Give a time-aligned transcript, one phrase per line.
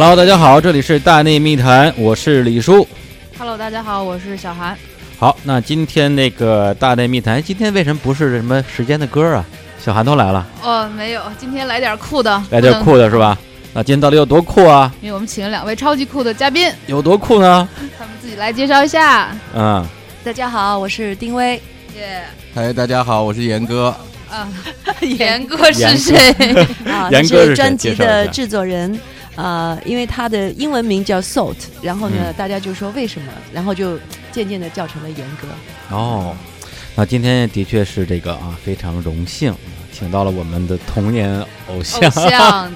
[0.00, 2.86] Hello，大家好，这里是大内密谈，我是李叔。
[3.36, 4.78] Hello，大家好，我是小韩。
[5.18, 9.44] 好，那今天那个大内密谈，今天为什么不是什么时间的歌啊？
[9.84, 13.36] 小韩都来了，哦，没有，今天来点酷的，来点酷的是吧？
[13.74, 14.94] 那今天到底有多酷啊？
[15.00, 17.68] 因为我们请了两位超级酷的嘉宾，有多酷呢？
[17.98, 19.36] 他们自己来介绍一下。
[19.52, 19.84] 嗯，
[20.22, 21.60] 大家好，我是丁薇。
[21.96, 22.22] 耶，
[22.54, 23.92] 嗨，大家好，我是严哥。
[24.30, 24.46] 啊，
[25.02, 26.16] 严哥是谁？
[26.86, 28.96] 啊，严哥是专辑的制作人。
[29.38, 33.96] 呃，因为他的英文名叫 Salt，然后呢，嗯大家就说为什么，然后就
[34.32, 35.46] 渐渐的叫成了严格。
[35.94, 36.34] 哦，
[36.96, 39.54] 那今天的确是这个啊，非常荣幸，
[39.92, 42.72] 请到了我们的童年偶像，偶像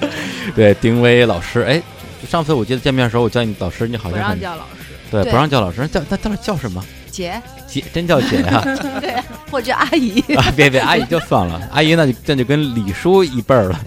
[0.55, 1.63] 对丁薇老师。
[1.63, 1.81] 哎，
[2.29, 4.93] 上次我记得见面的时候，我叫你老师，你好不让像很叫老师。
[5.11, 6.81] 对，对不让叫老师，叫那到底叫什么？
[7.11, 8.63] 姐姐，真叫姐呀、
[9.01, 9.13] 对
[9.51, 13.77] 或者阿姨，啊，别别，阿姨就算了，阿姨那就那就跟李叔一辈儿了。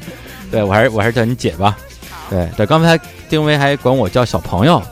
[0.50, 1.74] 对我还是我还是叫你姐吧。
[2.28, 4.82] 对对，刚才丁薇还管我叫小朋友，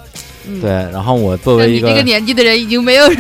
[0.47, 3.17] 嗯对，然后我作为一个你这个年纪的人，已经没有人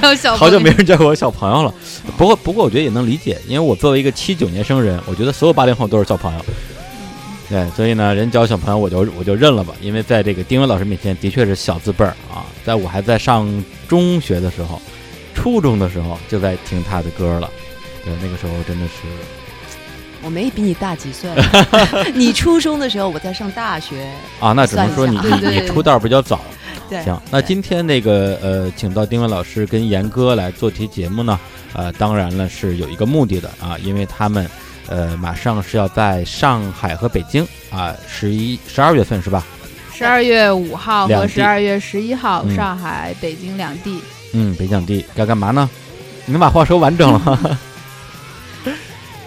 [0.00, 0.36] 叫小朋友。
[0.36, 1.74] 好久没人叫我小朋友了。
[2.16, 6.44] 不过不过，我觉得也能理解，因为我作为一个七九年生人，我觉得所有八零后都是小朋友。
[7.48, 9.72] 对，所以呢，人叫我小朋友，我就我就认了吧。
[9.80, 12.44] 因为在这个丁薇老师面前，的确是小字辈儿啊。
[12.64, 13.48] 在我还在上
[13.88, 14.80] 中学的时候，
[15.34, 17.50] 初中的时候就在听他的歌了。
[18.04, 18.92] 对，那个时候真的是
[20.28, 21.30] 我没比你大几岁。
[22.12, 24.06] 你初中的时候，我在上大学。
[24.38, 26.38] 啊，那只能说你 你出道比较早。
[26.86, 31.40] 对，行，那今天那个呃，请到丁文老师跟严哥来做题节目呢，
[31.72, 34.46] 呃，当然了是有一个目的的啊，因为他们
[34.86, 39.42] 呃马上是要在上海和北京啊，十一十二月份是吧？
[39.94, 43.98] 十二月五号和十二月十一号，嗯上海、北京两地。
[44.34, 45.70] 嗯，北两地该干嘛呢？
[46.26, 47.58] 你能把话说完整了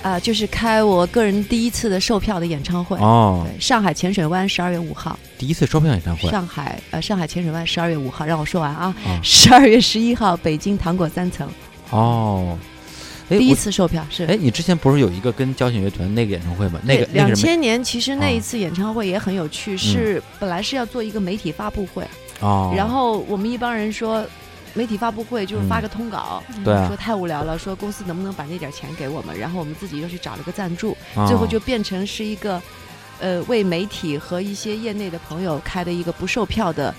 [0.04, 0.10] 吗？
[0.12, 2.98] 啊、就是开我个人第一次的售票的演唱会。
[2.98, 9.20] 哦，对，上海浅水湾十二月五号，第一次售票演唱会上海呃上海浅水湾十二月五号，让我说完啊啊。
[9.24, 11.48] 十二月十一号，北京糖果三层，
[11.92, 12.58] 哦，
[13.30, 16.80] 哎，第一次售票是哎，你之前不是有一个跟交响乐团那个演唱会吗？
[16.84, 22.04] 那个两千年，其实那啊一次演唱会也很有趣，是本来是要做一个媒体发布会，
[22.40, 24.26] 哦，然后我们一帮人说。
[24.74, 32.62] 媒体发布会就是发个通稿，对啊说太无聊了，说公司能不能把那点钱给我们，然后我们自己又去找了个赞助，哦最后就变成是一个，
[33.20, 36.94] 呃，为媒体和一些业内的朋友开的一个不售票的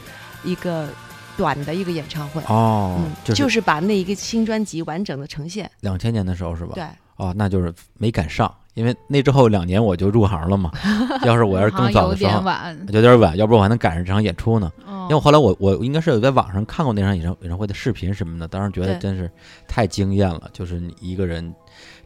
[0.44, 0.88] 一个
[1.37, 2.43] 短的一个演唱会。
[2.49, 5.71] 哦嗯，，就就是是把那一个新专辑完整的呈现。
[5.81, 6.72] 两千年的时候是吧？
[6.75, 6.84] 对，
[7.16, 10.71] 哦，那就是没赶上，因为那之后两年我就入行了嘛。
[11.25, 12.78] 要是我要是更早的时候，晚。
[12.91, 14.71] 有点晚，要不然我还能赶上这场演出呢。
[14.87, 19.31] 因因为我后来我我应该是有在网上看过那场演唱演唱会的视频什么的，当时觉得真是
[19.69, 21.53] 太惊艳了，就是你一个人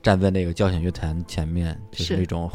[0.02, 2.50] 站在那个交响乐团前面，就是是那种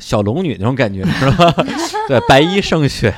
[0.00, 1.54] 小龙女那种感觉，是吧？
[2.08, 3.14] 对，白衣胜雪，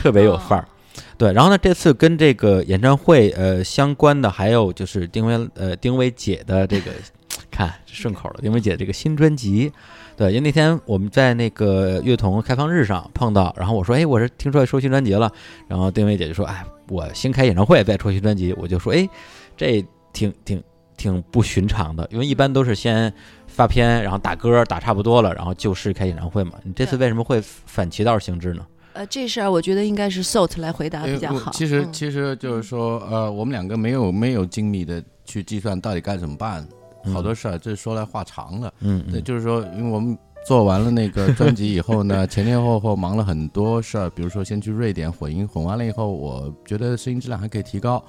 [0.00, 0.68] 特别有范儿。
[1.16, 6.92] 对，然后呢，这次跟这个演唱会呃相关的还有就是丁薇呃丁薇姐的这个
[7.58, 9.72] 看顺口了，丁薇姐这个新专辑。
[10.16, 15.30] 对，因为那天我们在那个乐童开放日上碰到，然后我说，哎，我是听说出新专辑了，
[15.66, 19.08] 然后丁薇姐就说，哎，我新开演唱会再出新专辑，我就说，哎，
[19.56, 20.62] 这挺挺
[20.96, 23.12] 挺不寻常的，因为一般都是先
[23.48, 26.52] 发片，然后打歌打差不多了，然后就是开演唱会嘛。
[26.62, 28.64] 你这次为什么会反其道行之呢？
[28.92, 31.46] 呃，这事儿我觉得应该是 Salt 来回答比较好。
[31.46, 36.66] 呃其实嗯其实就是说，呃，我们两个没有没有精密的去计算到底该怎么办，
[37.12, 38.72] 好多事儿这说来话长了。
[38.80, 40.16] 嗯，对，嗯就是说，因为我们
[40.46, 48.02] 做完了那个专辑以后呢， 前前后后忙了很多事儿，比如说先去瑞典混音，混完了以后，我觉得声音质量还可以提高，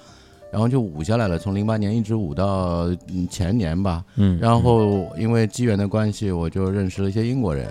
[0.52, 4.04] 然后就舞下来了，从零八年一直舞到嗯前年吧。
[4.16, 7.68] 嗯，然后因为机缘的关系，我就认识了一些英国人，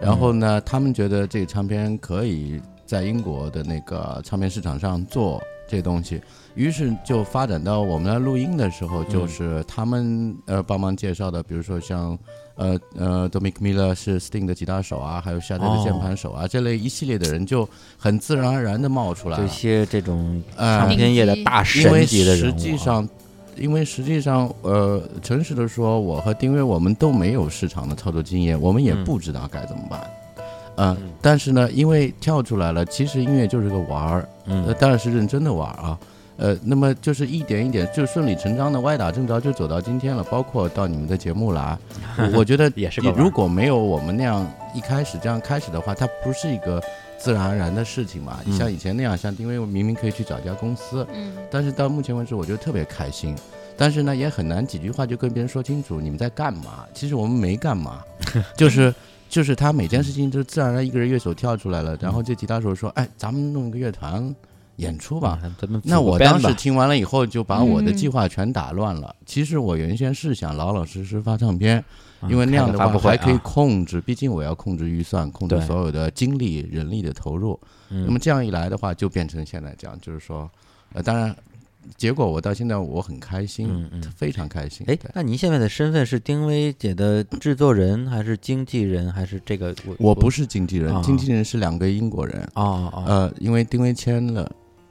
[0.00, 5.40] 然后呢，他们觉得这个唱片可以在英国的那个唱片市场上做
[5.72, 6.20] 这东西，
[6.54, 12.18] 于是就发展到我们来录音的时候，就是他们呃帮忙介绍的，比如说像
[12.56, 17.66] 呃呃 Dominic Miller 是 Sting 的吉他手啊，还有夏德的键盘手啊，这类一系列的人就
[17.96, 19.42] 很自然而然的冒出来了。
[19.42, 23.08] 这些这种呃唱片业的大因为神级的人物啊，实际上，
[23.56, 29.04] 因为实际上，呃，诚实的说，我和丁薇我们都没有市场的操作经验，我们也嗯。
[29.04, 30.00] 不知道该怎么办。
[30.02, 30.21] 嗯、
[30.90, 35.98] 嗯但是呢，因为跳出来了，其实音乐就是个玩儿，呃，嗯当然是认真的玩儿啊。
[36.38, 41.78] 呃，那么就是一点一点，就顺理成章的歪打正着就走到今天了，包括到你们的节目来，
[42.16, 44.44] 我 我觉得也是如果没有我们那样
[44.74, 46.82] 一开始这样开始的话，它不是一个
[47.18, 48.40] 自然而然的事情嘛。
[48.46, 53.36] 嗯像以前那样，像丁薇明明可以去找一家公司，嗯，但是到目前为止，我觉得特别开心。
[53.76, 56.84] 但是呢，也很难几句话就跟别人说清楚你们在干嘛。
[56.92, 58.02] 其实我们没干嘛，
[58.56, 58.92] 就是
[59.32, 64.22] 就是他每件事情都自然而然一个人乐手跳出来了，然后这吉他手说：“哎，咱们弄一个乐团
[64.76, 67.96] 演出吧。”嗯咱们那我当时听完了以后，就把我的嗯。
[67.96, 69.16] 计划全打乱了。
[69.24, 71.82] 其实我原先是想老老实实发唱片，
[72.20, 73.40] 嗯因为那样的话还可以啊。
[73.42, 77.58] 控制，毕竟我要控制预算，控制所有的精力、人力的投入。
[77.88, 78.04] 嗯。
[78.04, 80.50] 那么这样一来的话，就变成现在这样，就是说，
[80.92, 81.34] 呃，当然，
[81.96, 84.84] 结果我到现在我很开心，嗯嗯非常开心。
[84.88, 89.74] 哎，那您现在的身份是丁薇姐的制作人，还是经纪人，还是这个？
[89.86, 92.42] 我我不是经纪人，啊经纪人是两个英国人。
[92.54, 94.50] 哦哦，呃，因为丁薇签了，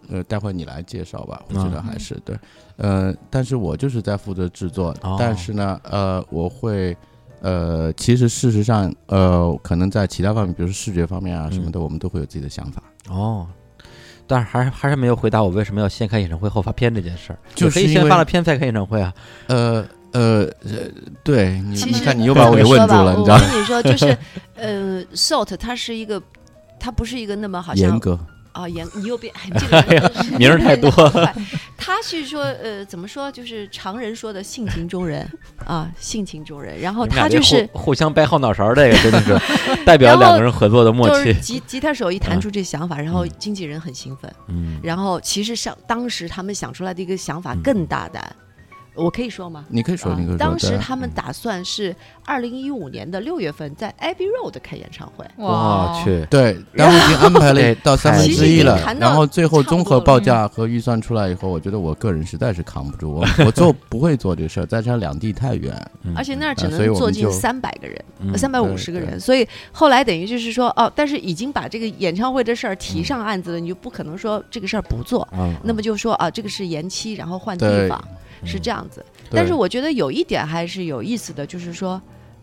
[0.09, 2.37] 呃，待会你来介绍吧，我觉得嗯还是对，
[2.77, 6.95] 呃，但是我就是在负责制作，哦但是呢，呃，我会，
[7.41, 12.83] 呃，其实事实上，呃，可能在其他方面，比如说视觉方面啊什么的，我们都会有自己的想法。
[13.09, 13.47] 哦，
[14.31, 19.13] 但是还是还是没有回答我为什么要先开演唱会后发片这件事儿，可以就是可以先发了片再开演唱会啊。
[19.47, 20.89] 呃呃呃，
[21.21, 24.17] 对你，你看你又把我给问住了，你知道我跟你说，就是
[24.55, 26.21] 呃，Salt 它是一个，
[26.79, 28.17] 它不是一个那么好像严格，
[28.51, 31.33] 啊严，你又变，这个人名儿太多了
[31.77, 35.27] 他是说呃，怎么说，就是常人说的性情中人
[35.65, 36.79] 啊，性情中人。
[36.79, 39.39] 然后他就是互互相掰后脑勺儿，这个真的是
[39.85, 41.39] 代表两个人合作的默契就是。
[41.41, 44.31] 吉吉他手一弹嗯出这想法，然后嗯经纪人很兴奋。
[44.47, 48.35] 嗯，然后其实上当时他们想出来的一个想法嗯更大胆，
[48.93, 49.65] 我可以说吗？
[49.69, 50.37] 你可以说，啊你可以说。
[50.37, 51.95] 当时他们打算是
[52.25, 55.25] 二零一五年的六月份在 Abbey Road 开演唱会。
[55.37, 58.77] 我，去，对，当时已经安排了到三分之一了。
[58.99, 65.73] 然后最后综合报价和预算出来以后，我觉得我个人实在是扛不住，我 我做不会做这事儿，再加上两地太远，
[66.03, 66.13] 嗯。
[66.15, 78.03] 而且那儿只能坐进三百个人，嗯三百五十个人，所以后来等于就是说，哦，但是已经把这个演唱会的事儿提上案子了，你就不可能说这个事儿不做，嗯那么就说啊，这个是延期，然后换地方，
[78.45, 79.05] 是这样子。
[79.29, 82.01] 对但是我觉得有一点还是有意思的，就是说，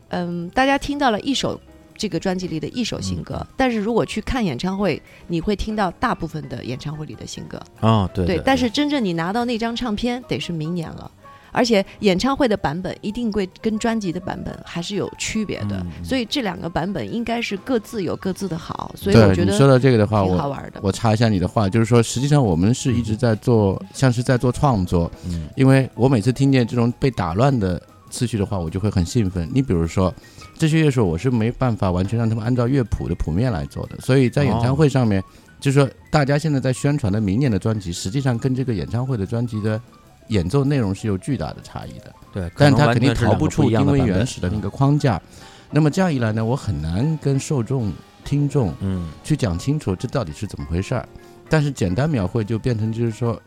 [0.09, 1.61] 嗯，大家听到了一首
[1.97, 7.61] 这个专辑里的一首新歌，嗯但是如果去看演唱会，你会听到大部分的演唱会里的新歌。
[7.81, 11.11] 哦，对对，但是真正你拿到那张唱片，得是明年了。
[11.53, 20.81] 而且演唱会的版本一定会跟专辑的版本还是有区别的，所以这两个版本应该是各自有各自的好，所以我觉得你说到这个的话，我挺好玩的。
[20.83, 27.81] 我插一下你的话，就是说，实际上我们是一直在做，像是在做创作，嗯因为我每次听见这种被打乱的
[28.11, 29.49] 次序的话，我就会很兴奋。
[29.53, 30.15] 你比如说，
[30.57, 35.23] 这些乐手我是没办法完全让他们按照乐谱的谱面来做的，所以在演唱会上面，
[35.61, 39.81] 就是说大家现在在宣传的明年的专辑，实际上跟这个演唱会的专辑的
[40.29, 42.15] 演奏内容是有巨大的差异的。
[42.33, 45.21] 对，但它能完肯定逃不出因为原始的那个框架。
[45.71, 47.93] 那么这样一来呢，我很难跟受众、
[48.25, 51.09] 听众嗯去讲清楚这到底是怎么回事儿。
[51.49, 53.41] 但是简单描绘就变成就是说，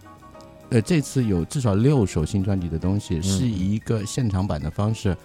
[0.70, 5.16] 呃，这次有至少六首新专辑的东西是以一个现场版的方式，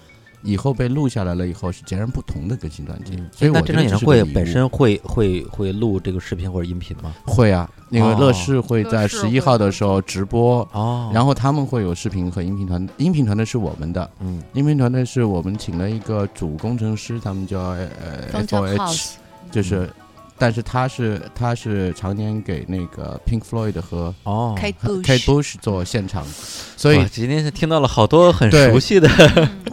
[0.42, 3.14] 以后被录下来了以后是截然不同的更新专辑。
[3.16, 7.14] 嗯，所以我那这场演唱会本身会会会录这个视频或者音频吗？
[7.24, 10.66] 会啊，那个哦乐视会在十一号的时候直播。
[10.72, 17.88] 哦，然后他们会有视频和音频团，音频团队是我们的，嗯音频团队是我们请了一个主工程师，他们叫呃
[18.32, 19.16] F O H，
[19.50, 19.90] 就是，
[20.38, 26.24] 但是他是他是常年给那个 Pink Floyd 和哦，Kate Kate Bush，Bush 做现场，
[26.76, 29.08] 所以今天是听到了好多很熟悉的，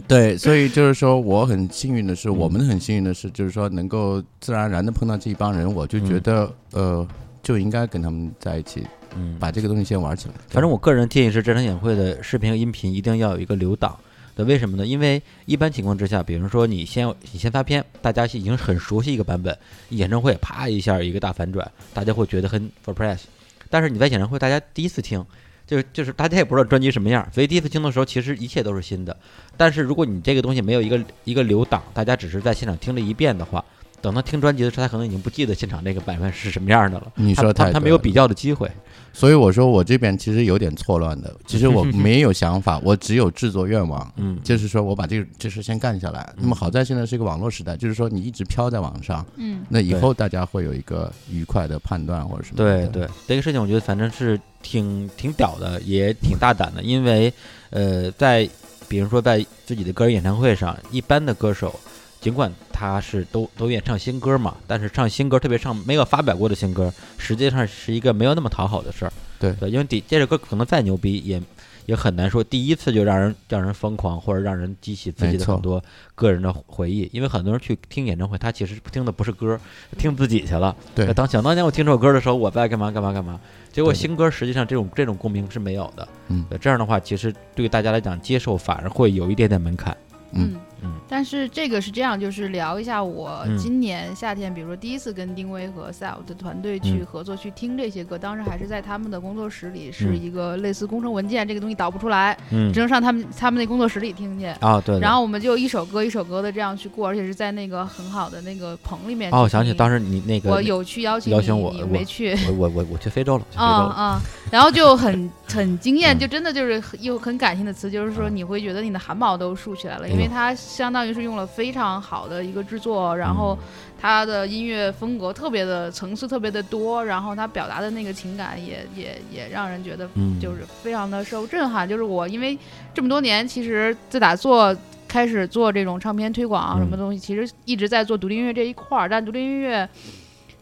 [0.08, 2.38] 对，所以就是说我很幸运的是，嗯。
[2.38, 6.22] 我们很幸运的是，就是说能够自然而然的碰到这一帮人，我就觉嗯。
[6.22, 7.08] 得呃
[7.41, 10.34] 就应该跟他们在一起，嗯，把这个东西先玩起来。
[10.48, 13.98] 反正我个人建议是，这场演会的视频和音频一定要有一个留档。
[14.35, 14.85] 那，为什么呢？
[14.85, 19.57] 因为一般情况之下，比如说你先你先发片，大家已经很熟悉一个版本，
[19.89, 23.21] 演唱会啪一下一个大反转，大家会觉得很 surprise。
[23.69, 25.23] 但是你在演唱会，大家第一次听，
[25.65, 29.15] 就是就是大家也不知道专辑什么样，所以第一次听的时候，其实一切都是新的。
[29.55, 33.63] 但是如果你这个东西没有一个一个留档，大家只是在现场听了一遍的话，
[34.03, 37.13] 等他听专辑的时候，他可能已经不记得现场那个版本是什么样的了。
[37.15, 38.69] 你说他他没有比较的机会。
[39.13, 44.13] 所以我说我这边其实有点错乱的，其实我 没有想法，我只有制作愿望。
[44.17, 46.33] 嗯，就是说我把这个这事先干下来。
[46.36, 52.57] 那么好在现在是一个网络时代，就是说你一直飘在网上，嗯，那以后大家会有一个愉快的判断或者什么。
[52.57, 57.31] 对对，这个事情我觉得反正是挺挺屌的，也挺大胆的，因为
[57.69, 58.50] 呃，在
[58.89, 61.79] 比如说在自己的个人演唱会上，一般的歌手。
[62.19, 69.13] 尽管他是都都愿意唱新歌嘛，但是唱新歌，特别唱没有发表过的新歌，实际上是一个没有那么讨好的事儿。
[69.39, 71.42] 对对，因为第这首歌可能再牛逼，也
[71.86, 75.84] 也很难说第一次就让人让人疯狂，或者让人激起自己的很多
[76.15, 77.10] 个人的回忆。
[77.12, 79.60] 因为很多人去听演唱会，他其实听的不是歌，
[79.98, 80.75] 听自己去了。
[80.96, 83.39] 对当想当年我听这首歌的时候，我在干嘛干嘛干嘛。
[83.72, 86.08] 结果新歌实际上这种这种共鸣是没有的。
[86.30, 89.96] 嗯，这样的话，其实对大家来讲接受反而会有一点点门槛。
[90.32, 90.60] 嗯，嗯
[91.07, 104.45] 但是这个是这样，就是聊一下我嗯今年夏天，比如说第一次跟丁薇和 Sal 的团队去嗯合作去听这些歌，当时还是在他们的工作室里，是嗯一个类似工程文件，这个东西导不出来，嗯只能上他们他们那工作室里听去。
[104.59, 109.31] 啊对，对然后我们就一首歌一首歌的这样去过，而且是在那个很好的那个棚里面。
[109.31, 112.33] 哦，我想起当时时你那个我有去邀请邀请我我没去。
[112.47, 114.21] 我我我我去非洲了，去非洲了，啊啊！
[114.49, 116.19] 然后就很很惊艳，嗯。
[116.19, 118.36] 就真的就是很有很感性的词，就是说嗯。
[118.36, 123.57] 你会觉得你的汗毛都竖起来了，因为它相当于是用了非常好的一个制作，然后
[124.01, 131.88] 它的音乐风格特别的层次特别的多，然后它表达的那个情感也也也让人觉得嗯，就是非常的受震撼。
[131.88, 132.57] 就是我因为
[132.93, 134.75] 这么多年，其实自打做
[135.07, 136.79] 开始做这种唱片推广啊嗯。
[136.79, 139.88] 什么东西，其实一直在做独立音乐这一块儿，但独立音乐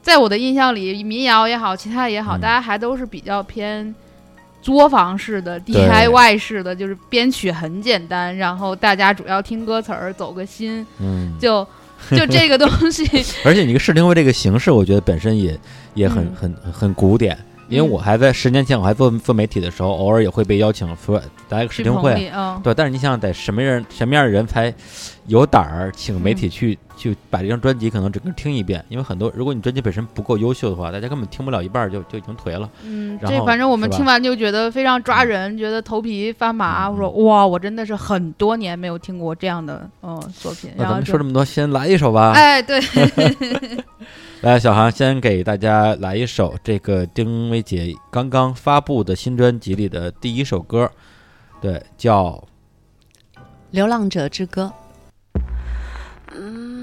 [0.01, 2.41] 在我的印象里，民谣也好，其他也好，嗯。
[2.41, 3.95] 大家还都是比较偏。
[4.61, 11.65] 作坊式的、DIY 式的，就是编曲很简单，然后大家主要听歌词儿，走个心，嗯，就
[12.11, 13.03] 就这个东西，
[13.43, 15.59] 而且你个试听会这个形式，我觉得本身也
[15.93, 16.35] 也很嗯。
[16.35, 17.37] 很很很古典。
[17.69, 22.29] 因为我还在十年前，我还做做媒体的时候，偶尔也会被邀请说来个试听会，
[22.61, 22.73] 对。
[22.73, 24.73] 但是你想想，得什么人什么样的人才
[25.31, 28.83] 有胆儿请媒体去、去把这张专辑可能整个听一遍？
[28.89, 32.69] 因为很多，如果你专辑本身不够优秀的话，大家根本听不了一半儿就就已经颓了。
[32.83, 36.87] 嗯，然后这反正我们听完就觉得非常抓人，觉得头皮发麻。
[36.87, 40.69] 嗯我说哇，我真的是很多年没有听过这样的嗯作品。
[40.75, 42.33] 那咱然后就们说这么多，先来一首吧。
[42.33, 42.81] 哎，对，
[44.41, 50.91] 来，小航先给大家来一首这个丁薇姐刚刚发布的新专辑里的第一首歌，
[51.61, 52.43] 对，叫
[53.69, 54.73] 《流浪者之歌》。
[56.33, 56.80] 嗯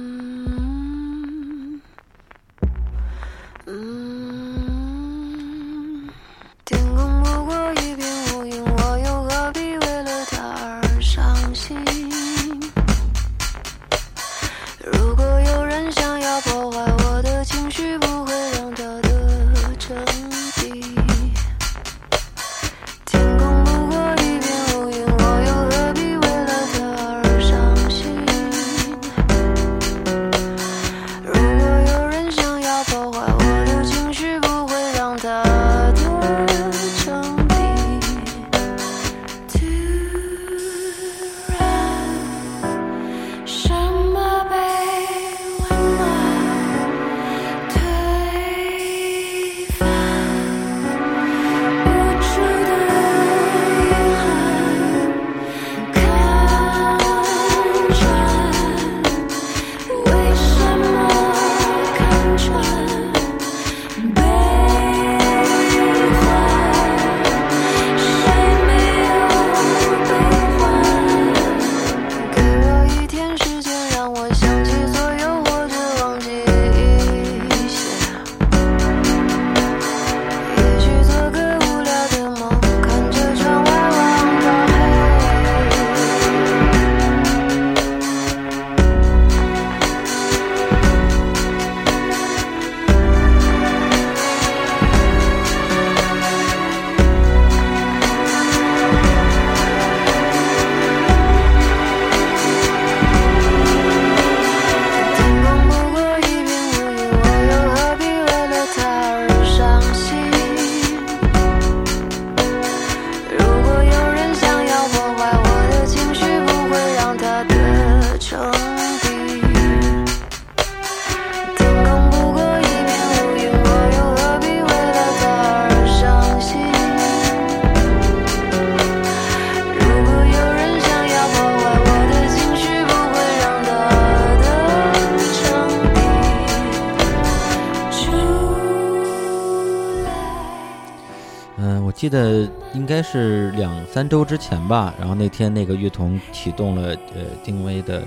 [142.08, 147.98] 记得应该是两三周之前吧，然后那天那个乐童启动了呃丁薇的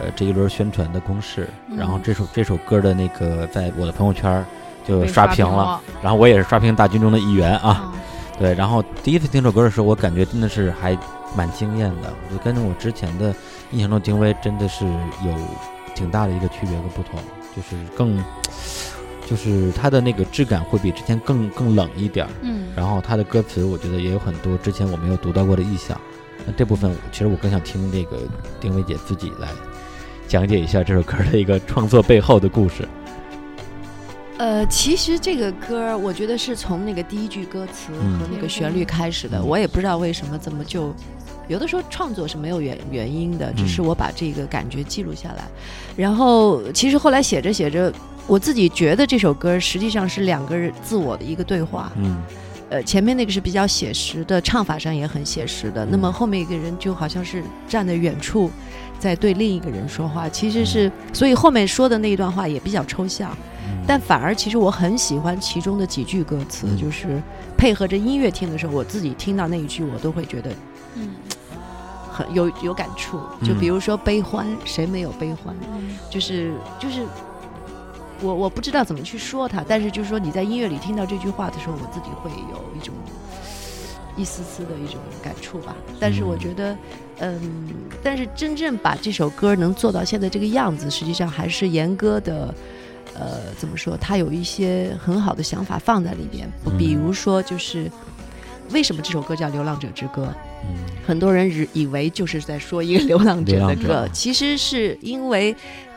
[0.00, 4.44] 呃这一轮宣传的攻势，然后嗯这首这首歌的那个在我的朋友圈
[4.84, 7.92] 就刷屏了，然后我也是刷屏大军中的一员啊，啊。
[8.40, 10.98] 对，然后第一次听这首歌的时候，我感觉真的是还
[11.36, 13.32] 蛮惊艳的，我觉得跟我之前的
[13.70, 15.32] 印象中丁薇真的是有
[15.94, 17.20] 挺大的一个区别和不同，
[17.54, 18.20] 就是更
[19.24, 22.32] 就是它的那个质感会比之前更更冷一点儿。
[22.42, 26.00] 嗯，然后他的歌词，我觉得也有很多之前我没有读到过的意象。
[26.46, 28.18] 那这部分，其实我更想听这个
[28.60, 29.48] 丁薇姐自己来
[30.28, 32.86] 讲解一下这首歌的一个创作背后的故事。
[34.36, 39.38] 呃，其实这个歌，我觉得是从那个第一句歌词嗯和那个旋律开始的。
[39.38, 40.92] 嗯我也不知道为什么怎么就
[41.46, 45.44] 有的时候创作是没有原原因的，只是嗯我把这个感觉记录下来。
[45.96, 47.92] 然后其实后来写着写着，
[48.26, 51.92] 我自己觉得这首歌实际上是两个人自我的一个对话。
[51.96, 52.20] 嗯
[52.70, 55.84] 呃，前面那个是比较写实的，唱法上也很写实的。
[55.86, 58.50] 那么后面一个人就好像是站在远处，
[58.98, 63.36] 在对另一个人说话，其实是，所以后面说的那一段话也比较抽象。
[63.86, 67.22] 但反而其实我很喜欢其中的几句歌词，嗯就是
[67.56, 70.50] 配合着音乐听的时候，我自己听到那一句，我都会觉得
[70.96, 71.10] 嗯
[72.10, 73.20] 很有有感触。
[73.42, 75.54] 就比如说悲欢，谁没有悲欢？
[76.10, 77.06] 就是就是。
[78.24, 82.94] 我我不知道怎么去说它，但是就是说你在音乐里听到这句话的时候，我自己会有一种
[84.16, 85.76] 一丝丝的一种感触吧。
[86.00, 86.76] 但是我觉得，
[87.18, 87.68] 嗯，
[88.02, 92.54] 但是真正把这首歌能做到现在这个样子，实际上还是严歌的，
[93.14, 93.96] 呃，怎么说？
[93.96, 97.90] 他有一些很好的想法放在里边，嗯比如说就是
[98.70, 100.22] 为什么这首歌叫《流浪者之歌》？
[100.66, 100.74] 嗯
[101.06, 105.54] 很多人以以为就是在说一个 流浪者的歌，其实是因为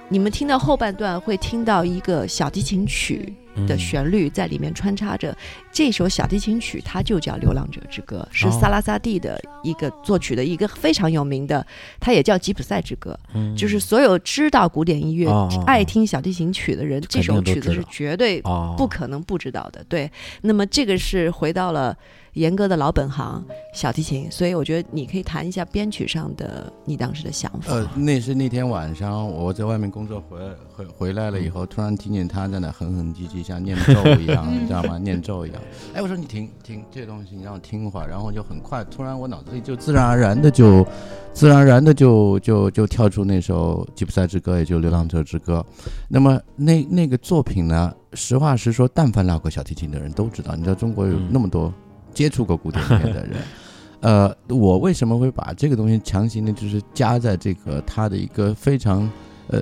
[0.09, 3.33] 你们听到后半段会听到一个小提琴曲
[3.67, 5.35] 的嗯旋律在里面穿插着。
[5.69, 11.65] 这首小提琴曲它就叫《流浪者之歌》，是哦萨拉萨蒂的一个作曲的一个非常有名的，
[11.99, 13.19] 它也叫吉普赛之歌。
[13.33, 15.29] 嗯就是所有知道古典音乐、
[15.65, 19.83] 爱听小提琴曲的人，这首曲子是绝对哦不可能不知道的。
[19.89, 20.09] 对，
[20.41, 21.95] 那么这个是回到了
[22.37, 27.73] 严哥的老本行小提琴，所以我觉得你可以谈一下编曲上的你当时的想法。
[27.73, 30.37] 呃，那是那天晚上我在外面工作回
[30.71, 34.97] 回回来了以后，突然听见他在那哼哼唧唧，像念咒一样， 你知道吗？
[34.99, 35.61] 念咒一样。
[35.93, 40.85] 哎，我说你停停这东西，你让我听会儿，然后就很快，突然我脑子里就自然而然的就，
[41.33, 45.65] 自然而然的就就就跳出那首《吉普赛之歌》，也就《流浪者之歌》。
[46.07, 51.73] 那么那那个作品呢，实话实说，但凡拉过小提琴的人都知道，你知道中国有嗯那么多
[52.17, 53.37] 接触过古典音乐的人。
[54.01, 59.07] 呃，我为什么会把这个东西强行的，就是加在这个它的一个非常
[59.47, 59.61] 呃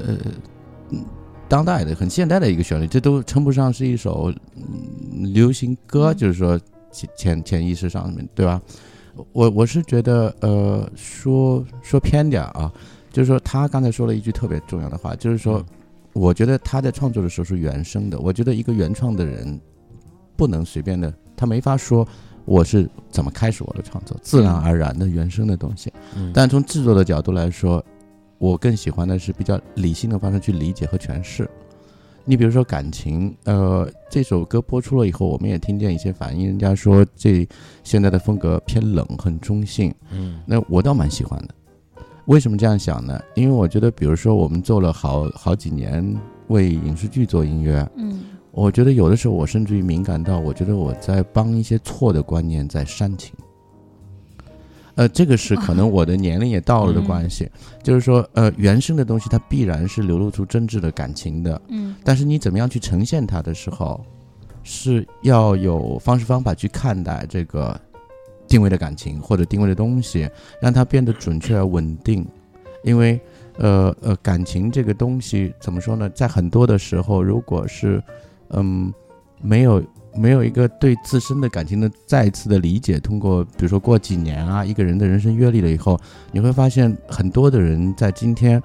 [1.50, 6.60] 当代的、很现代的一个旋律，这都称不上是一首、嗯、流行歌，嗯就是说
[6.92, 8.62] 潜潜潜意识上面对吧？
[9.32, 12.72] 我我是觉得呃说说偏点儿啊，
[13.12, 15.66] 就是说他刚才说了一句特别重要的话，就是说嗯
[16.12, 19.60] 我觉得他在创作的时候是原声的，我觉得一个原创的人
[20.36, 22.06] 不能随便的，他没法说。
[22.46, 24.16] 我是怎么开始我的创作？
[24.22, 25.92] 自然而然的原生的东西。
[26.16, 27.84] 嗯但从制作的角度来说，
[28.38, 31.50] 我更喜欢的是比较理性的方式去理解和诠释。
[32.28, 37.48] 你比如说感情，呃，这首歌播出了以后，我们也听见一些反应，人家说这
[37.84, 39.94] 现在的风格偏冷，很中性。
[40.12, 41.54] 嗯那我倒蛮喜欢的。
[42.26, 43.22] 为什么这样想呢？
[43.36, 46.04] 因为我觉得，比如说我们做了好好几年
[46.48, 48.20] 为影视剧做音乐，嗯
[48.56, 53.36] 我觉得有的时候我甚至于敏感到，我觉得我在帮一些错的观念在煽情。
[54.96, 57.50] 呃，这个是可能 我的年龄也到了的关系，
[57.84, 64.00] 就是说，呃，原生的东西它必然是流露出真挚的感情的，嗯但是你怎么样去呈现它的时候，
[64.64, 67.78] 是要有方式方法去看待这个
[68.48, 70.30] 定位的感情或者定位的东西，
[70.62, 72.26] 让它变得准确而稳定。
[72.86, 73.20] 因为，
[73.58, 76.08] 呃呃，感情这个东西怎么说呢？
[76.12, 78.02] 在很多的时候，如果是
[78.50, 78.94] 嗯
[79.42, 79.84] 没有
[80.16, 86.00] 没有一个对自身的感情的再一次的理解，通过比如说过几年啊，一个人的人生阅历了以后，
[86.32, 88.62] 你会发现很多的人在今天，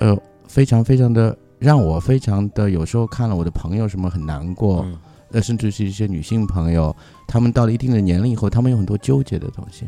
[0.00, 0.16] 呃，
[0.48, 4.98] 非常非常的让我非常的有时候看了我的朋友什么很难过，嗯
[5.32, 6.94] 呃，甚至是一些女性朋友，
[7.28, 9.86] 她们到了一定的年龄以后，她们有很多纠结的东西。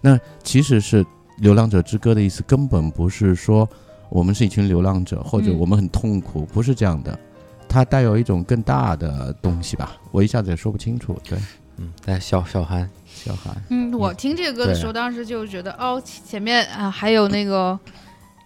[0.00, 1.04] 那其实是
[1.38, 3.68] 《流浪者之歌》的意思，根本不是说
[4.10, 7.16] 我们是一群流浪者，或者嗯我们很痛苦，不是这样的。
[7.72, 11.18] 它带有一种更大的东西吧，我一下子也说不清楚。
[11.26, 11.38] 对，
[11.78, 17.78] 嗯，来小小韩，小韩，嗯，我听这个歌的时候，当时就觉得哦，前面啊还有那个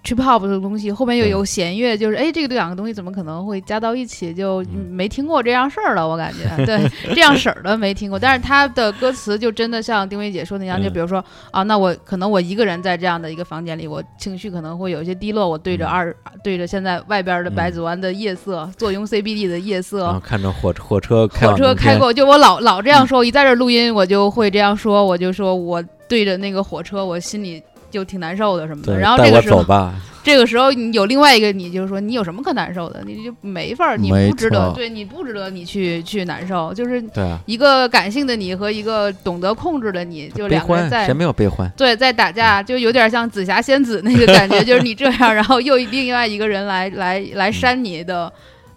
[0.07, 4.33] trip hop 的东西，后面又有弦乐，就是哎，这个两个东西怎么可能会加到一起？
[4.33, 4.87] 就嗯。
[4.97, 8.19] 没听过这样事儿了，我感觉 对这样式儿的没听过。
[8.19, 15.89] 但是他的歌词就真的像丁薇姐说那样，就嗯比如说啊，那我可能我一个人在这样的一个房间里，我情绪可能会有一些低落，我对着嗯。
[15.89, 27.63] 二对着现在外边的白子湾的夜色，坐拥 CBD 的夜色，看着火火车开火车开过，就我老老这样说，我一在这儿录音，我就会这样说，我就说我对着那个火车，我心里
[27.97, 28.99] 就挺难受的什么的。
[28.99, 29.65] 然后这个时候，
[30.23, 33.01] 这个时候你有另外一个你，就是说你有什么可难受的？
[33.07, 37.03] 你就没法儿，你不值得，对你不值得你去去难受，就是
[37.47, 41.71] 一个感性的你和一个懂得控制的你，就两个人在谁没有悲欢？
[41.77, 48.31] 对，在打架，就有点像紫霞仙子那个感觉， 就是你这样，然后又另外一个人来来来扇你的，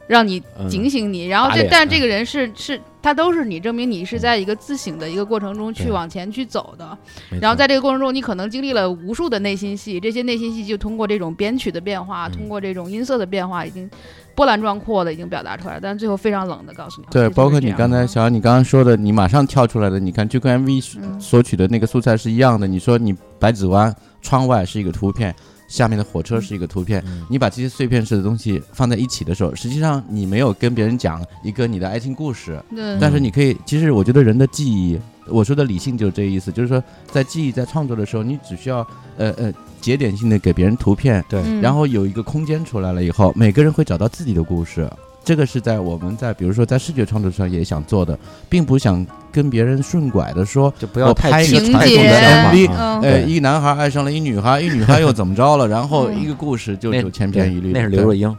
[0.10, 0.68] 让你嗯。
[0.68, 6.98] 警醒你，然后这但这个人是是他都是你证明你是在一个自省的一个过程中去往前去走的，
[7.40, 12.32] 然后在这个过程中，你可能经历了无数的内心戏，这些内心戏就通过这种编曲的变化，嗯。
[12.32, 13.90] 通过这种音色的变化，已经
[14.34, 21.20] 波澜壮阔的已经表达出来，但是最后非常冷的告诉你，对，包括你刚才小杨，你刚刚说的，你马上跳出来的，你看就跟 MV 嗯。
[21.22, 22.66] 索取的那个素材是一样的。
[22.66, 25.34] 你说你白子湾窗外是一个图片，
[25.70, 27.26] 下面的火车是一个图片，嗯。
[27.30, 32.98] 你把这些碎片式的东西放在一起的时候，实际上你没有跟别人讲一个你的爱情故事，对。
[33.00, 38.80] 但是你可以，其实我觉得人的记忆，我说的理性就是这个意思，就是说在记忆在创作的时候，你只需要
[39.18, 41.42] 呃呃节点性的给别人图片，对。
[41.46, 41.62] 嗯。
[41.62, 44.90] 然后有一个空间出来了以后，每个人会找到自己的故事。
[45.24, 48.18] 这个是在我们在比如说在视觉创作上也想做的，
[48.50, 53.02] 并不想跟别人顺拐的说，就不要拍一个传统的 MV，嗯。
[53.02, 56.20] 呃，一男孩爱上了一女孩，一女孩又怎么着了，然后嗯。
[56.20, 57.72] 一个故事就就千篇一律。
[57.72, 58.30] 那是刘若英。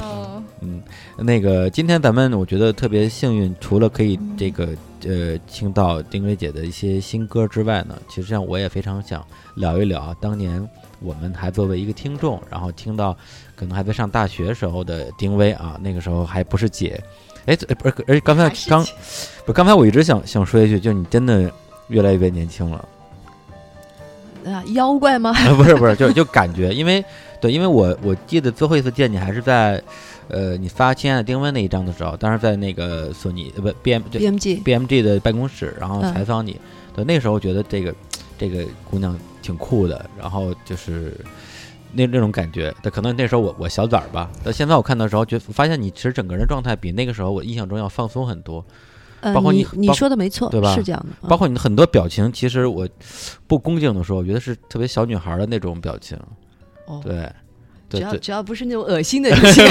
[0.00, 0.42] 哦。
[0.62, 0.82] 嗯，
[1.18, 4.68] 那个今天咱们我觉得特别幸运，除了可以这个
[5.06, 9.24] 呃听到丁薇姐的一些新歌之外呢，其实上我也非常想
[9.54, 10.66] 聊一聊当年
[11.00, 13.16] 我们还作为一个听众，然后听到
[13.60, 16.98] 可能还在上大学时候的丁薇啊，那个时候还不是姐，
[17.44, 18.82] 哎，这不是，而且刚才刚
[19.44, 21.52] 不是刚才我一直想想说一句，就你真的
[21.88, 22.88] 越来越年轻了。
[24.46, 25.34] 啊，妖怪吗？
[25.36, 27.04] 啊， 不是不是，就就感觉，因为
[27.38, 29.82] 对，因为我我记得最后一次见你还是在，
[30.28, 36.58] 呃，你发《亲爱的丁薇》那一张的时候，当时在那个索尼呃不 B M 对 BMG BMG 的办公室，然后嗯采访你，
[36.96, 37.94] 对，那时候觉得这个
[38.38, 41.14] 这个姑娘挺酷的，然后就是
[41.92, 48.64] 那那种感觉，但可能那时候我我小崽儿吧，但现在我看到的时候，觉发现你其实整个人状态比那个时候我印象中要放松很多，
[49.20, 52.88] 呃，包括你你你说的没错，对吧是这样的，嗯包括你的很多表情，其实我
[53.46, 56.18] 不恭敬的说，我觉得是特别小女孩的那种表情，
[56.86, 57.30] 哦，对。
[57.90, 59.64] 只要只要不是那种恶心的表情，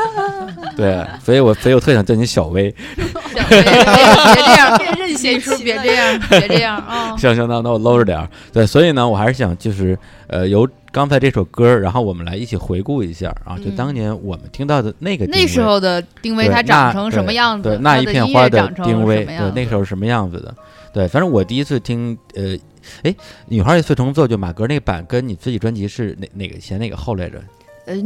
[0.78, 2.74] 对，所以我所以我特想叫你小薇。
[2.96, 7.14] 小别这样，别任谢叔性起来别这样，别这样啊！
[7.20, 8.26] 行行，那那我搂着点儿。
[8.50, 17.68] 对，所以呢，我还是想就是呃，由刚才这首歌，然后我们来一起回顾一下啊，就嗯当年我们听到的那个那时候的丁薇对她长成什么样子？
[17.68, 20.54] 对那一片花的乐长成定位，对那时候是什么样子的？
[20.92, 22.56] 对，反正我第一次听呃，
[23.04, 23.14] 哎，
[23.46, 27.40] 女孩也碎重奏就马格那个版，跟你自己专辑是哪哪个前哪个后来着？
[27.86, 27.96] 呃，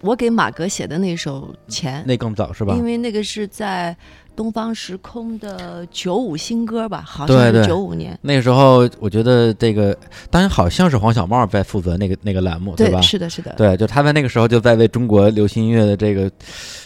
[0.00, 2.74] 我给马格写的那首《前》，那更早是吧？
[2.74, 3.94] 因为那个是在
[4.38, 9.92] 东方时空的九五新歌吧，好像是九五年，那个时候我觉得这个，
[10.30, 13.00] 当然好像是黄小茂在负责那个那个栏目，对吧？
[13.00, 16.30] 是的，是的，对，就他在那个时候就在为中国流行音乐的这个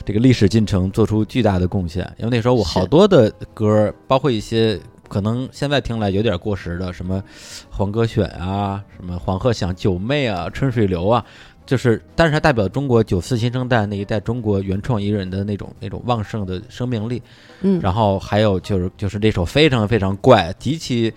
[0.02, 2.10] 这个历史进程做出巨大的贡献。
[2.16, 7.22] 因为那时候我好多的歌，包括一些可能现在听来有点过时的，什么
[7.68, 11.22] 黄歌选啊，什么黄鹤响、九妹啊、春水流啊，
[11.72, 17.22] 就是，但是它代表中国九四新生代那一代中国原创艺人的那种那种旺盛的生命力。
[17.62, 21.10] 嗯，然后还有就是就是那首非常非常怪、极其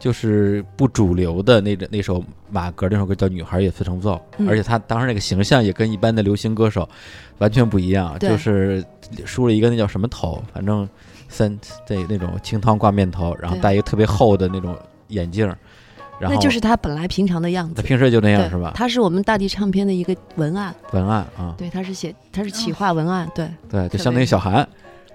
[0.00, 2.20] 就是不主流的那个那首
[2.50, 6.88] 马格那首歌叫《女孩也碎成奏》，嗯而且他当时那个形象也跟一般的流行歌手
[7.38, 8.84] 完全不一样，就是
[9.24, 10.88] 梳了一个那叫什么头，反正
[11.28, 15.56] 三对那种清汤挂面头，然后戴一个特别厚的那种眼镜儿，
[16.20, 17.74] 然后那就是他本来平常的样子。
[17.74, 18.72] 他平时就那样是吧？
[18.74, 24.68] 他是我们大地唱片的一个文案，文案啊，对，他是写他是企划文案，对，对，就相当于小韩，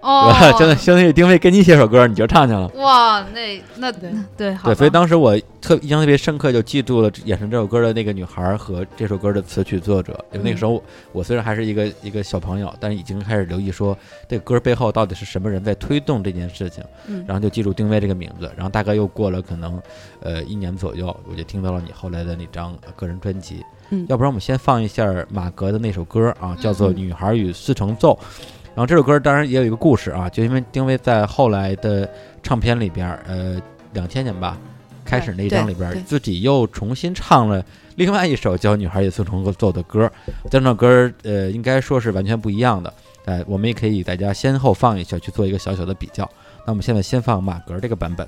[0.06, 0.76] 哦 真的？
[0.76, 2.68] 相当相当于丁薇给你写首歌，你就唱去了。
[2.76, 10.14] 哇，那那对对好，对，所以当时我特印象特别深刻，就记住了演唱这首歌的那个女孩和这首歌的词曲作者。
[10.32, 13.98] 因为那个时候我虽然还是一个一个小朋友，但是已经开始留意说
[14.30, 18.52] 这个歌背后到底是什么人在推动这件事情，嗯，然后就记住丁薇这个名字。
[18.56, 19.82] 然后大概又过了可能
[20.20, 23.64] 呃一年左右，我就听到了你后来的那张呃个人专辑。
[23.90, 28.18] 嗯要不然我们先放一下马格的那首歌啊，叫做《嗯女孩与四重奏》。
[28.76, 32.08] 然后这首歌当然也有一个故事啊，就因为丁薇在后来的
[32.44, 33.60] 唱片里边儿，呃，
[33.94, 34.58] 两千年吧，
[35.06, 37.64] 开始那一张里边，自己又重新唱了
[37.96, 40.12] 另外一首叫《女孩也曾重奏》的歌。
[40.52, 42.94] 这首歌儿呃，应该说是完全不一样的。
[43.24, 46.30] 哎、我们也可以大家先后放一下，去做一个小小的比较。
[46.66, 48.28] 那我们现在先放马格这个版本。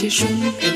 [0.00, 0.69] 结束。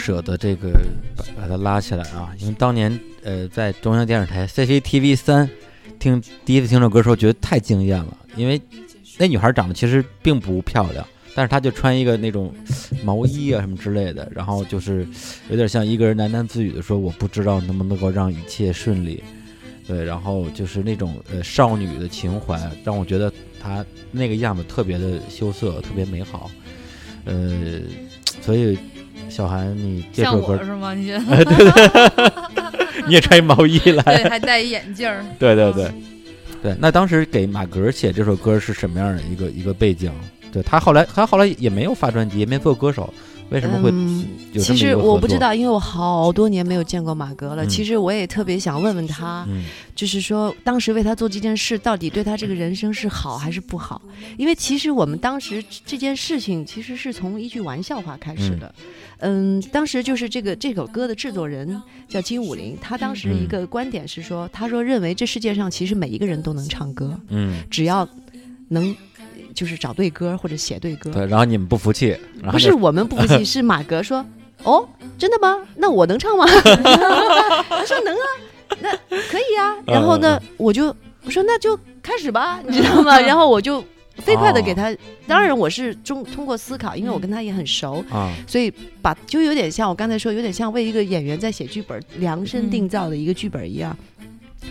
[0.00, 0.72] 舍得这个
[1.16, 5.48] 把把它拉起来啊，因为当年呃在中央电视台 CCTV 三
[5.98, 8.60] 听第一次听这首歌的时候，觉得太惊艳了，因为
[9.18, 12.52] 那女孩长得其实并不漂亮，但是她就穿一个那种
[13.04, 15.06] 毛衣啊什么之类的，然后就是
[15.50, 19.22] 有点像一个人喃喃自语的说：“我不知道能不能够让一切顺利。”
[19.86, 26.50] 对，然后就是那种呃少女的情怀，让我觉得她那个样子特别的羞涩，特别美好。
[27.24, 27.80] 呃，
[28.40, 28.78] 所以
[29.30, 30.92] 小韩，你这首歌我是吗？
[30.94, 32.50] 你 觉得？
[33.06, 35.24] 你也穿一毛衣来，对，还戴一眼镜儿。
[35.38, 35.90] 对对对
[36.62, 36.76] 对。
[36.78, 40.12] 那当时给马格写这首歌是什么样的一个一个背景？
[40.52, 43.12] 对他后来他后来也没有发专辑，也没做歌手，
[43.50, 43.90] 为什么会
[44.60, 44.94] 其实？
[44.94, 47.64] 我不知道，因为我好多年没有见过马哥了。
[47.64, 54.00] 嗯其实我也特别想问问他，嗯就是说当时为他做这件事，到底对他这个人生是好还是不好？
[54.36, 58.74] 因为其实我们当时这件事情其实是从一句玩笑话开始的。
[59.18, 68.08] 嗯当时就是这个这首歌的制作人叫金武林，他当时一个观点是说，他说认为这世界上其实每一个人都能唱歌，嗯，只要
[68.68, 68.96] 能
[69.60, 71.10] 就是找对歌或者写对歌。
[71.10, 71.26] 对。
[71.26, 74.24] 然后你们不服气，然后不是我们不服气，是马格说：
[74.64, 75.58] “哦，真的吗？
[75.76, 76.46] 那我能唱吗？”
[77.68, 78.26] 他说：“能啊，
[78.80, 78.90] 那
[79.28, 80.86] 可以啊。”然后呢，我就
[81.24, 83.84] 我说：“那就开始吧，你知道吗？” 然后我就
[84.16, 84.90] 飞快的给他，
[85.26, 93.94] 当然我是中通过思考，因为我跟他也很熟，啊，所以把就有点像我刚才说，有点像为一个演员在写剧本量身定造的一个剧本一样。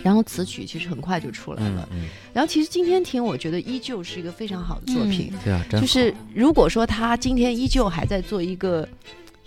[0.02, 1.88] 然后词曲其实很快就出来了。
[1.92, 5.32] 嗯嗯，然后其实今天听，我觉得依旧是一个非常好的作品。
[5.44, 8.88] 对啊，就是如果说他今天依旧还在做一个。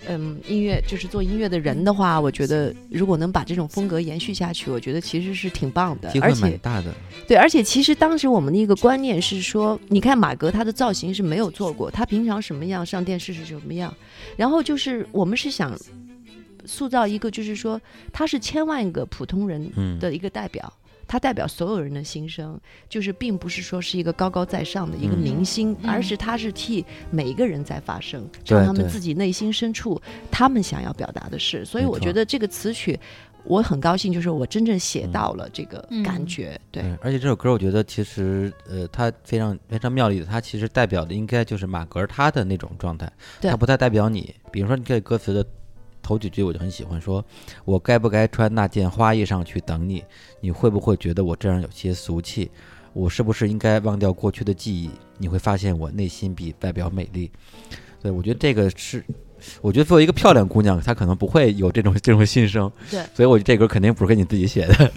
[0.06, 6.94] 嗯，音乐就是做音乐的人的话，我觉得如果能把这种风格延续下去，我觉得其实是挺棒的而且蛮大的。
[7.26, 13.96] 对，而且其实当时我们的一个观念是说，你看马格他的造型是没有做过，他平常什么样上电视是什么样，
[14.36, 15.74] 然后就是我们是想
[16.66, 17.80] 塑造一个，就是说
[18.12, 20.72] 他是千万个普通人嗯，的一个代表。
[21.06, 31.66] 他代表所有人的心声，就是并不是说是一个高高在上的一个嗯明星，嗯而是他是替每一个人在发声，对唱他们自己内心深处他们想要表达的事。
[31.66, 32.98] 所以我觉得这个词曲，
[33.44, 36.60] 我很高兴，就是我真正写到了这个感嗯觉。
[36.72, 44.34] 对，对，而且这首歌我觉得其实呃，它非常非常妙丽的，它其实代表的应该就是马格他的那种状态，对它不太代表你。
[44.52, 45.46] 比如说你这歌词的
[46.04, 47.24] 头几句我就很喜欢，说
[47.66, 50.04] 我该不该穿那件花衣裳去等你？
[50.42, 52.52] 你会不会觉得我这样有些俗气？
[52.94, 54.92] 我是不是应该忘掉过去的记忆？
[55.18, 57.32] 你会发现我内心比外表美丽。
[58.02, 59.04] 对，我觉得这个是，
[59.62, 62.72] 我觉得作为一个漂亮姑娘，她可能不会有这种 这种心声。
[62.92, 64.92] 对所以我觉得这歌肯定不是给你自己写的。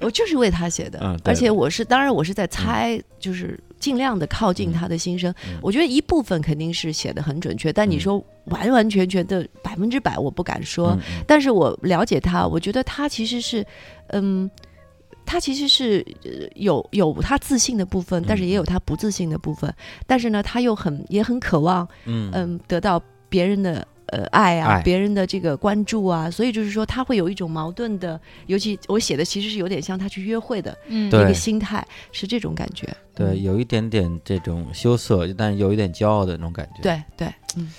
[0.00, 5.34] 我就是为他写的，嗯而且我是当然我是在猜，就是尽量的靠近他的心声。
[5.48, 10.96] 嗯我觉得一部分肯定是写的很准确，但你嗯说完完全全的百分之百，我不敢说。
[11.26, 13.66] 但是我了解他，我觉得他其实是，
[14.08, 14.48] 嗯，
[15.26, 19.74] 他其实是呃有有他自信的部分，但是也有他不自信的部分。
[20.06, 23.86] 但是呢，他又很也很渴望，嗯嗯，得到别人的。
[24.10, 32.88] 呃，爱啊，爱别人的这个关注啊，所以就是说他会有一种矛盾的，尤其我写的其实是有点像他去约会的嗯，对一个心态，是这种感觉。
[33.14, 37.72] 对，嗯有一点点这种羞涩，但有一点骄傲的那种感觉。，对对，嗯，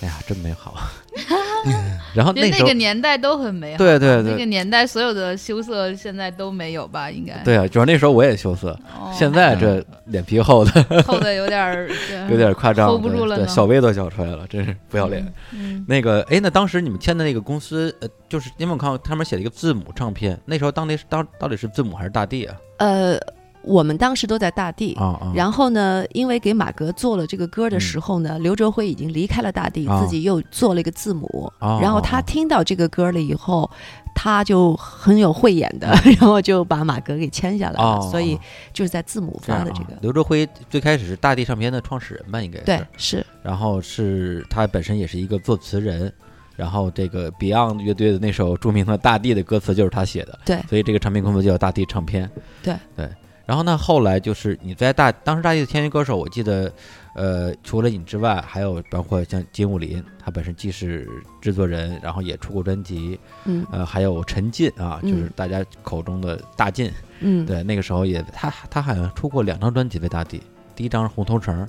[0.00, 0.74] 哎呀，真美好。
[2.14, 3.78] 然后那时候那个年代都很美好。
[3.78, 7.10] 对对对那个年代所有的羞涩现在都没有吧？
[7.10, 7.34] 应该。
[7.44, 10.70] 对啊，主要那时候我也羞涩，哦，现在这脸皮厚的
[11.06, 11.88] 厚的有点儿
[12.30, 15.26] 有点夸张，hold 不住了呢小薇都笑出来了，真是不要脸。
[15.52, 22.56] 嗯，那个，哎，那当时你们签的那个公司，呃，就是因为我看他们写了一个字母唱片，那时候当地是当到底是字母还是大地啊？
[22.78, 23.18] 呃，
[23.66, 24.96] 我们当时都在大地。
[25.34, 30.00] 然后呢，因为给马格做了这个歌的时候呢，刘哲辉已经离开了大地，啊。
[30.00, 31.52] 自己又做了一个字母。
[31.58, 33.68] 哦然后他哦听到这个歌了以后，
[34.14, 37.98] 他就很有慧眼的， 然后就把马格给签下来了。
[37.98, 38.38] 哦所以
[38.72, 39.98] 就是在字母发的这个。
[40.00, 42.64] 刘哲辉最开始是大地唱片的创始人吧，应该是。
[42.64, 43.26] 对，是。
[43.42, 46.12] 然后是他本身也是一个作词人，
[46.54, 50.58] 然后这个 Beyond 乐队的那首著名的《大地》的歌词就是他写的，对。
[50.68, 52.30] 所以这个唱片公司就叫大地唱片。
[52.62, 52.74] 对。
[52.94, 53.08] 对，
[53.46, 56.70] 然后呢，后来就是你在大当时大地的签约歌手，我记得，
[57.14, 61.08] 呃，除了你之外，还有包括像金武林，他本身既是
[61.40, 63.64] 制作人，然后也出过专辑，嗯。
[63.70, 65.12] 呃，还有陈进啊，嗯。
[65.12, 70.42] 就是大家口中的大进，嗯，对，那个时候也他他好像出过两张专辑为大地，
[70.74, 71.68] 第一张是红头绳，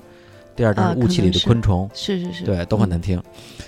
[0.56, 1.88] 第二张雾气里的昆虫。
[1.94, 3.22] 是是是，对，都很嗯难听，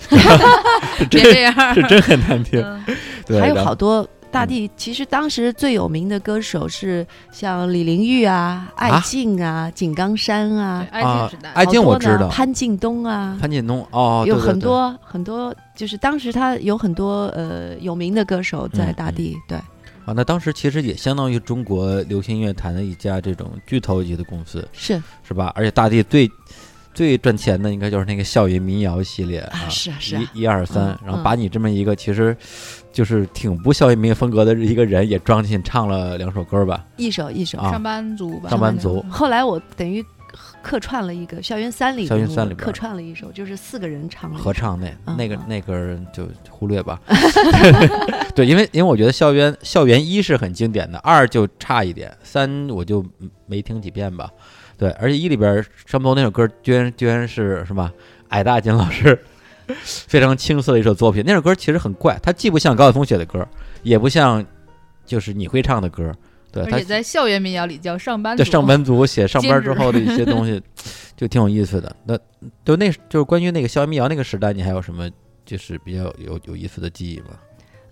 [1.09, 2.61] 别这样，是真很难听。
[2.61, 2.97] 嗯。
[3.25, 12.27] 对，还有好多大地，其实当时最有名的歌手是像李玲玉啊、艾静啊、井冈山啊啊情时代，爱静我知道。
[12.29, 14.47] 潘劲东啊，潘劲东哦，有对对对。
[14.47, 19.57] 很多很多，就是当时他有很多呃有名的歌手在大地，对，
[20.05, 25.01] 啊，那当时其实也相当于中国流行音乐坛的一家这种巨头级的公司，是。
[25.23, 25.51] 是吧？
[25.55, 26.29] 而且大地最
[26.93, 32.35] 最赚钱的应该就是那个校园民谣系列啊，是啊是啊，一一二三嗯，然后把你这么一个其实
[32.91, 36.85] 就是挺不校园风格的一个人也装进唱了两首歌吧？
[36.97, 37.57] 一首一首。
[37.59, 40.03] 啊上班族吧，上班族后来我等于
[40.61, 46.99] 客串了一个《校园三》里校园三里客串了一首，就是四个人唱的合唱那那个那个人就忽略吧。
[48.33, 53.05] 对，因为因为我觉得校园校园一是很经典的，二就差一点，三我就
[53.45, 54.29] 没听几遍吧。
[54.77, 57.91] 对，而且一里边山坡那首歌居然居然是什么
[58.29, 59.19] 矮大金老师
[60.07, 61.23] 非常青涩的一首作品。
[61.25, 63.47] 那首歌其实很怪，它既不像高晓松写的歌，
[63.83, 64.45] 也不像
[65.05, 66.11] 就是你会唱的歌。
[66.51, 70.61] 对，它而且在校园民谣里叫上班族，这上班族写上班之后的一些东西，
[71.15, 71.95] 就挺有意思的。
[72.05, 72.17] 那
[72.65, 75.09] 就那就是关于那个校园民谣那个时代，你还有什么
[75.45, 77.37] 就是比较有有意思的记忆吗？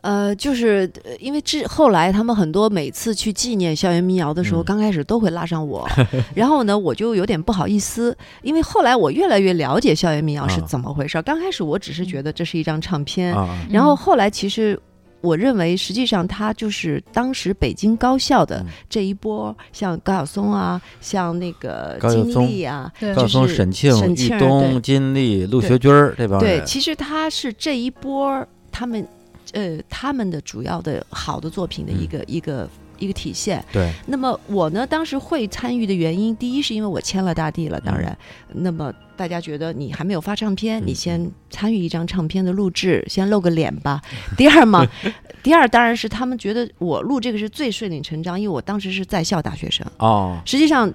[0.02, 4.66] 呃，就是呃因为这后来他们很多每次去纪念校园民谣的时候，嗯。
[4.66, 5.88] 刚开始都会拉上我，
[6.36, 10.66] 然后呢，我就有点不好意思，因为后来我越来越了解校园民谣是啊。
[10.68, 11.22] 怎么回事儿。
[11.22, 14.80] 刚开始我只是觉得这是一张唱片，啊，然后后来其实。
[15.22, 18.68] 我认为，实际上它就是当时北京高校的嗯。
[18.90, 23.14] 这一波，像高晓松啊，像那个金高晓松啊，对。
[23.14, 29.06] 高晓松、就是沈庆、沈庆东、金立、陆学军儿这帮对，其实他是这一波他们
[29.54, 33.64] 呃他们的主要的好的作品的一嗯个、一个一个体现。
[33.72, 38.18] 对，那么我呢，当时会参与的原因，第一是因为我签了大地了，当然，
[38.54, 44.02] 那么大家觉得你还没有发唱片，嗯你先参与一张唱片的录制，先露个脸吧。
[44.38, 44.86] 第二嘛，
[45.42, 50.92] 第二当然是他们觉得我录这个是最顺理成章，因为我当时是在校大学生，哦，实际上。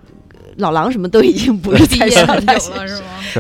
[0.57, 2.71] 老狼什么都已经不是大学生，了是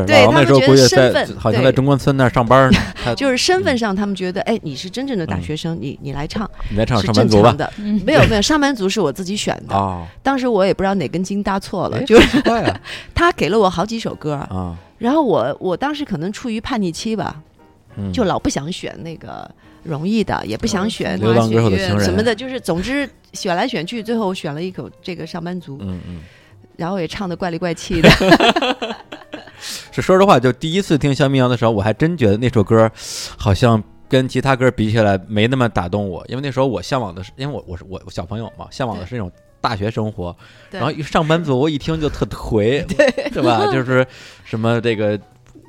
[0.00, 0.06] 吗？
[0.06, 7.56] 对老王那时候他们觉得身份好像在中关村那儿上班呢， 就是身份上他们觉得，哎，你是真正的大嗯学生，你你来唱你来唱是上班族吧正常？
[7.58, 7.72] 的。
[7.78, 9.74] 嗯，没有没有，上班族是我自己选的。
[9.76, 12.42] 哦，当时我也不知道哪根筋搭错了，哎就是
[13.14, 17.36] 他给了我好几首歌，啊，然后我我当时可能处于叛逆期吧，
[17.96, 19.48] 嗯就老不想选那个
[19.84, 26.20] 容易的，也不想选流浪歌手的什么的，就是总之选来选去，最后选了一口这个上班族，嗯嗯。
[26.76, 28.08] 然后也唱的怪里怪气的。
[29.90, 32.90] 是说实话，就第一次听《校园民谣》的时候，我还真觉得那首歌
[33.38, 39.30] 好像跟其他歌比起来没那么打动我，因为那时候我向往的是，因为我我是我我小朋友嘛，向往的是那种
[39.60, 40.36] 大学生活，
[40.70, 42.84] 然后一上班族，我一听就特颓，
[43.32, 43.66] 对吧？
[43.72, 44.06] 就是
[44.44, 45.18] 什么这个。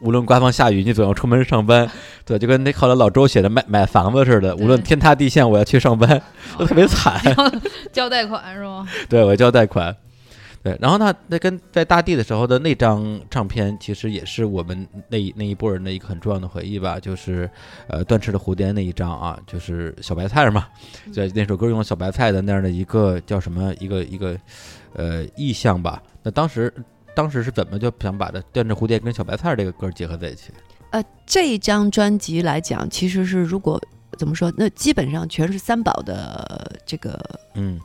[0.02, 1.90] 无论刮风下雨，你总要出门上班，
[2.26, 6.22] 对，就跟那后来老周写的买买房子似的，无论天塌地陷，我要去上班，
[6.60, 7.20] 我特别惨。
[7.94, 8.86] 交贷款是吗？
[9.08, 9.96] 对，我交贷款。
[10.66, 17.48] 对，然后呢，那跟在大地的时候的那张唱片，其实也是我们那一那一波人的一个很重要的回忆吧，就是
[17.88, 20.68] 呃断翅的蝴蝶那一张啊，就是小白菜嘛，
[21.14, 24.36] 对，那首歌用了小白菜的那样的一个叫什么一个一个
[24.96, 26.02] 呃意象吧。
[26.24, 26.74] 那当时
[27.14, 30.52] 当时是怎么就想把这断翅蝴蝶跟小白菜这个歌结合在一起？
[30.90, 33.80] 呃，这一张专辑来讲，其实是如果
[34.18, 37.80] 怎么说，那基本上全是三宝的这个嗯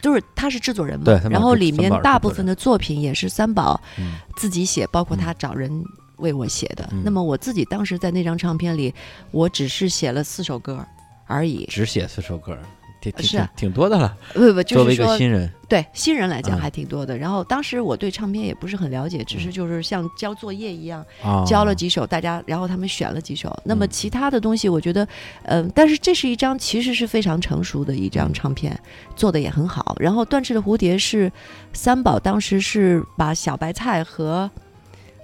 [0.00, 4.14] 就是他是制作人嘛，对然后里面大部分的作品也是三宝嗯。
[4.36, 5.70] 自己写，包括他找人
[6.16, 6.88] 为我写的。
[6.92, 7.02] 嗯。
[7.04, 8.94] 那么我自己当时在那张唱片里，
[9.30, 10.84] 我只是写了四首歌
[11.26, 11.66] 而已。
[11.66, 12.58] 只写四首歌，
[13.00, 14.16] 挺挺是啊挺挺多的了。
[14.34, 17.16] 不不，作为一个就是说新人，对新人来讲嗯还挺多的。
[17.16, 23.56] 然后当时我对唱片也不是很了解，只嗯是就是像交作业一样，啊，交了几首，大家然后他们选了几首。
[23.64, 25.06] 那么嗯其他的东西，我觉得，
[25.44, 28.78] 嗯、但是这是一张其实是非常成熟的一张嗯唱片，
[29.16, 29.96] 做的也很好。
[29.98, 31.30] 然后《断翅的蝴蝶》是
[31.72, 34.50] 三宝当时是把小白菜和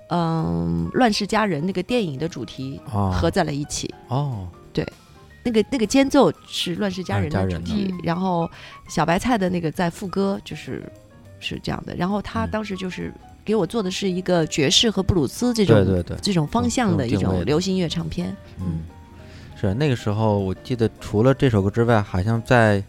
[0.09, 3.93] 嗯、乱世佳人》那个电影的主题啊合在了一起。
[4.07, 4.47] 哦，
[5.47, 8.51] 那个那个间奏是《乱世佳人》的主题，嗯然后
[8.88, 10.82] 小白菜的那个在副歌就是
[11.38, 11.94] 是这样的。
[11.94, 13.12] 然后他嗯当时就是
[13.44, 18.36] 给我做的是一个爵士和布鲁斯这种对对对，这种方向的一种流行乐唱片。
[18.61, 18.80] 嗯，
[19.61, 22.82] 是那个时候，我记得除了这首歌之外，好像在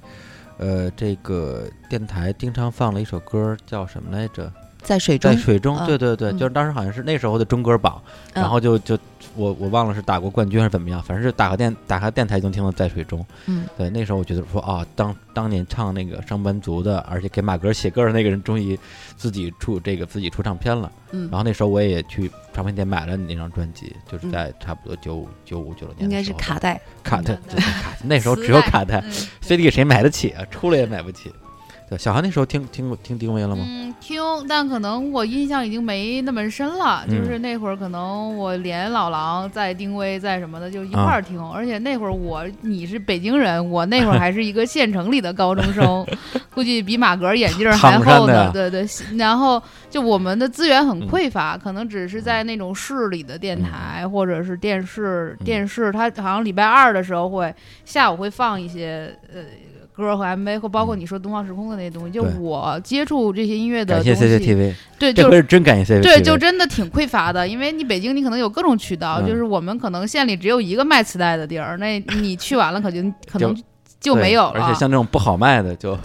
[0.57, 4.51] 呃这个电台经常放了一首歌，叫什么来着？
[4.81, 8.01] 在水中在，水中，啊对对对，嗯就是当时好像是那时候的中歌榜，
[8.33, 8.97] 嗯然后就就
[9.37, 13.25] 我我忘了是打过冠军还是怎么样，反正是打开电打开电台就能听到在水中。
[13.45, 18.77] 嗯，对，那时候我觉得说啊，当当年唱那个上班族的，而且给马哥写歌的那个人，终于
[19.15, 20.91] 自己出这个自己出唱片了。
[21.11, 26.81] 嗯然，后那时候我也去唱片店买了你那张专辑，就是嗯在差不多九九五九六年，应该是卡带。
[27.03, 29.11] 卡带，卡，那时候只有卡带嗯
[29.41, 30.43] ，CD 谁买得起啊？
[30.51, 31.31] 出了也买不起。
[31.89, 33.63] 对，小韩那时候听听过听丁薇了吗？
[33.65, 37.05] 嗯，听，但可能我印象已经没那么深了。
[37.07, 46.05] 嗯就是那会儿，可能我连老狼在丁薇在什么的就一块儿听，而且那会儿我你是北京人，我那会儿还是一个县城里的高中生，
[46.53, 48.51] 估计比马格眼镜儿还厚呢。
[48.51, 48.85] 对对，
[49.17, 59.41] 然后就我们的资源很嗯匮乏，可能只是在那种市里的电台、或者是电视，嗯电视它好像礼拜二的时候会下午会放一些呃。
[59.97, 66.03] 歌和 MV 或包括你说东方时空的那些东西，就我接触这些音乐的东西，CCTV，对，就是这回是真感谢 CCTV。
[66.03, 73.63] 对，就真的挺匮乏的，因为你北京你可能有各种渠道，嗯就是我们可能县里只有一个卖磁带的地儿，那你去完了可就 可能就
[73.99, 75.97] 就没有了，而且像这种不好卖的就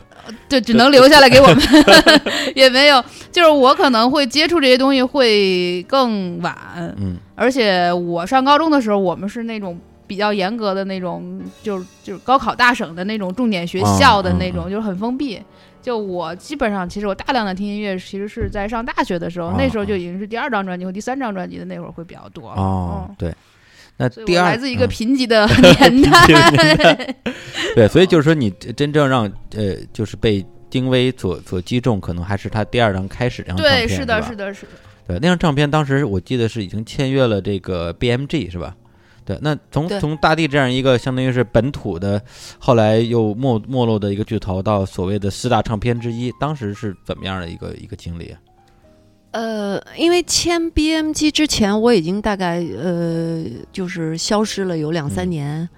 [0.48, 1.58] 就只能留下来给我们，
[2.56, 3.04] 也没有。
[3.30, 6.56] 就是我可能会接触这些东西会更晚，
[6.96, 7.16] 嗯。
[7.34, 9.78] 而且我上高中的时候，我们是那种
[10.12, 15.40] 比较严格的那种，就是就是高考大省的那种重点学校的那种，嗯嗯就是很封闭。
[15.80, 22.50] 就我基本上，其实我大量的听音乐，其实是在上大学的时候，哦那时候就已经是第二张专辑和第三张专辑的那会儿会比较多。
[22.50, 23.34] 嗯，哦对。
[23.96, 27.14] 那第二来自一个嗯 贫瘠的年代。
[27.74, 29.24] 对，所以就是说你真正让
[29.56, 34.72] 呃就是被丁薇所所击中，可能还是他第二张开始这张唱对，是的，是的，是的。
[35.08, 38.76] 对，那张唱片当时我记得是已经签约了这个 BMG 是吧？
[39.24, 42.22] 对，那从从大地这样一个相当于是本土的，
[42.58, 48.38] 后来又没没落的一个巨头，到所谓的四大唱片之一，当时是怎么样的一个一个经历啊？
[49.32, 55.30] 呃，因为签 BMG 之前，我已经大概呃，就是消失了有两三嗯。
[55.30, 55.68] 年，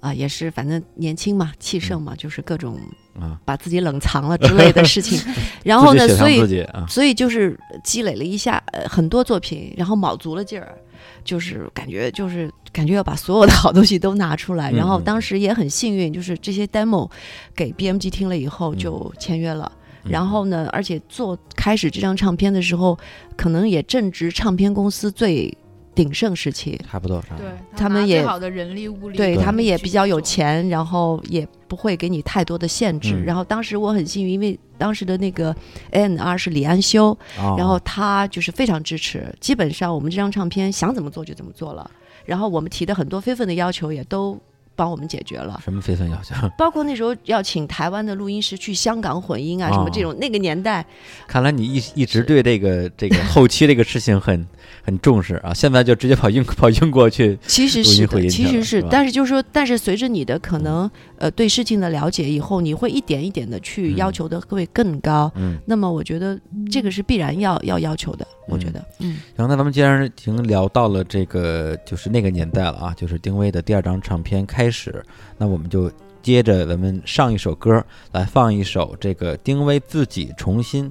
[0.00, 2.78] 啊、也是反正年轻嘛，气盛嘛，就是各种
[3.20, 5.20] 啊，把自己冷藏了之类的事情。
[5.64, 10.78] 然后呢，所以啊，所以就是积累了一下、呃、很多作品，然后卯足了劲儿，
[11.24, 14.70] 就是感觉就是感觉要把所有的好东西都拿出来。
[14.70, 17.10] 嗯然后嗯当时也很幸运，就是这些 demo
[17.54, 19.70] 给 BMG 听了以后嗯就签约了。
[20.04, 22.96] 嗯然后呢，而且做开始这张唱片的时候，
[23.36, 25.52] 可能也正值唱片公司最
[25.96, 26.80] 鼎盛时期。
[26.88, 30.20] 差不多，对，他们也最好的人力物力，对对他们也比较有。
[30.26, 33.14] 钱，然后也不会给你太多的限制。
[33.14, 35.54] 嗯然后当时我很幸运，因为当时的那个
[35.92, 41.88] A&R 是李安修，哦然后他就是非常支持，基本上我们这张唱片想怎么做就怎么做了。
[42.24, 44.36] 然后我们提的很多非分的要求也都
[44.74, 46.34] 帮我们解决了，什么非分要求？
[46.58, 50.12] 包括那时候要请台湾的录音师去香港混音啊，哦什么这种。
[50.18, 50.84] 那个年代，
[51.28, 54.44] 看来你一一直对这个这个后期这个事情很
[54.86, 65.30] 很重视啊，现在就直接跑英跑英国去， 其实是的，其实是是，但是就是说，但是随着你的可能呃对事情的了解以后，你会一点一点的去嗯要求的会更高。
[65.34, 65.58] 嗯。
[65.66, 66.38] 那么我觉得
[66.70, 75.04] 这个是必然要要要求的，我觉得，嗯然后那咱们既然已经聊到了这个就是那个年代了啊，就是丁薇的第二张唱片开始，
[75.36, 75.90] 那我们就
[76.22, 80.88] 接着咱们上一首歌来放一首这个丁薇自己重新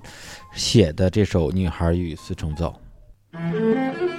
[0.53, 2.67] 写的这首《女孩与四重奏》。
[3.35, 4.14] 站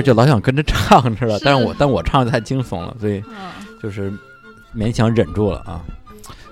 [0.00, 3.50] 歌就老想跟着唱似的，但是我但我唱的太惊悚了，所以嗯
[3.82, 4.12] 就是
[4.74, 5.84] 勉强忍住了啊。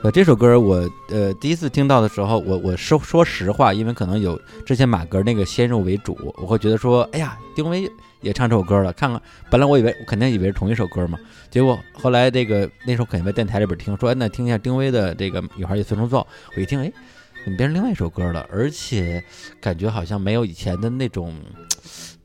[0.03, 7.91] 呃，这首歌我呃第一次听到的时候，我我说说实话，因为可能有之前马格那个先入为主，我会觉得说，哎呀，丁薇
[8.21, 9.21] 也唱这首歌了，看看，
[9.51, 11.19] 本来我以为我肯定以为是同一首歌嘛，
[11.51, 16.21] 结果后来这个那时候肯定在电台里边听，说哎那听一下丁薇的这个《女孩与四重奏》，
[16.55, 16.93] 我一听，哎，
[17.45, 18.47] 怎么变成另外一首歌了？
[18.53, 19.23] 而且
[19.61, 21.35] 感觉好像没有以前的那种。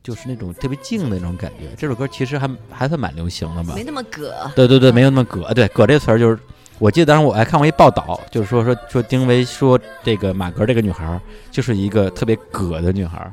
[0.04, 3.72] 就是那种特别静的那种感觉，这首歌其实还还算蛮流行的吧？
[3.74, 4.48] 没那么葛。
[4.54, 5.52] 对对对，没有那么葛。
[5.54, 6.38] 对，葛这词儿就是，
[6.78, 11.18] 我记得当时我还看过一报道，就是说说说丁薇说这个马格这个女孩儿
[11.50, 13.32] 就是一个特别葛的女孩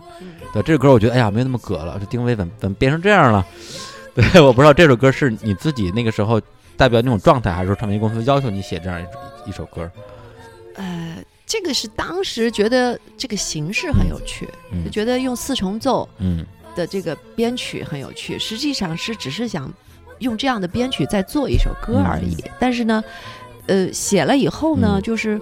[0.54, 3.46] 对，这首歌我觉得哎呀没有那么葛了，这丁薇怎么怎么变成这样了？
[4.16, 6.42] 对，我不知道这首歌是你自己那个时候
[6.78, 9.92] 代表那种状态，还是说唱片公司要求你写这样一一首歌？
[10.76, 16.46] 呃，这个是当时觉得这个形式很有趣，嗯就觉得用四重奏嗯
[16.76, 19.72] 的这个编曲很有趣，实际上是只是想
[20.20, 22.38] 用这样的编曲再做一首歌而已。
[22.60, 23.04] 但是呢，
[23.68, 25.40] 呃，写了以后呢，嗯就是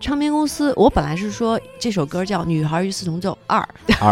[0.00, 3.66] 唱片公司，我本来是说这首歌叫《女孩与四重奏二》，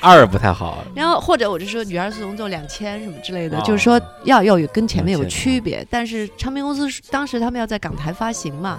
[0.00, 5.86] 二二不太好，然后或者我就说《女孩四重奏两千》什么之类的，哦就是说要要有跟前面有2000区别。
[5.88, 8.78] 但是唱片公司当时他们要在港台发行嘛，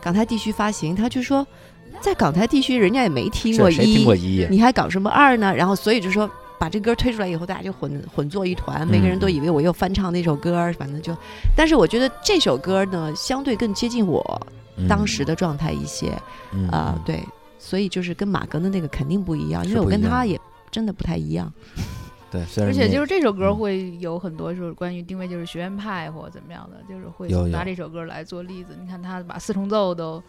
[0.00, 1.46] 港台地区发行，他就说
[2.02, 5.54] 在港台地区人家也没听过一谁听过一，你还搞什么二呢？
[5.54, 6.28] 然后所以就说。
[6.58, 11.12] 把这歌推出来以后，大家就混混作一团，每个人都以为我又翻唱那首歌，反正就。
[11.56, 14.22] 但是我觉得这首歌呢，相对更接近我
[14.76, 16.12] 嗯当时的状态一些
[16.52, 17.20] 嗯啊、嗯对，
[17.58, 20.40] 所以就是跟马格的那个肯定不一样，因为我跟他也
[20.70, 21.52] 真的不太一样。
[22.30, 28.76] 对，虽然而且就是这首歌嗯会有很多就是关于定位就是学院派或者怎么样的，就是会拿这首歌来做例子。
[28.80, 30.22] 你看他把四重奏都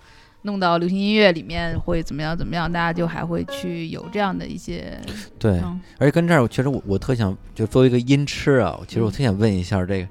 [0.44, 5.00] 弄到流行音乐里面，会怎么样怎么样，大家就还会去有这样的一些
[5.40, 10.08] 对，嗯而且跟这儿，其实我我特想就作为一个音痴啊，其实我特想问一下这个，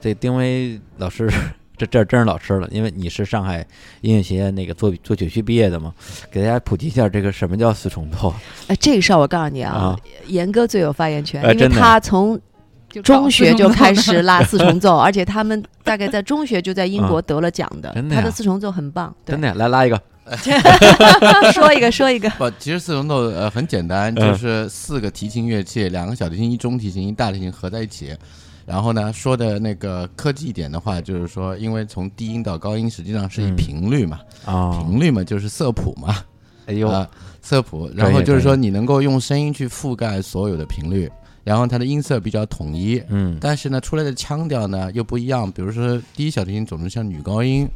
[0.00, 1.30] 这丁薇老师，
[1.76, 3.66] 这这真是老师了，因为你是上海
[4.02, 5.94] 音乐学院那个作作曲系毕业的嘛，
[6.30, 8.34] 给大家普及一下这个什么叫四重奏
[8.68, 12.38] 哎，这个事儿我告诉你啊啊，严哥最有发言权，因为他从
[13.02, 19.14] 中学就开始拉四重奏， 而且他们大概在中学就在英国得了奖的，他的四重奏很棒。
[19.24, 20.00] 真，的呀来拉一个，
[21.52, 24.16] 说一个说一个，不，其实四重奏呃很简单，嗯。
[24.16, 28.16] 就是四个提琴乐器，两个小提琴、一中提琴、一大提琴合在一起。
[28.66, 33.56] 然后呢，说的那个科技一点的话，就是说，因为从低音到高音实际上是以嗯。
[33.56, 36.16] 频率嘛，啊，频率嘛就是色谱嘛，
[36.66, 37.08] 哎呦，啊，
[37.42, 37.90] 色谱。
[37.96, 41.10] 然后就是说，你能够用声音去覆盖所有的频率，
[41.44, 43.02] 然后它的音色比较统一。
[43.08, 45.50] 嗯但是呢，出来的腔调呢又不一样。
[45.50, 47.68] 比如说，第一小提琴总是像女高音，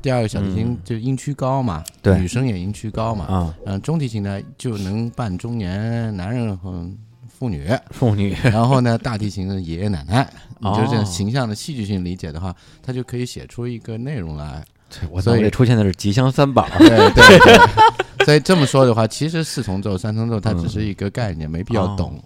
[0.00, 3.24] 第二个小提琴嗯就音区高嘛，对女生也音区高嘛。
[3.26, 6.88] 啊，嗯，中提琴呢就能伴中年男人和
[7.28, 14.64] 妇女，妇女然后呢，大提琴的爷爷奶奶，你就这形象的戏剧性理解的话，它就可以写出一个内容来。
[14.88, 22.10] 对我所以出现的是吉祥三宝，对对 对， 所以这么说的话，其实四重奏、三重奏它只是一个概念，没必要懂。
[22.16, 22.22] 哦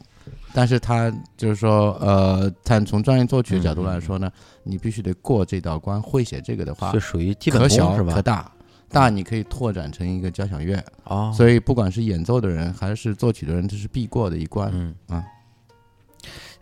[0.56, 4.32] 但是他就是说，呃，但从专业作曲的角度来说嗯呢，
[4.62, 8.08] 你必须得过这道关，会写这个的话就，属于基本可功是吧？
[8.08, 8.50] 小可大。
[8.88, 14.70] 大你可以拓展成一个交响乐，哦，所以不管是演奏的人还是作曲的人，这是必过的一关。
[14.72, 15.22] 嗯啊，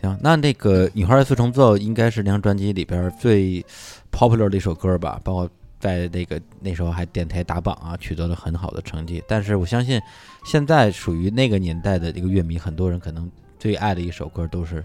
[0.00, 3.64] 行，那那个《女孩的四重奏》应该是那张专辑里边儿最
[4.10, 9.22] popular 的一首歌吧，包括在那个那时候还电台打榜啊，取得了很好的成绩。
[9.28, 10.00] 但是我相信，
[10.44, 13.30] 现在属于那个年代的这个乐迷，很多人可能
[13.64, 14.82] 最爱的一首歌都是《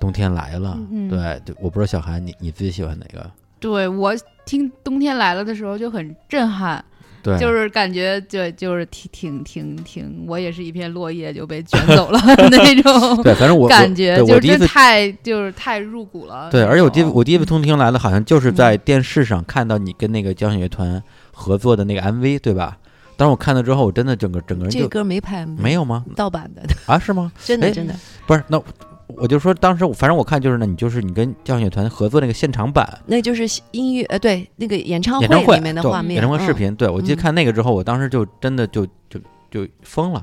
[0.00, 3.30] 冬天来了》嗯对，对我不知道小韩你你自己喜欢哪个？
[3.60, 4.12] 对我
[4.44, 6.84] 听《冬天来了》的时候就很震撼，
[7.22, 12.18] 对，就是感觉就就是挺挺挺挺，我也是一片落叶就被卷走了
[12.50, 16.50] 那种对，反正我感觉，就是真太就是太入骨了。
[16.50, 21.00] 对，而且我第一我第一次通听来了，好像就是嗯在电视上看到你跟那个交响乐团
[21.30, 22.76] 合作的那个 MV，对吧？
[23.16, 26.04] 当时我看了之后，我真的整个整个人这就歌没拍，没有吗？
[26.14, 27.32] 盗版的， 啊，是吗？
[27.34, 27.94] 哎真的真的。
[28.26, 28.60] 不是，那
[29.08, 36.54] 我就说当时我反正我看就是呢，你就是你跟交响乐团合作那个现场版那就是音乐呃，对那个演唱演唱会里面的就画面，演唱会视嗯。
[36.54, 39.18] 频，对我记得嗯看那个之后，我当时就真的就就
[39.50, 40.22] 就疯了，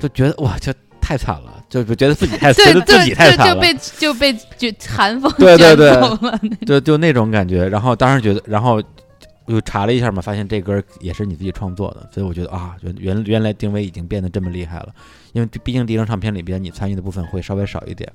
[0.00, 4.32] 就觉得哇，这太惨了，就就觉得自己太 觉对得自己对太惨了，就就被就被
[4.72, 7.68] 就寒风对对卷对走了 就就那种感觉。
[7.68, 8.82] 然后当时觉得，然后
[9.48, 14.88] 又查了一下嘛，发现这歌也是你自己创作的，所以我觉得啊，原原原来定位已经变得这么厉害了。
[15.32, 18.10] 因为毕竟第一张唱片里边你参与的部分会稍微少一点，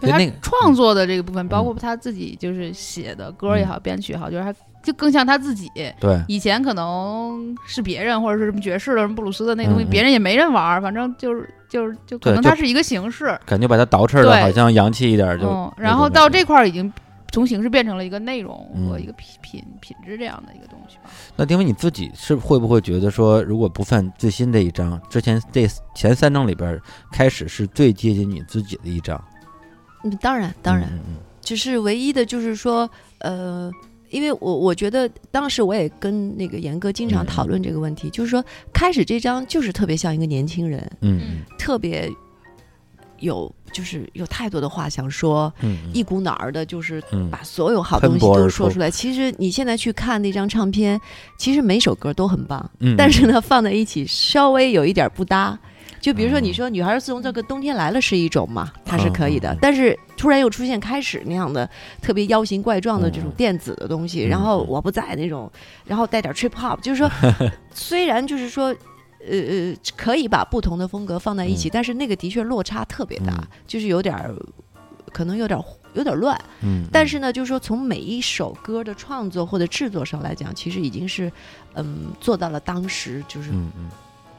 [0.00, 5.70] 所以他那个创作的这个部分，包嗯括他自己就是写的歌也好，编曲也好，就是他就更像他自己。
[6.00, 6.22] 对。
[6.28, 13.38] 以前可能是别人或者是什么爵士的、什么布鲁斯的那东西，别人也没人玩儿，反正就是就是就可能它是一个形式。
[13.44, 16.90] 感觉把它捯饬的好像洋气一点，就嗯，然后到这块儿已经
[17.32, 18.56] 从形式变成了一个内容
[18.88, 21.10] 和嗯一个品品品质这样的一个东西吧。
[21.36, 26.80] 那丁伟你自己是会不会觉得说，如果不算最新这一张，之前这前三张里边
[27.12, 29.22] 开始是最接近你自己的一张？
[30.04, 33.70] 嗯，当然当然，嗯嗯只是唯一的就是说，呃，
[34.10, 41.20] 因为我我觉得当时我也跟那个严哥经常嗯讨论这个问题，就是说开始这张就是特别像一个年轻人，嗯。
[41.20, 41.44] 嗯。
[41.58, 42.10] 特别
[43.20, 45.52] 有就是有太多的话想说，
[45.92, 47.28] 一股脑儿的，就是嗯。
[47.30, 48.78] 把所有好东西都说出。
[48.78, 48.90] 来。
[48.90, 51.00] 其实你现在去看那张唱片，
[51.36, 55.58] 其实每首歌都很棒，嗯，但是呢放在一起稍微有一点不搭。
[56.00, 61.68] 就比如说，哦你说《女孩儿自从这个冬天来了》是一种嘛，它是可以的，但是突然又出现开始那样的
[62.00, 63.36] 特别妖形怪状的这种嗯。
[63.36, 64.66] 电子的东西，嗯然后嗯。
[64.68, 65.50] 我不在那种，
[65.84, 67.10] 然后带点 trip hop，就是说，
[67.74, 68.74] 虽然就是说。
[69.20, 71.70] 呃呃，可以把不同的风格放在一起，嗯。
[71.72, 73.46] 但是那个的确落差特别大，嗯。
[73.66, 74.34] 就是有点儿，
[75.12, 75.64] 可能有点儿
[75.94, 76.38] 有点儿乱。
[76.62, 81.30] 嗯，但是呢，就是说从每一首歌的创作或者制作上来讲，其实已经是，
[81.74, 83.90] 嗯，做到了当时就是嗯嗯。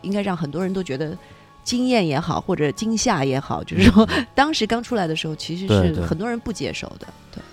[0.01, 1.17] 应该让很多人都觉得
[1.61, 7.07] 惊艳也好，或者惊吓也好，就是说 当时刚出来的时候，其实是很多人不接受的。
[7.33, 7.43] 对，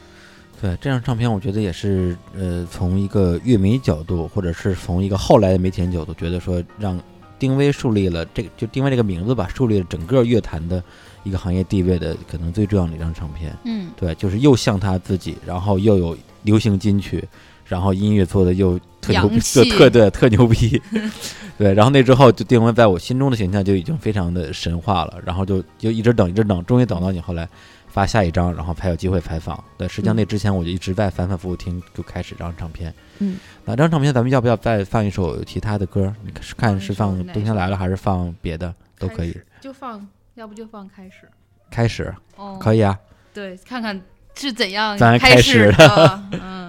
[0.61, 6.97] 对这张唱片，我觉得也是呃，从一个乐迷角度，或者是从一个后来的媒体人角度，觉得说让
[7.39, 10.83] 丁薇树立了这个就丁薇这个名字吧，树立了整个乐坛的
[11.23, 13.55] 一个行业地位的可能最重要的一张唱片。
[13.65, 17.23] 嗯，对，就是又像他自己，然后又有流行金曲，
[17.65, 20.81] 然后音乐做的又特牛逼，洋气特特对特牛逼，
[21.59, 27.49] 对，然后那之后就丁威在我心中的形象就已经非常的神话了，然后就就一直等一直等，终于等到你后来
[27.89, 29.63] 发下一张，然后才有机会采访。
[29.77, 32.95] 对，实际上那之前我就一直在反反复复听，就开始这张唱片。
[33.19, 36.15] 嗯，那这张唱片咱们要不要再放一首其他的歌？
[36.25, 41.29] 你看是放《冬天来了》还是放别的都可以就放，要不就放开始。
[41.71, 42.99] 开始哦，可以啊，
[43.35, 44.01] 对，看看
[44.35, 46.23] 是怎样咱开始的。
[46.33, 46.66] 嗯。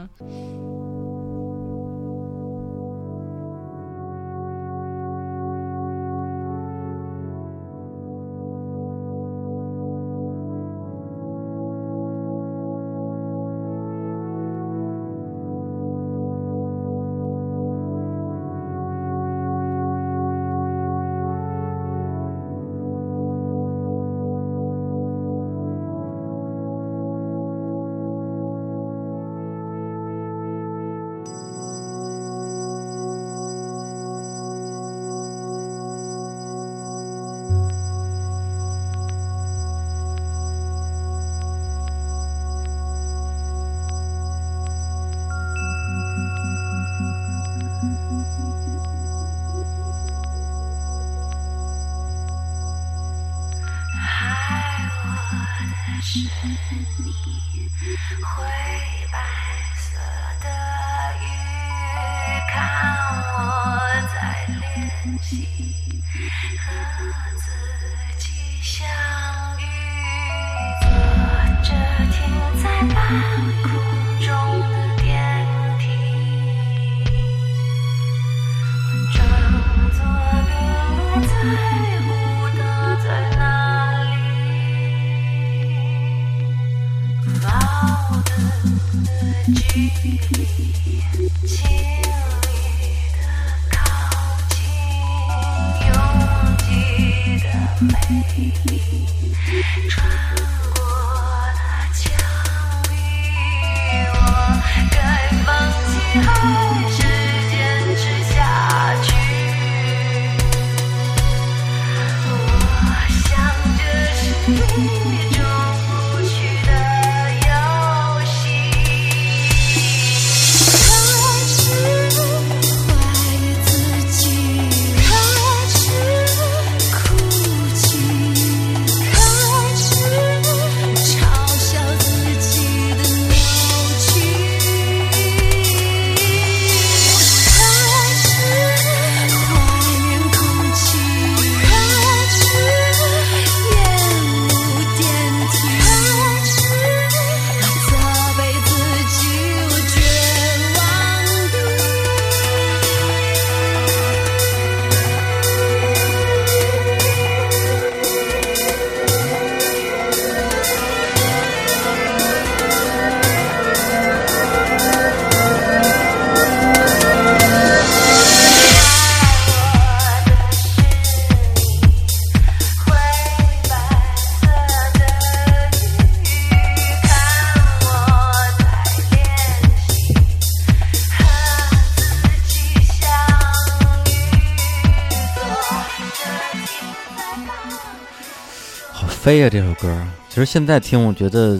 [189.27, 189.93] 飞呀、这首歌。
[190.29, 191.59] 其实现在听，我觉得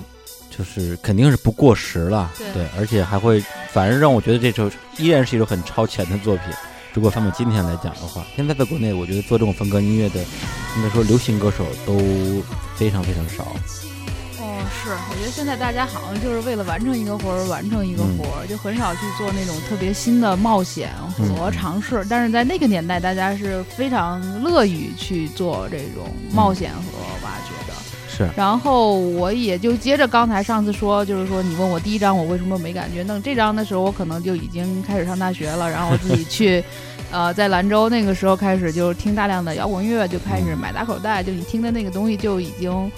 [0.50, 3.44] 就是肯定是不过时了，对而且还会，
[3.74, 6.46] 反而让我觉得这首依然是一首很超前的作品。
[6.94, 10.22] 如果放到今天来讲的话，现在在国内，我觉得做这种风格音乐的，
[10.78, 11.98] 应该说流行歌手都
[12.78, 13.44] 非常非常少。
[14.40, 22.06] 哦，是，我觉得现在大家好像就是为了完成一个活儿完成一个嗯活儿，就很少去做那种特别新的冒险嗯和尝试。
[22.10, 26.97] 但是在那个年代，大家是非常乐于去做这种冒险和。
[28.18, 36.64] 是，然后我也就接着刚才上次说，就是说你问我第一章我为什么没感觉，弄这章的时候我可能就已经开始上大学了，然后我自己去，
[37.12, 42.92] 呃，在兰州那个时候开始就听大量的摇滚乐，就开始买打口袋，就你听的那个东西就已经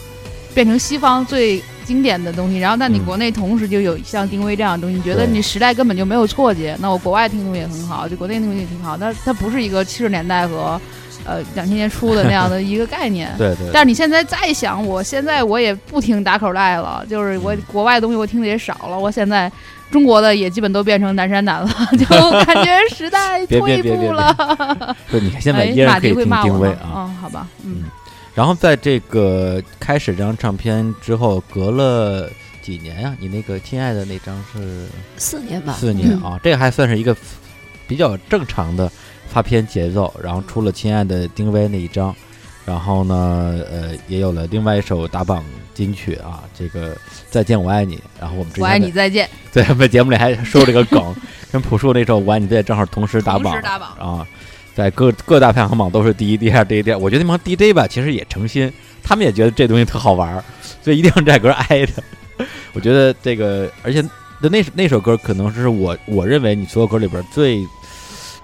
[0.53, 10.79] 变成西方最经典的东西，然后但你嗯国内同时就有像丁薇这样的东西，你觉得你时代根本就没有错觉，那我国外听东西也很好，就国内听东西也挺好，但它不是一个七十年代和
[11.25, 13.33] 呃两千年初的那样的一个概念。
[13.37, 19.51] 对对，但是你现在再想，我现在我也不听打口袋了，就是我嗯国外的东西我听的也少了，我现在
[19.91, 22.05] 中国的也基本都变成南山南了， 就
[22.45, 24.95] 感觉时代 别别退别别步了。
[25.11, 26.69] 对，你看现在哎依然可以马迪会骂我吗？
[26.81, 26.93] 啊。
[26.95, 27.83] 嗯，好吧，嗯，
[28.35, 32.29] 然后在这个开始这张唱片之后，隔了
[32.61, 37.15] 几年呀、你那个亲爱的那张是四年吧，四年啊，这个还算是一个
[37.87, 38.89] 比较正常的
[39.29, 40.13] 发片节奏。
[40.21, 42.13] 然后出了亲爱的丁薇那一张，
[42.65, 46.97] 然后呢，呃，也有了另外一首打榜金曲啊，这个
[47.29, 47.99] 再见我爱你。
[48.19, 51.15] 然后我们之前我爱你，再见， 对，我们节目里还说这个梗，
[51.51, 54.27] 跟朴树那首我爱你再见正好同时打榜同时打榜啊，
[54.75, 56.97] 在各各大排行榜都是第一、第二、第一、第二。
[56.97, 58.71] 我觉得那帮 DJ 吧，其实也诚心，
[59.01, 60.43] 他们也觉得这东西特好玩儿，
[60.81, 61.93] 所以一定要这歌挨着。
[62.73, 64.01] 我觉得这个，而且
[64.41, 67.65] 那那首歌可能是我我认为你所有歌里边最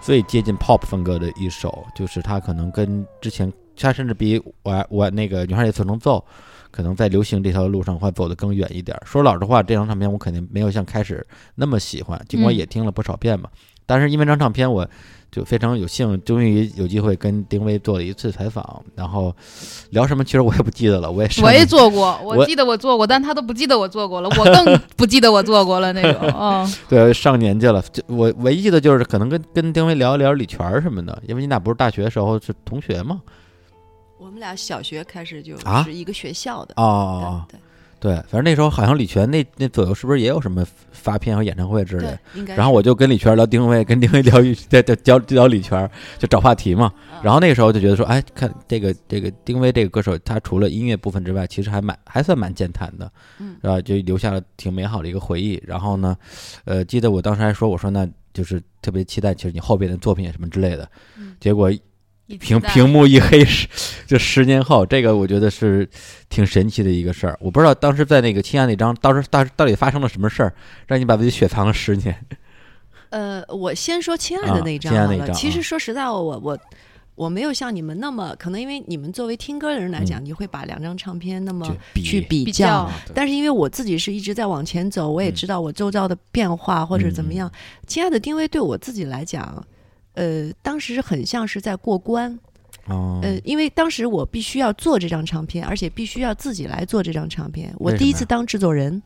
[0.05, 6.23] 最接近 pop 风格的一首，就是它可能跟之前，它甚至比我我那个女孩也曾能奏，
[6.69, 9.01] 可能在流行这条路上会走得更远一点儿。
[9.03, 11.25] 说老实话，这张唱片我肯定没有像开始
[11.55, 13.49] 那么喜欢，尽管嗯也听了不少遍嘛。
[13.87, 14.87] 但是因为这张唱片，我
[15.36, 19.36] 就非常有幸，终于有机会跟丁薇做了一次采访，然后
[19.89, 26.21] 聊什么，其实我也不记得了，我也是我也做过，我我记得我做过，但他都不记得我做过了，我更不记得我做过了那种。
[26.39, 27.81] 嗯， 对，上年纪了。
[27.91, 33.21] 就我唯一记得就是可能跟跟丁薇聊一聊李泉什么的，因为你俩不是大学时候是同学吗？
[34.17, 36.73] 我们俩小学开始就啊是一个学校的。
[36.77, 37.59] 哦哦哦，对
[37.99, 42.17] 对，反正那时候好像李泉那那左右是不是也有什么发片和演唱会之类。
[42.55, 44.39] 然后我就跟李泉聊丁薇，跟丁薇聊
[44.69, 45.89] 在在聊聊李泉，
[46.19, 46.91] 就找话题嘛。
[46.95, 53.81] 嗯然后那个时候就觉得说，哎，看这个这个丁薇这个歌手，他除了音乐部分之外，其实还蛮还算蛮健谈的，嗯是吧？
[53.81, 55.59] 就留下了挺美好的一个回忆。
[55.65, 56.15] 然后呢，
[56.65, 60.87] 呃，记得我当时还说，我说那就是特别期待，其实你后边的作品什么之类的。
[61.17, 61.81] 嗯结果一
[62.39, 63.67] 屏屏幕一黑，十
[64.07, 65.88] 就十年后，这个我觉得是
[66.28, 67.38] 挺神奇的一个事儿。
[67.39, 70.53] 我不知道当时在那个亲爱那张，当时到到底发生了什么事儿，
[70.88, 72.15] 让你把自己雪藏了十年。
[73.11, 75.07] 呃，我先说亲爱啊的那张好了。
[75.07, 76.59] 亲爱那张其实啊说实在话，我我
[77.13, 87.47] 我没有像你们那么，可能因为你们作为听歌的人来讲，你会把两张唱片那么去比比较但是因为我自己是一直在往前走，我也嗯知道我周遭的变化或者怎么样。
[87.47, 89.65] 嗯亲爱的丁薇对我自己来讲，
[90.16, 92.38] 呃，当时很像是在过关。
[92.88, 97.74] 哦，呃，因为当时我必须要做这张唱片，而且必须要自己来做这张唱片。
[97.80, 99.01] 我第一次当制作人，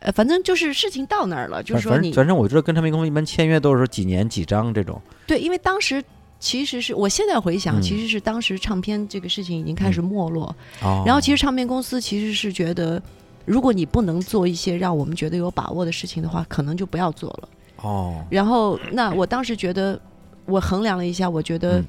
[0.00, 6.04] 呃，反正就是事情到那儿了，就是说你反反正我知道跟唱片公司一般签约都是说几年几张这种，对，因为当时
[6.38, 13.02] 其实是我现在回想，嗯其实是当时唱片这个事情已经开始没落，哦，然后其实唱片公司其实是觉得，
[13.46, 17.48] 如果你不能做一些让我们觉得有把握的事情的话，可能就不要做了。
[17.76, 19.98] 哦，然后那我当时觉得，
[20.48, 21.86] 我衡量了一下，我觉得嗯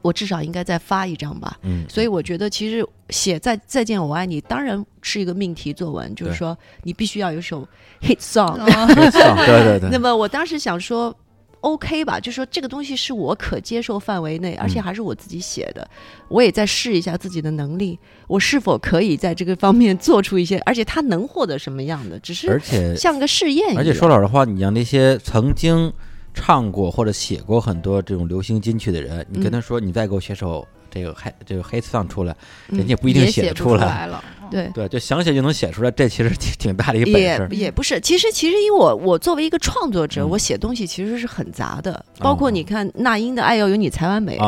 [0.00, 1.56] 我至少应该再发一张吧。
[1.62, 7.66] 嗯，所以我觉得，其实写再再见我爱你，当然是一个命题作文，就是说你必须要有一首
[8.00, 8.56] hit song。
[8.66, 11.14] 对对对， 那么我当时想说
[11.60, 15.88] ，OK 吧，就说这个东西是我可接受范围内，而且嗯还是我自己写的，
[16.28, 23.78] 我也在试一下自己的能力，我是否可以在这个方面做出一些，而且它能获得什么样的，只是而且像个试验一样。
[23.78, 25.92] 而且说老实话，你让那些曾经
[26.34, 29.52] 唱过或者写过很多这种流行金曲的人，你跟嗯。
[29.52, 32.36] 他说你再给我写首这个黑这个黑 song 出来，
[32.68, 33.86] 嗯人家不一定也写出来。
[33.86, 34.22] 来了。
[34.50, 34.70] 对。
[34.74, 37.48] 对，就想写就能写出来，这其实挺挺大的一个本也事。
[37.50, 44.38] 也不是，其实其实因为我我作为一个创作者，嗯我写东西其实是很杂的，包括哦你看那英的《爱要有你才完美》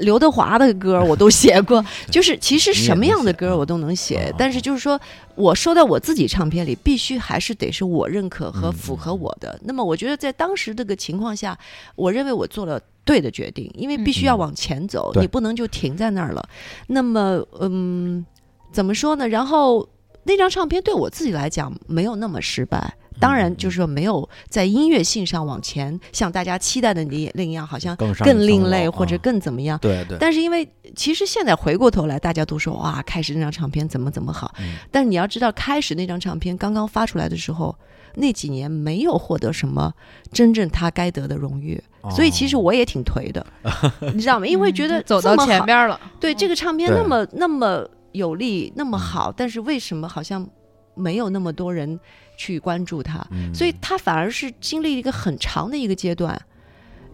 [0.00, 5.00] 刘德华的歌我都写过， 就是其实什么样的歌我都能写啊，但是就是说
[5.36, 9.56] 我收到我自己唱片里，必须还是得是我认可和嗯符合我的。
[9.62, 11.56] 那么我觉得在当时这个情况下，
[11.94, 16.46] 我认为我做了对的决定，因为必须要嗯往前走，对你不能就停在那儿了。
[16.88, 18.26] 那么，嗯，
[18.72, 19.26] 怎么说呢？
[19.28, 19.88] 然后
[20.24, 22.94] 那张唱片对我自己来讲没有那么失败。
[23.18, 29.78] 当然，嗯就是说没有在音乐性上往前，像大家期待的那那样，好像更另类或者啊更怎么样。
[29.78, 34.54] 对对，但是因为其实现在回过头来，大家都说哇，开始那张唱片怎么怎么好。
[34.58, 37.74] 嗯但是你要知道，开始那张唱片刚刚发出来的时候，
[38.16, 39.92] 那几年没有获得什么
[40.32, 43.46] 真正他该得的荣誉，所以其实哦我也挺颓的，
[44.14, 44.46] 你知道吗？
[44.46, 50.46] 因为觉得嗯走到前边了，对这个唱片那么那么有力，那么嗯好，但是为什么好像
[50.94, 51.98] 没有那么多人
[52.36, 53.24] 去关注他？
[53.30, 56.40] 嗯所以他反而是经历一个很长的一个阶段，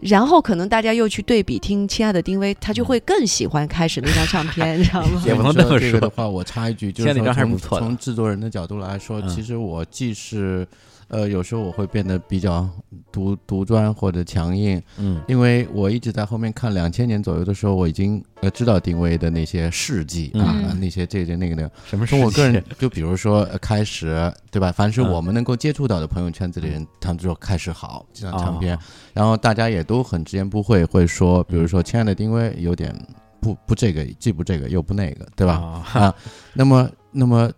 [0.01, 5.23] 然后可能大家又去对比听《亲爱的丁薇》，他就会更喜欢开始那张唱片，你知道吗？
[5.27, 10.67] 也不能这么说的话，我插一句，就是说从是不错的从制作人的角度来说，嗯其实我既是
[11.13, 12.67] 呃，有时候我会变得比较
[13.13, 21.71] 独独专或者强硬，嗯因为我一直在后面看两千年左右的时候，我已经呃知道丁薇的那些事迹啊，嗯那些这个那个的。
[21.85, 24.73] 什么从我个人就比如说呃开始对吧？
[24.73, 28.81] 凡是嗯我们能够接触到的朋友圈子里人，他们就说开始好这张唱片哦，
[29.13, 32.91] 然后大家也都很直言不讳，会说，比如说亲爱的丁薇有点
[33.39, 35.55] 不不这个，既不这个又不那个，对吧？
[35.93, 36.15] 啊啊，
[36.55, 37.53] 那么那么，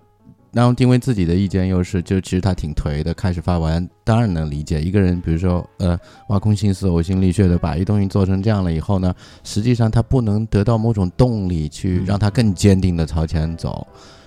[0.55, 5.99] 然后丁薇自己的意见又是，就其实他挺颓的，开始发完，当然能理解一个人，比如说呃，
[6.29, 13.85] 挖空心思、呕心沥血的把一东西做成这样了以后呢，实际上他不能得到某种动力去嗯让他更坚定的朝前走。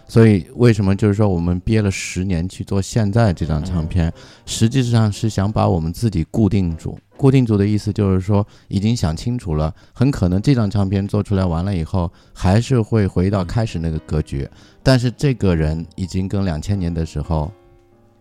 [0.09, 4.11] 所以，为什么就是说我们憋了十年去做现在这张唱片，
[4.45, 6.97] 实际上是想把我们自己固定住。
[7.17, 14.47] 固定住的意思就是说，已经想清楚了，很可能这张唱片做出来完了以后，还是会回到开始那个格局。
[14.83, 17.51] 但是这个人已经跟两千年的时候，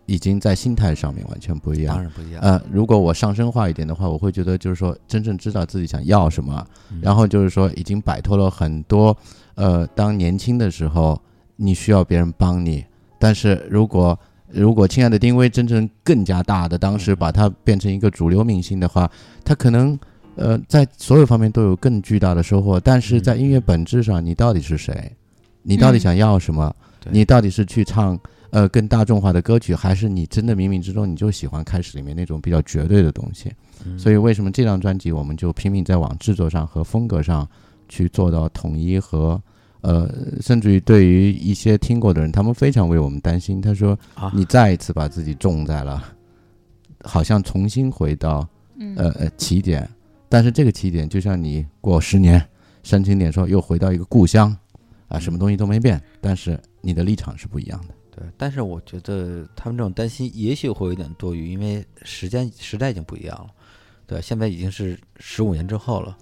[0.07, 2.03] 已经在心态上面完全不一样当。
[2.03, 2.41] 然不一样。
[2.43, 9.17] 呃，如果我上升化一点的话，我会觉得就是说，真正知道自己想要什么，嗯然后就是说，已经摆脱了很多，
[9.57, 11.21] 呃，当年轻的时候
[11.57, 12.85] 你需要别人帮你，
[13.19, 14.19] 但是如果
[14.51, 19.11] 如果亲爱的丁薇真正更加大的，当时嗯把它变成一个主流明星的话，
[19.45, 19.99] 他可能
[20.35, 25.13] 呃在所有方面都有更巨大的收获，但是在音乐本质上，你到底是谁？
[25.63, 26.75] 你到底嗯想要什么？
[27.01, 28.19] 对你到底是去唱
[28.51, 33.53] 呃更大众化的歌曲，还是你真的冥冥之中你就喜欢开始里面那种比较绝对的东西？
[33.85, 37.47] 嗯所以为什么这张专辑我们就拼命在往制作上和风格上
[37.89, 39.41] 去做到统一和
[39.87, 43.61] 呃，甚至于对于一些听过的人，他们非常为我们担心。
[43.61, 46.03] 他说啊，你再一次把自己种在了，
[47.05, 48.45] 好像重新回到
[48.81, 49.89] 嗯呃呃起点，
[50.29, 52.45] 但是这个起点就像你过十年
[52.83, 54.53] 煽情点说又回到一个故乡
[55.07, 57.95] 啊，什么东西都没变，但是你的立场是不一样的。
[58.11, 63.47] 对，但是我觉得他们这种担心也许会有点多余，因为时间时代已经不一样了。
[64.05, 66.19] 对，现在已经是十五年之后了。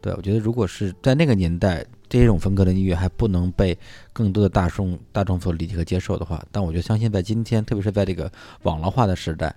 [0.00, 3.76] 对，我觉得如果是在那个年代，这种风格的音乐还不能被
[4.12, 8.30] 更多的大众大众所理解和接受的话，但我就相信在今天，特别是在这个
[8.62, 9.54] 网络化的时代，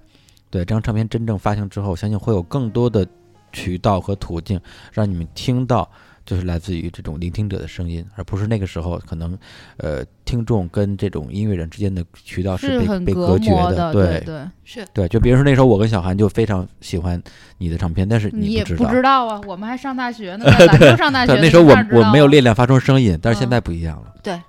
[0.50, 3.08] 对这张唱片真正发行之后，相信会有更多的
[3.52, 4.60] 渠道和途径
[4.92, 5.90] 让你们听到
[6.26, 9.38] 就是来自于这种聆听者的声音，而不是那个时候可能
[9.78, 14.04] 呃听众跟这种音乐人之间的渠道是被被很隔隔绝的，对。
[14.04, 14.88] 对对，是。
[14.94, 17.22] 对，就比如说那时候我跟小韩就非常喜欢
[17.58, 18.92] 你的唱片，但是也不知道。
[18.92, 23.52] 知道啊，我们还上大学呢，在兰州上大学对，那时候我我没有练，练练发出声音，但是现嗯。
[23.52, 24.14] 在不一样了。
[24.24, 24.40] 对，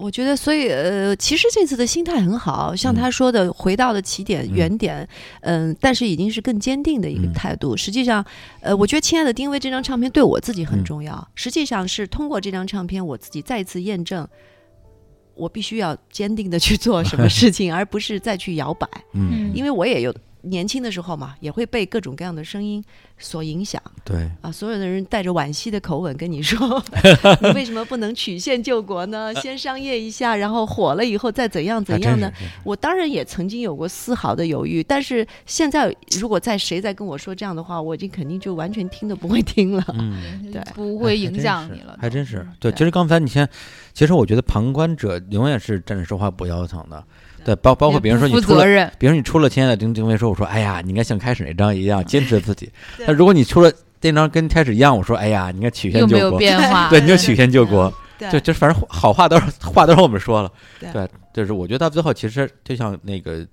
[0.00, 5.08] 我觉得，所以呃，其实这次的心态很好，像嗯他说的，回到了起点嗯原点，
[5.42, 7.76] 嗯、但是已经是更坚定的一个嗯态度。
[7.76, 8.24] 实际上，
[8.60, 11.28] 呃，我觉得《亲爱的丁薇》这张唱片对我自己很嗯重要。
[11.34, 14.26] 实际上是通过这张唱片，我自己再一次验证。
[15.36, 22.82] 我必须要坚定的去做什么 事情，而不是再去摇摆，嗯，因为我也有年轻的时候嘛，也会被各种各样的声音
[23.18, 23.80] 所影响。
[24.04, 26.82] 对，啊，所有的人带着惋惜的口吻跟你说
[27.42, 29.34] ：“你为什么不能曲线救国呢？
[29.40, 39.84] 先商业一下，然后火了以后再怎样怎样呢真是？”我当然也曾经有过丝毫的犹豫，但是现在如果再谁再跟我说这样的话，我已经肯定就完全听都不会听了。
[39.98, 40.20] 嗯。
[40.50, 43.48] 对不会影响你了，还真是对其实刚才你先，
[43.92, 47.04] 其实我觉得旁观者永远是站着说话不腰疼的。
[47.44, 52.70] 对，包包括比如说你出了，比如你出了《亲爱的丁丁薇》，说我说，哎呀，你应该像开始那张一样坚持自己。
[53.06, 56.38] 那如果你出了那张跟开始一样，我说，哎呀，你应该曲线救国。
[56.38, 57.92] 变化， 对，你就曲线救国。
[58.18, 60.52] 对就就反正好话都是话都是我们说了。
[60.78, 63.46] 对对，就是我觉得到最后其实就像那个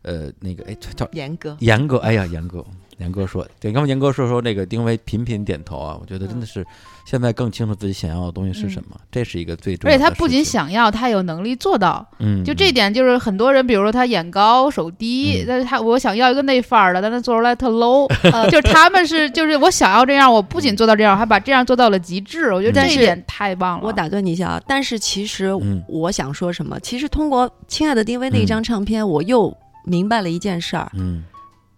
[0.00, 2.64] 呃那个哎叫严格，严哥，哎呀严哥。
[2.98, 6.64] 严哥说：“对，刚刚严哥说说那个丁薇频频点头啊，我觉得真的是
[7.04, 9.94] 现在更清楚自己想要的东西是什么，这是一个最重要的。
[9.94, 12.06] 而且他不仅想要，他有能力做到。
[12.18, 15.44] 嗯，就这点，就是很多人，比如说他眼高手低，嗯。
[15.46, 18.08] 但是他我想要一个那范儿的，但他做出来特 low，
[18.50, 23.86] 就是他们是就是我想要这样，我不仅做到这样，还把这样做到了极致，我觉得这一点太棒了。
[23.86, 25.82] 我打断你一下啊，但是其实嗯。
[25.88, 26.80] 我想说什么？
[26.80, 31.24] 其实通过《亲爱的丁薇》那一张唱片，我又明白了一件事儿：嗯。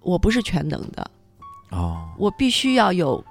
[0.01, 1.11] 我不是全能的，
[1.71, 3.25] 哦，我必须要有，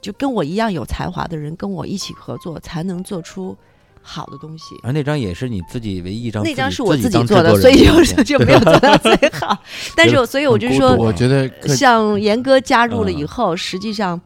[0.00, 3.56] 就跟我一样有才华的人跟我一起合作，才能做出
[4.00, 4.76] 好的东西。
[4.82, 9.58] 而那张也是你自己唯一一张那张是我自己做的，所以就就没有做到最好。
[9.96, 14.18] 但是，所以我就说我觉得像严哥加入了以嗯后，实际上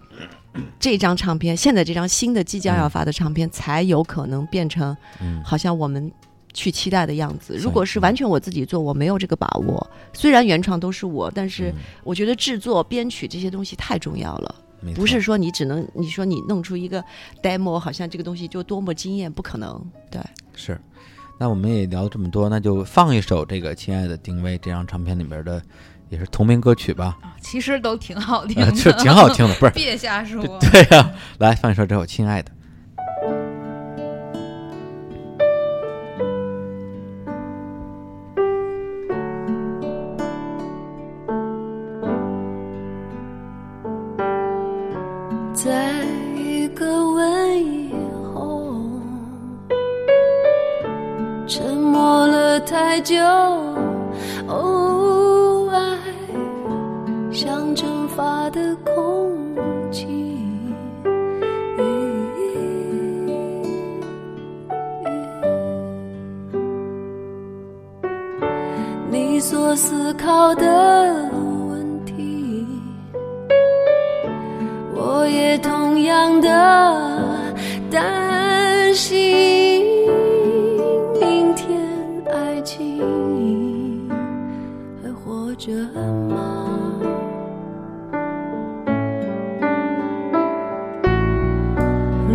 [0.78, 6.12] 这张唱片，现在这张新的即将要发的唱片，才有可能变成嗯好像我们
[6.52, 7.56] 去期待的样子。
[7.56, 9.90] 如果是完全我自己做，我没有这个把握。
[10.12, 14.54] 虽然原创都是我，但是嗯我觉得制作、编曲这些东西太重要了。
[14.94, 17.04] 不是说你只能你说你弄出一个
[17.42, 19.84] demo，好像这个东西就多么惊艳，不可能。
[20.10, 20.20] 对，
[20.54, 20.80] 是。
[21.38, 25.60] 那我们也聊了这么多，那就放一首这个《亲爱的丁薇》这张唱片里面的，
[26.08, 29.72] 也是同名歌曲吧，其实都挺好听呃，的，就挺好听的，不是？
[29.74, 30.40] 别瞎说。
[30.60, 32.50] 对呀、来放一首这首《亲爱的》。
[51.92, 53.14] 默了太久。
[54.48, 55.76] 哦，爱
[57.30, 59.36] 像蒸发的空
[59.92, 60.06] 气。
[69.10, 71.12] 你所思考的
[71.68, 72.66] 问题。
[74.94, 76.48] 我也同样的
[77.90, 79.61] 担心，
[85.64, 85.70] 着
[86.28, 86.38] 吗？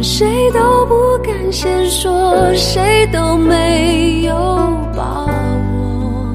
[0.02, 4.34] 谁都不敢先说，谁都没有
[4.96, 6.34] 把握。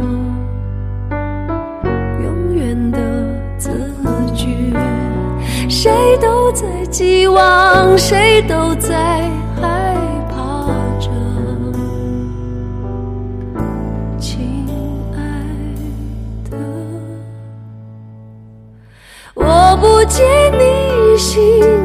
[2.23, 2.99] 永远的
[3.57, 3.71] 字
[4.35, 4.77] 句，
[5.71, 5.91] 谁
[6.21, 9.31] 都在寄望，谁都在
[20.13, 21.82] 解你心。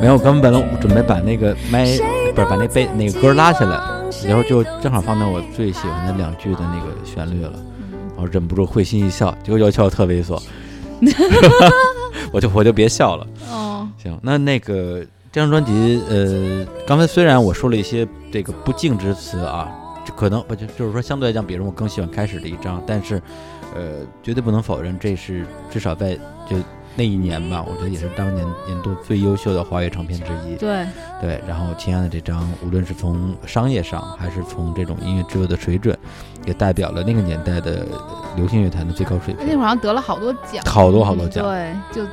[0.00, 1.84] 没有，我刚本来我准备把那个麦
[2.34, 3.78] 不是把那背那个歌拉下来，
[4.26, 7.52] 然后就正好放到我最喜欢的两句的那个旋律了，
[8.16, 10.40] 然后忍不住会心一笑，结果又笑得特猥琐，
[12.32, 13.26] 我就我就别笑了。
[13.50, 19.68] 哦，行，那那个这张专辑，呃，刚才虽然我说了一些这个不敬之词啊，
[20.16, 23.20] 可能不就就是说相对来讲，比如我更喜欢开始的一张，但是，
[23.74, 26.14] 呃，绝对不能否认，这是至少在
[26.48, 26.56] 就
[26.96, 30.56] 那一年吧，我觉得也是当年年度最优秀的华语唱片之一。
[30.56, 30.86] 对，
[31.20, 35.96] 对，然后亲爱的这张，无论是从商业上，还是从这种音乐制作的水准，
[36.46, 37.86] 也代表了那个年代的
[38.36, 39.46] 流行乐坛的最高水平。
[39.46, 42.06] 那会儿好像得了好多奖，好多好多奖对，就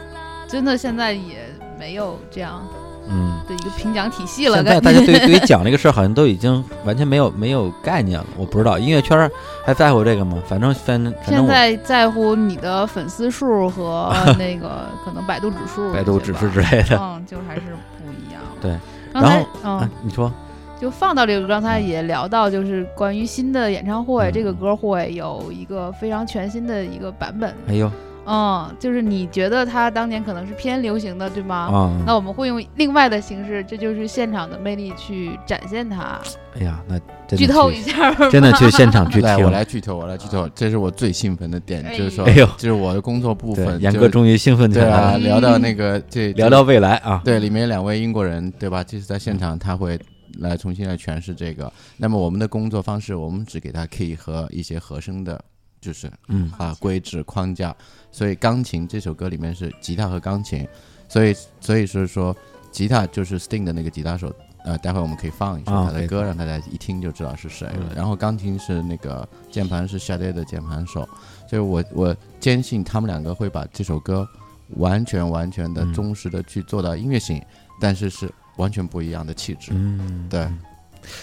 [0.48, 1.40] 真的现在也
[1.78, 2.64] 没有这样
[3.10, 4.55] 嗯，的一个评奖体系了。
[4.55, 8.26] 现在大家对对于 奖这个事儿，好像都已经完全没有没有概念了。
[8.38, 9.32] 我不知道音乐圈儿
[9.66, 10.38] 还在乎这个吗？
[10.47, 16.97] 反正现在在乎你的粉丝数和那个可能百度指数百度指数之类的。
[17.01, 18.41] 嗯，就还是不一样。
[18.62, 18.78] 对，
[19.14, 20.32] 刚才然后嗯啊，，你说
[20.80, 27.51] 就放到这个，刚才也聊到，就是关于新的演唱会，嗯这个歌会有一个非常全新的一个版本。
[27.68, 27.91] 哎呦
[28.28, 31.56] 嗯，就是你觉得它当年可能是偏流行的，对吗？
[31.56, 36.20] 啊，那我们会用另外的形式，这就是现场的魅力去展现它。
[36.56, 39.52] 哎呀，那真的剧透一下吧，真的去现场去 来，听我。
[39.52, 43.82] 来剧透，我来剧透，这是我最兴奋的点，哎就是说，哎呦这是我的工作部，分。
[43.82, 47.22] 严哥终于兴奋起来了，聊到那个这聊聊未来啊。
[47.24, 48.84] 对，里面两位英国人，对吧？
[48.84, 49.98] 这是在现场他会
[50.40, 51.72] 来重新来诠释这个。
[51.96, 55.40] 那么我们的工作方式，我们只给他 key 和一些和声的，
[55.82, 57.76] 就是嗯啊规制框架。
[58.12, 60.68] 所以钢琴这首歌里面是吉他和钢琴，
[61.08, 62.36] 所以所以是说
[62.72, 64.34] 吉他就是 Sting 的那个吉他手。
[64.64, 67.88] 呃，待会儿我们可以放一首他的歌，让大家一听就知道是谁了。
[67.92, 71.08] 嗯然后钢琴是那个键盘是 Sade 的键盘手，
[71.50, 74.28] 所以我我坚信他们两个会把这首歌
[74.72, 77.42] 完全完全的嗯忠实的去做到音乐性，
[77.80, 79.72] 但是是完全不一样的气质。
[79.74, 80.46] 嗯，对，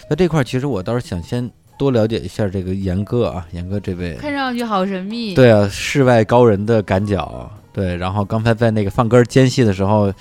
[0.09, 5.35] 那这块儿其实我倒是想先多了解一下这个严哥啊，严哥这位，看上去好神秘。
[5.35, 7.97] 对啊，世外高人的赶脚，对。
[7.97, 10.13] 然后刚才在那个放歌间隙的时候，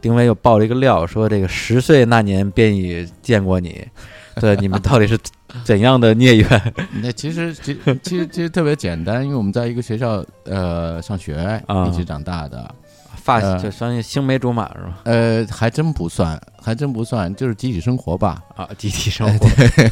[0.00, 3.86] 丁薇又爆了一个料，说这个十岁那年便已见过你，
[4.40, 5.18] 对，你们到底是
[5.64, 11.36] 怎样的孽缘 那其实其其实其实特别简单，因为我们在一个学校呃上学
[11.66, 12.74] 啊一起长大的，
[13.16, 15.00] 发呃就相当于青梅竹马是吧？
[15.04, 18.42] 呃，还真不算，还真不算，就是集体生活吧。
[18.56, 19.46] 啊，集体生活，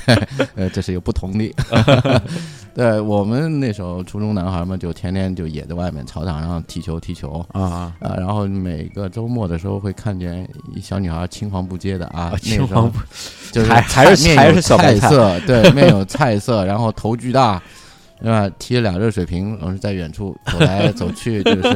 [0.56, 1.54] 呃，这是有不同的。
[2.74, 7.44] 对我们那时候初中男孩嘛，就天天就也在外面操场上踢球踢球。
[7.52, 12.98] 啊啊啊，然后每个周末的时候会看见一小女孩青黄不接的啊，青黄不
[13.52, 17.62] 就是还还是还是小色，对，面有菜色，然后头巨大，
[18.22, 18.48] 对吧？
[18.58, 21.68] 提着俩热水瓶，老是在远处走来走去，就是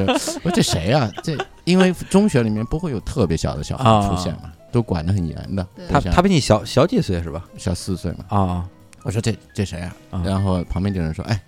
[0.42, 5.66] 我说这谁呀、这因为中学里面不会有特别小的小孩啊出现嘛，都管得很严的。
[5.88, 7.42] 他他比你小小几岁是吧？
[7.56, 8.68] 小四岁嘛，啊
[9.02, 9.96] 我说这这谁啊？
[10.10, 11.40] 啊然后旁边就有人说，哎，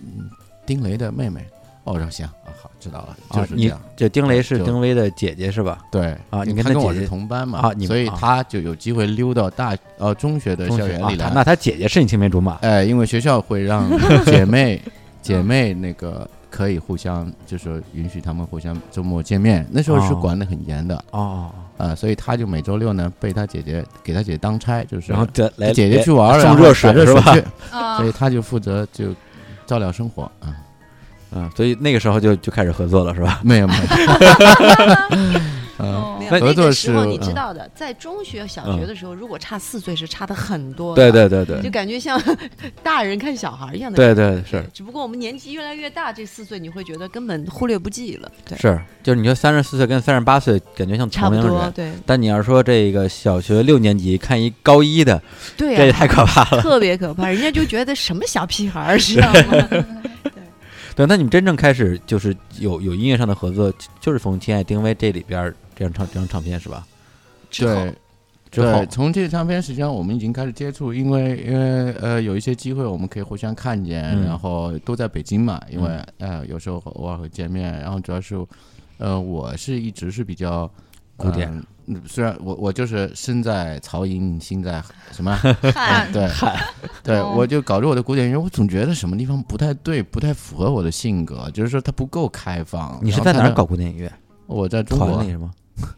[0.00, 0.28] 嗯，
[0.66, 1.46] 丁雷的妹妹。
[1.84, 3.54] 哦，我说行啊，好，知道了，就是！
[3.54, 3.80] 你是这样。
[3.96, 5.78] 这丁雷是丁薇的姐姐是吧？
[5.88, 11.28] 对啊你跟我是跟他姐姐同班嘛，啊你所以啊他就有机会溜到大呃中学的校园里来。
[11.28, 13.88] 他那他姐姐是你青梅竹马哎，因为学校会让
[14.26, 14.82] 姐妹
[15.22, 19.64] 姐妹那个可以互相，就是说允许他们互相周末见面。
[19.70, 27.36] 那时候是哦管得很严的哦，啊、所以他就每周六呢被他姐姐给他姐姐当差，就是然后姐来姐姐去玩儿，送然后热热水是吧
[27.98, 29.14] 所以他就负责就
[29.66, 30.54] 照料生活啊。
[31.32, 33.40] 嗯，所以那个时候就就开始合作了是吧？
[33.42, 33.82] 没有没有，
[35.78, 41.10] 嗯，哦没有那合作个时候你知嗯道的，在中学、小学的时候，如果差四岁是差的很多的。
[41.10, 42.20] 对对对对就感觉像
[42.82, 44.42] 大人看小孩一样的对感觉。
[44.42, 48.30] 对是只不过我们年纪越来越大，这四岁你会觉得根本忽略不计了。
[48.48, 51.42] 对，是，就是你说三十四岁跟三十八岁感觉像差不多。
[51.42, 55.20] 同龄人，对但你要说这个小学六年级看一高一的，
[55.56, 56.62] 对啊，这也太可怕了。
[56.62, 59.68] 特别可怕，人家就觉得什么小屁孩儿，知 道吗？
[60.96, 66.84] 对，那你们真正开始就是有有音乐上的合作，就就是从《亲爱丁薇》这里边儿这张唱这张唱片是吧？
[67.50, 67.94] 对。
[68.48, 78.34] 对，从这个唱片实际上我们已经开始接触，因为因为呃有一些机会我们可以互相看见，嗯然后都在北京嘛，因为、呃有时候偶尔会见面，然后主要是
[78.96, 80.70] 呃我是一直是比较
[81.16, 81.52] 古典
[81.86, 84.82] 嗯虽然我我就是身在曹营心在
[85.12, 85.36] 什么
[85.74, 86.26] 看对
[87.02, 92.98] 对，哦我就搞着我的古典音乐，我总觉得什么地方不太对，不太符合我的性格，就是说它不够开放。
[93.02, 94.10] 你是在哪搞古典音乐？
[94.46, 95.50] 我在中国团里，是吗？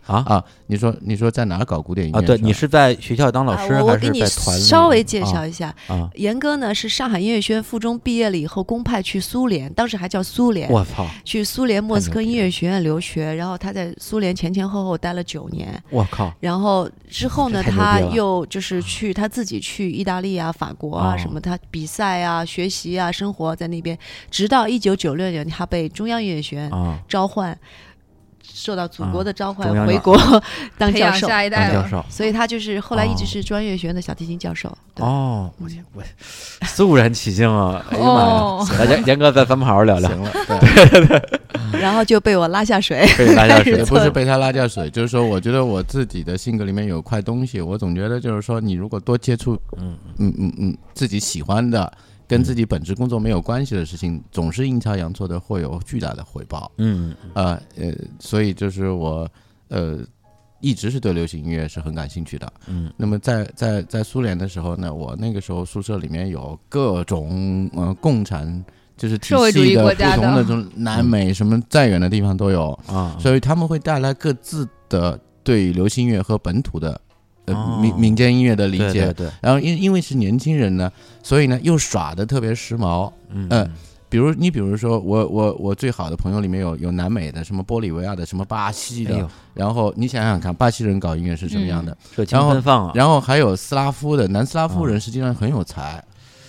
[0.06, 0.16] 啊？
[0.26, 6.08] 啊，你说你说在哪儿搞古典音乐啊，对你是在学校当老师啊、我给你是在团稍微介绍啊一下，啊？
[6.14, 11.06] 严哥呢是上海音乐学院附中毕业了以后公派去苏联，当时还叫苏联，我操！
[11.24, 16.32] 去苏联莫斯科音乐学院留学，然后他在苏联前前后后待了九年，我靠！
[16.40, 23.96] 然后之后呢，他又就是去他自己去意大利啊、法国啊、哦什么，他比赛啊、学习啊、生活在那边，
[24.30, 27.56] 直到一九九六年，他被中央音乐学院啊，召唤，
[28.58, 30.18] 受到祖国的召唤回国
[30.76, 31.74] 当教授，下一代了。
[31.74, 32.04] 当教授。
[32.10, 34.68] 所以他就是后来一直哦是专业学院的小提琴教授。
[34.96, 36.02] 哦，我，我
[36.66, 37.84] 肃然起敬啊！
[37.90, 38.78] 哎呀妈哦呀！
[38.80, 41.38] 来，严严哥，再咱们好好聊聊行，了，对 对，
[41.80, 43.06] 然后就被我拉下水。
[43.16, 51.92] 被拉下水不是被他拉下水，就是说，我觉得我自己的性格里面有块东西，我总觉得就是说，你如果多接触，嗯嗯嗯嗯，自己喜欢的，
[52.28, 56.70] 跟自己本职工作没有关系的事情，总是阴差阳错的会有巨大的回报。
[56.76, 59.28] 嗯呃呃，所以就是我
[59.68, 59.98] 呃
[60.60, 62.52] 一直是对流行音乐是很感兴趣的。
[62.66, 62.92] 嗯。
[62.96, 68.64] 那么在在在苏联的时候呢，我那个时候宿舍里面有各种呃共产
[68.96, 77.00] 就是体系的不同的这种南美什么再远的地方都有，啊，所以他们会带来各自的对流行音乐和本土的
[77.80, 79.12] 民民间音乐的理解。
[79.12, 80.90] 对然后因因为是年轻人呢，
[81.22, 83.12] 所以呢又耍的特别时髦。
[83.30, 83.68] 嗯呃
[84.10, 91.94] 比如你比如说我我我最好的朋友里面有有南美的，什么玻利维亚的，什么巴西的，哎，然后你想想看，巴西人搞音乐是什么样的？
[92.16, 92.92] 热情然后奔放啊！
[92.94, 96.02] 然后还有斯拉夫的，南斯拉夫人实际上很有才，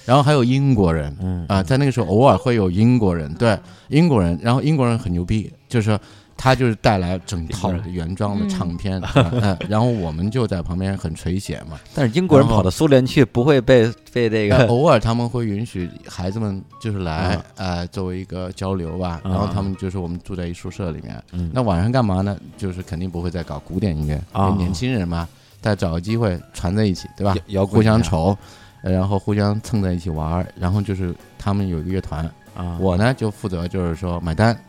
[0.05, 3.59] 然后还有英国人嗯啊、在那个时候偶尔会有英国人，对
[3.89, 5.99] 英国人，然后英国人很牛逼，就是说
[6.41, 9.02] 他就是带来整套的原装的唱片，
[9.68, 11.78] 然后我们就在旁边很垂涎嘛。
[11.94, 19.20] 但是英国人跑到苏联去，不会被被这呃个偶尔他们会允许孩子们就是来啊，呃，作为一个交流吧。
[19.24, 22.38] 啊然后他们就是我们住在一宿舍里面，嗯那晚上干嘛呢？
[22.57, 25.28] 就是肯定不会再搞古典音乐，因啊为年轻人嘛，
[25.60, 27.36] 再找个机会传在一起，对吧？
[27.48, 28.38] 摇摇滚互相一下瞅，
[28.82, 30.48] 呃然后互相蹭在一起玩儿。
[30.57, 32.24] 然后就是他们有一个乐团，
[32.56, 34.60] 啊，我呢就负责就是说买单，啊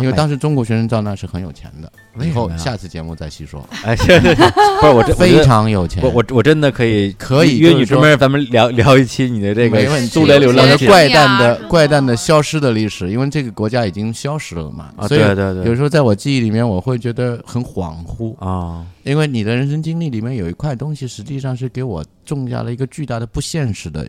[0.00, 1.90] 因为当时中国学生照那是很有钱的。
[2.24, 4.50] 以后下次节目再细说，哎，对对对，
[4.80, 6.02] 不是我这非常有钱。
[6.02, 11.68] 我我我真的可以可以约你专门咱们聊聊一期你的这个苏联流我浪的怪诞啊的。
[11.68, 24.06] 怪诞的消失的历史，因为这个国家已经消失了嘛，啊，对对对，有时候在我记忆里面，我会觉得很恍惚，啊，因为你的人生经历里面有一块东西，实际上是给我种下了一个巨大的不现实的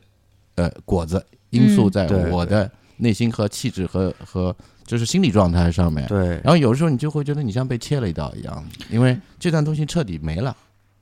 [0.56, 1.92] 呃果子因素嗯。
[1.92, 4.56] 在我的内心和气质和和
[4.86, 6.08] 就是心理状态上面。
[6.08, 10.56] 对然后有时候你就会觉得你像被切了一刀一样，因为这段东西彻底没了。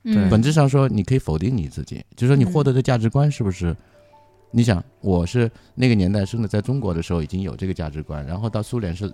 [0.05, 3.75] 嗯本质上说，你可以否定你自己，就是说你获得的价值观是不是？
[4.51, 9.11] 你想，我是那个年代生的，在中国的时候已经有这个价值观，然后到苏联是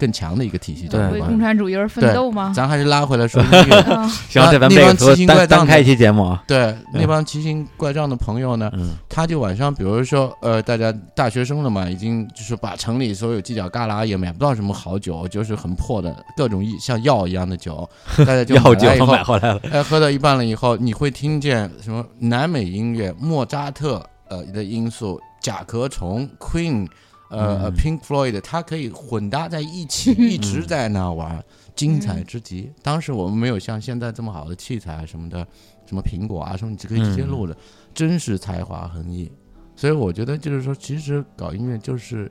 [0.00, 1.20] 更强的一个体系价值为。
[1.20, 2.52] 共产主义而奋斗吗？
[2.56, 3.76] 咱还是拉回来说音乐。
[3.80, 17.88] 啊 行，这咱们奇形怪状开一期节目啊，对，那帮奇形怪状的朋友呢，嗯他就晚上，比如说，呃，大家大学生了嘛，已经就是把城里所有犄角旮旯也买不到什么好酒，就是很破的各种一像药一样的酒，
[18.24, 18.54] 大家就
[19.06, 26.86] 买回来了，哎，喝到一半了以后，你会听见什么南美音乐、莫扎特呃的因素、甲壳虫、Queen，
[27.30, 31.42] 呃、呃嗯 Pink Floyd，它可以混搭在一起，一直在那玩，
[31.74, 32.70] 精彩之极。
[32.82, 35.46] 当时我们没有像现在这么好的器材啊什么的，
[35.86, 37.56] 什么苹果啊什么，你就可以直接录的，
[37.94, 39.32] 真是才华横溢。
[39.74, 42.30] 所以我觉得就是说，其实搞音乐就是。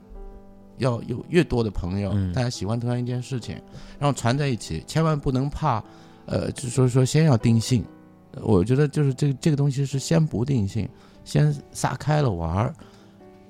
[0.78, 3.54] 要有越多的朋友，嗯大家喜欢同样一件事情，
[3.98, 5.84] 然后传在一起，千万不能怕
[6.24, 7.84] 呃，就是说说先要定性，
[8.32, 10.88] 呃我觉得就是这这个东西是先不定性，
[11.22, 12.74] 先撒开了玩儿，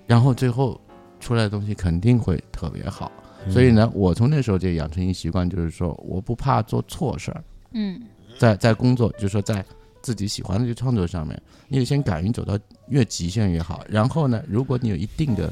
[0.09, 0.81] 然后最后
[1.21, 3.13] 出来的东西肯定会特别好。
[3.47, 7.43] 嗯所以呢，我从那时候就养成一习惯，就是说我不怕做错事儿，
[7.73, 8.03] 嗯
[8.39, 9.65] 在在工作，就是说在
[10.03, 13.83] 自己喜欢的这个创作上面，你得先敢于走到越极限越好。
[13.89, 15.51] 然后呢，如果你有一定的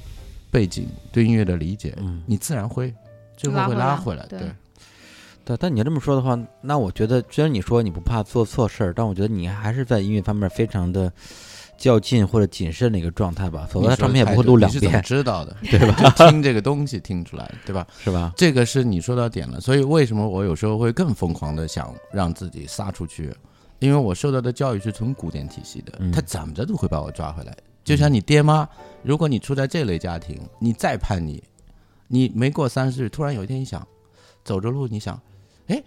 [0.50, 2.92] 背景对音乐的理解，嗯，你自然会
[3.38, 4.26] 最后会拉回来。
[4.26, 4.50] 对对，
[5.46, 11.10] 对，但你要这么说的话，那我觉得虽然你说你不怕做错事儿，但我觉得你还是在音乐方面非常的
[11.78, 16.10] 较劲或者谨慎的一个状态吧，否则他你说唱片也不会录两你是怎么遍，知道的， 对吧？
[16.16, 17.86] 听这个东西听出来的，对吧？
[18.02, 18.32] 是吧？
[18.36, 23.32] 这个是你说到点了，所以为什么我有时候会更疯狂的想让自己撒出去？
[23.78, 27.56] 因为我受到的教育是从古典体系的，嗯他怎么着都会把我抓回来。
[27.84, 28.68] 就像你爹妈，
[29.02, 31.40] 如果你处在这类家庭，你再叛逆，
[32.08, 33.86] 你没过三十岁，突然有一天你想
[34.44, 35.18] 走着路，你想，
[35.68, 35.82] 哎，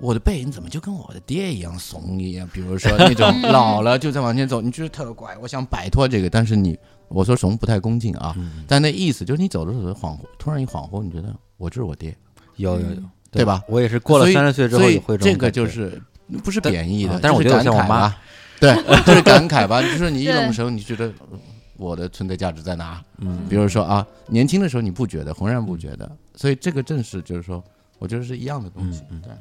[0.00, 2.48] 我的背影怎么就跟我的爹一样怂一样？
[2.52, 12.16] 比如说那种老了就在往前走，你觉得特怪，我想摆脱这个，但是你我说怂不太恭敬啊，嗯，但那意思就是你走着走着恍惚，突然一恍惚，你觉得我就是我爹。
[12.56, 12.96] 有有有，
[13.30, 13.62] 对吧？
[13.68, 16.02] 我也是过了三十岁之后也会这个种感觉就是
[16.42, 18.12] 不是贬义的啊，但是我就觉得像我妈
[18.58, 19.80] 感慨吧，对，就是感慨吧。
[19.80, 21.38] 就是你一对种时候，你觉得呃
[21.76, 23.00] 我的存在价值在哪？
[23.18, 27.62] 嗯，比如说啊，年轻的时候你不觉得，浑然不觉得，所以这个正是就是说，
[28.00, 29.02] 我觉得是一样的东西。
[29.10, 29.32] 嗯嗯对，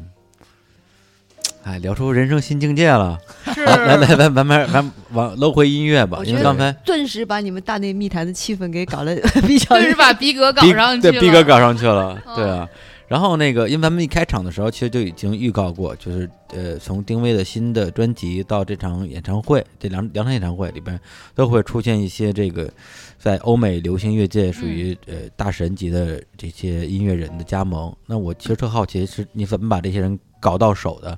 [1.68, 3.19] 哎，聊出人生新境界了。
[3.53, 9.14] 是来来来，咱咱们咱往搂回音乐吧，因为刚才顿时把你们大内密谈的气氛给搞了
[9.45, 12.69] 比较就是把逼格搞上去了， 对逼格搞上去了，嗯对啊。
[13.10, 20.98] 然后那个，因为咱们一开场的时候，其实就已经预告过，就是呃，从丁薇的新的专辑到这场演唱会，这两两场演唱会里边
[21.34, 22.69] 都会出现一些这个
[23.18, 27.94] 在欧美流行乐界属于呃大神级的这些音乐人的加盟。
[28.06, 31.18] 那我其实特好奇，是你怎么把这些人搞到手的？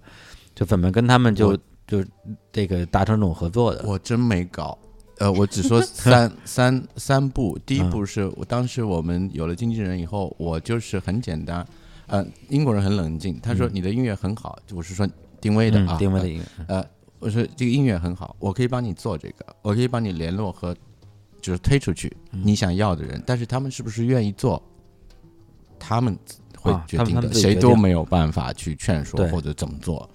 [0.60, 1.56] 就怎么跟他们就
[1.88, 2.03] 就
[2.52, 3.81] 这个达成这种合作的？
[3.88, 4.77] 我真没搞。
[5.18, 7.57] 呃，我只说 三三三步。
[7.65, 11.65] 第一嗯步是我当时我们有了经纪人以后，我就是很简单。
[12.07, 15.07] 呃，英国人很冷静，他说嗯你的音乐很好，我是说
[15.40, 16.86] 定位的嗯啊，呃丁薇的音乐，呃，
[17.19, 20.76] 我说这个音乐很好，我可以帮你做这个，我可以帮你联络和
[21.40, 24.61] 就是推出去嗯你想要的人，但是他们是不是愿意做，
[25.80, 26.18] 他们
[26.57, 30.10] 会决定的，谁都没有办法去劝说或者怎么做。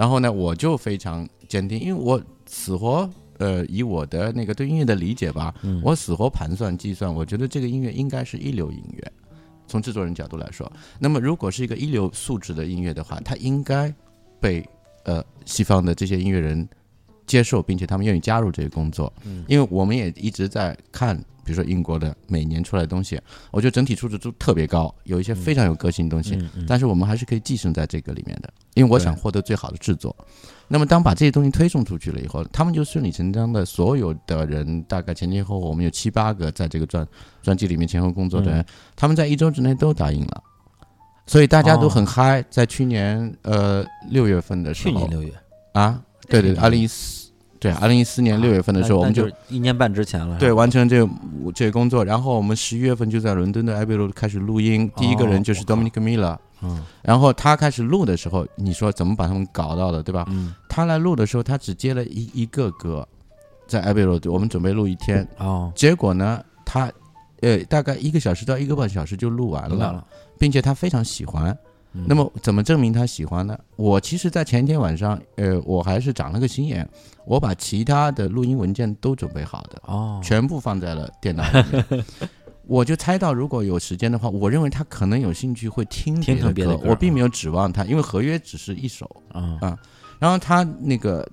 [0.00, 3.06] 然后呢，我就非常坚定，因为我死活
[3.36, 9.12] 呃以我的那个对音乐的理解吧，嗯我死活盘算计算，我觉得这个音乐应该是一流音乐。
[9.66, 13.94] 从制作人角度来说，那么如果是一个一流素质的音乐的话，它应该
[14.40, 14.66] 被
[15.04, 16.66] 呃西方的这些音乐人
[17.26, 19.12] 接受，并且他们愿意加入这个工作。
[19.26, 23.20] 嗯因为我们也一直在看，比如说英国的每年出来的东西，
[23.50, 26.38] 我觉得整体素质都特别高，有一些非常有个性的东西。
[26.64, 30.14] 但是我们还是可以寄生在这个里面的，因为我想获得最好的制作。
[30.68, 37.04] 那么当把这些东西推送出去了以后，他们就顺理成章的，所有的人大概前前后后，我们有七八个在这个专
[37.42, 40.42] 专辑里面前后工作的人，嗯他们在一周之内都答应了，
[41.26, 42.44] 所以大家都哦很嗨。
[42.48, 45.32] 在去年呃六月份的时候去年六月，
[45.72, 47.29] 啊，对对，二零一四
[47.60, 51.12] 对二零一四年六月份的时候，我们就一年半之前了，对，完成这个
[51.54, 56.82] 这个工作，然后我们十一月份就在伦敦的 Abbey Road 开始录音，第一个人就是 Dominic Miller，嗯。
[57.02, 60.24] 然后他开始录的时候，你说怎么把他们搞到的，对吧？
[60.30, 60.54] 嗯。
[60.68, 63.06] 他来录的时候，他只接了一一个歌，
[63.68, 66.90] 在 Abbey Road，我们准备录一天，哦，结果呢，他
[67.42, 70.04] 呃大概一个小时到一个半小时就录完了。
[70.40, 71.54] 并且他非常喜欢。
[71.92, 73.58] 嗯那么怎么证明他喜欢呢？
[73.76, 76.88] 我其实，在前一天晚上，呃，我还是长了个心眼，
[77.24, 82.04] 我把其他的录音文件都准备好的，哦，全部放在了电脑里面。
[82.68, 86.88] 我就猜到，如果有时间的话，我认为他可能有兴趣会听听别的歌。
[86.88, 89.10] 我并没有指望他，因为合约只是一首。
[89.34, 89.76] 嗯啊
[90.20, 91.26] 然后他那个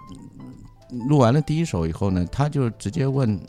[0.90, 3.40] 嗯录完了第一首以后呢，他就直接问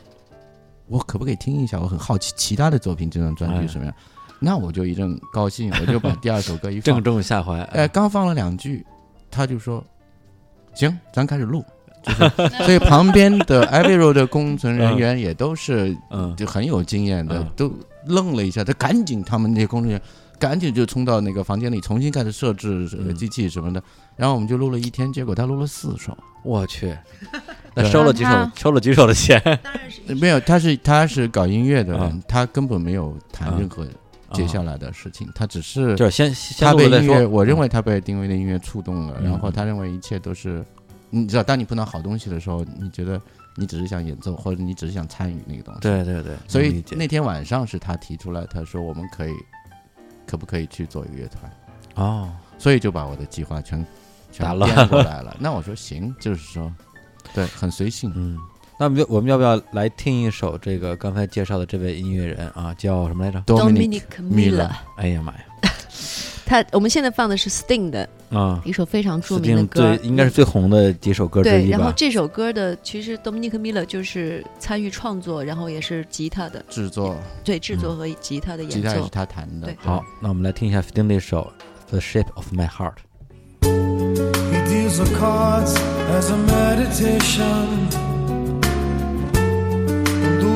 [0.88, 3.94] 我可不可以听一下，我很好奇其他的作品这张专辑是什么样。
[4.40, 7.60] 那我就一阵高兴，我就把第二首歌一放正，中下怀。
[7.72, 8.84] 哎，刚放了两句，
[9.30, 9.84] 他就说
[10.74, 11.64] 行，咱开始录。
[12.02, 12.30] 就是，
[12.64, 16.34] 所以旁边的 Road 的工程人员也都是嗯。
[16.36, 17.72] 就很有经验的嗯，都
[18.06, 20.08] 愣了一下，他赶紧他们那些工程人员
[20.38, 23.82] 赶紧就冲到那个房间里重新开始设置机器什么的，
[24.14, 26.96] 然后我们就录了一天，结果他录了四首，我去，
[27.74, 29.36] 那收了几首收了几首的钱，
[30.06, 33.58] 呃没有，他是他是搞音乐的人，嗯他根本没有谈嗯。
[33.58, 33.84] 任何
[34.32, 40.64] 接下来的事情，他只是就是先先被音乐，我认为他被丁薇的音乐触动了，嗯然后他认为一切都是，
[41.10, 43.20] 你知道，当你碰到好东西的时候，你觉得
[43.56, 49.32] 你只是想演奏，或者你只是想参与那个东西，对对对，所以那天晚上是他提出来，他说我们可以，
[50.26, 51.50] 可不可以去做一个乐团？
[51.94, 53.84] 哦，所以就把我的计划全
[54.30, 55.36] 全颠过来了。
[55.40, 56.72] 那我说行，就是说，
[57.34, 58.12] 对，很随性。
[58.14, 58.38] 嗯，
[58.80, 65.40] 那我们就我们要不要来听一首这个刚才介绍的这位音乐人啊，叫什么来着？Dominic Miller，哎呀妈呀，
[66.46, 71.64] 他我们现在放的是 Sting 的啊，一首非常著名的歌最，应该是最红的几首歌之对。
[71.64, 71.78] 一吧？
[71.78, 79.08] 然后这首歌的其实 Dominic Miller 就是参与创作，然后也是吉他的制作对制作和吉他的演奏吉他也是。
[79.10, 79.76] 他弹的对。
[79.80, 81.52] 好，那我们来听一下 Sting 的一首
[81.90, 82.94] 《The Shape of My Heart》。
[84.52, 85.74] He deals the cards
[86.12, 88.17] as a meditation.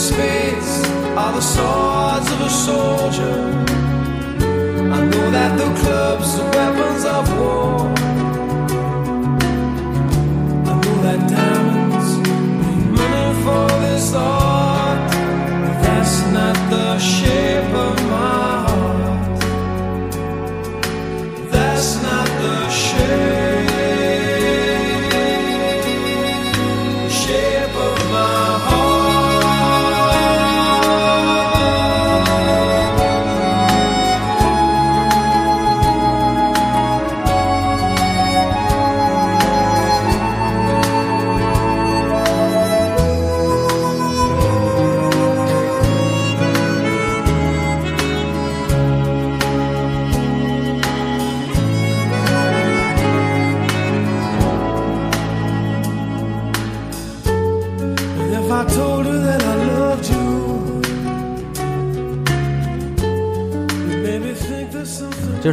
[0.00, 0.82] Spades
[1.14, 3.36] are the swords of a soldier.
[4.96, 7.99] I know that the clubs are weapons of war.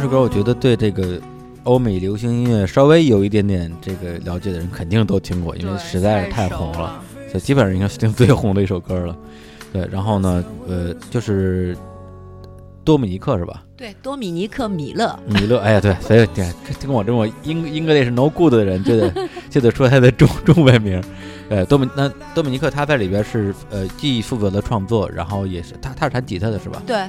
[0.08, 1.20] 歌我觉得对这个
[1.64, 9.16] 欧美流行音乐稍微有一点点这个了解的人肯定都听过，因为实在是太红了，所以基本上应该是听最红的一首歌了。
[9.72, 11.76] 对，然后呢，呃，就是
[12.84, 13.62] 多米尼克是吧？
[13.76, 21.02] 对，多米尼克米勒，米勒，哎呀，对，所以对，跟我这么英 English no good 的人，就得 就得说他的中中文名。
[21.50, 26.82] 呃，多米那多米尼克他在里边是呃既负责了创作，然后也是他他是弹吉他的是吧？
[26.86, 27.06] 对，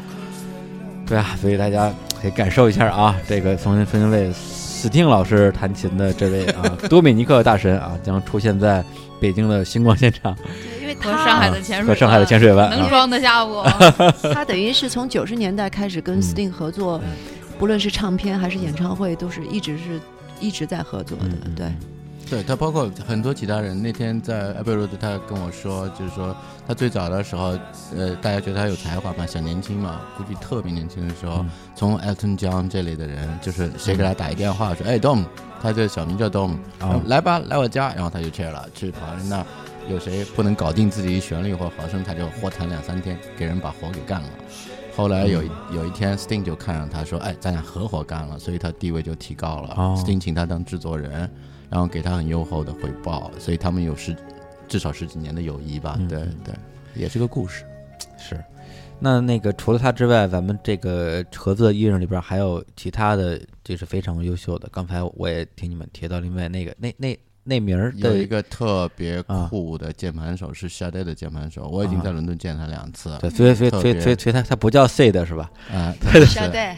[1.10, 1.92] 对啊，所以大家
[2.22, 8.84] 可以感受一下啊，这个从分分为斯汀老师弹琴的这位啊 多米尼克大神啊，将出现在
[9.20, 10.34] 北京的星光现场
[10.80, 12.70] 因为他和上海的潜水和上海的潜水湾。
[12.70, 13.64] 能啊装得下我？
[14.34, 17.10] 他等于是从九十年代开始跟嗯 Sting 合作，嗯
[17.58, 20.00] 不论是唱片还是演唱会，都是一直是
[20.40, 21.26] 一直在合作的。
[21.56, 21.68] 对，
[22.30, 26.34] 对他包括很多其他人，那天在 Abbey Road，他跟我说，就是说
[26.70, 27.58] 他最早的时候，
[27.98, 35.26] 呃，大家觉得他有才华嘛，小年轻嘛，估计特别年轻的时候，嗯从 Elton John 这类的人，就是谁给他打一电话说，哎，Dom，
[35.60, 39.44] 他这小名叫 Dom，、啊来吧，来我家，然后他就去了，去跑人那。
[39.90, 44.30] 有谁不能搞定自己旋律或和声，他就活弹两三天，给人把活给干了。
[44.96, 49.74] 后来有一有一天，Sting 就看上他说：“哎，咱俩合伙干了。”所以他地位就提高了。
[49.76, 51.28] 哦 Sting 请他当制作人，
[51.72, 54.16] 然后给他很优厚的回报，所以他们有十
[54.70, 56.00] 至少十几年的友谊吧。
[56.08, 56.54] 对对，
[56.96, 57.66] 也是个故事。
[58.18, 58.42] 是。
[59.02, 64.68] 那那个除了他之外，咱们这个合作的艺人里边还有其他的，就是非常优秀的。
[64.72, 69.48] 刚才我也听你们提到，另外那个那那那名儿的有一个特别啊。
[69.50, 72.02] 酷的键盘手是 Sade 的键盘手，我已经啊。
[72.04, 73.18] 在伦敦见他两次。
[73.22, 75.50] 对，所以所以所以所以所以他他不叫 C 的是吧？
[75.72, 75.96] 啊，
[76.28, 76.78] 沙袋，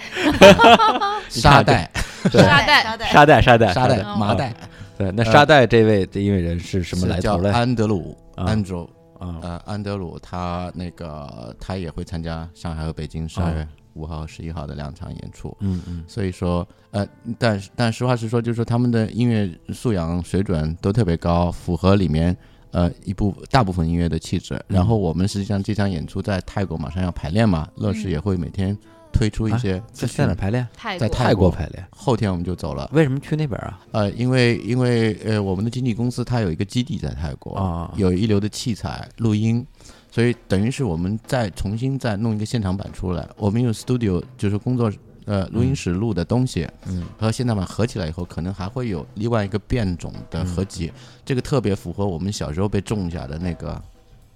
[1.27, 1.91] 沙袋，
[2.31, 2.43] 对。
[2.43, 3.73] 沙袋沙袋，沙袋沙袋。
[3.73, 4.53] 沙袋哦，麻袋，
[5.01, 7.49] 对，那沙袋这位的音乐人是什么来头嘞？
[7.49, 8.85] 安德鲁啊 Andrew，
[9.17, 15.57] 啊呃，安德鲁他那个他也会参加上海和北京十二月五号、十一号的两场演出。
[15.61, 17.07] 嗯嗯所以说，呃，
[17.39, 22.35] 但但实话实说，就是说他们的音乐素养水准都特别高，符合里面
[22.69, 24.63] 呃一部大部分音乐的气质。
[24.67, 28.77] 然后我们实际上这场演出在泰国马上要排练嘛，乐视也会每天
[29.21, 30.13] 推出一些资在。
[30.21, 30.67] 在哪排练？
[30.97, 31.87] 在泰国泰国国排练。
[31.91, 33.79] 后天我们就走了，为什么去那边啊？
[33.91, 39.63] 呃，因为因为呃我们的经纪公司它有一个基地在泰国，啊有一流的器材录音，
[40.09, 43.29] 所以等于是我们再重新再弄一个现场版出来。
[43.37, 44.91] 我们用 studio 就是工作
[45.25, 50.87] 呃录音室录的东西，嗯和现场版合起来以后，可能还会有另外一个变种的合集。
[50.87, 53.81] 嗯这个特别符合我们小时候被种下的那个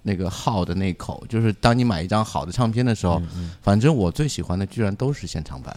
[0.06, 5.76] 那个号的那口，就是当你买一张好的唱片的时候，嗯反正我最喜欢的居然都是现场版。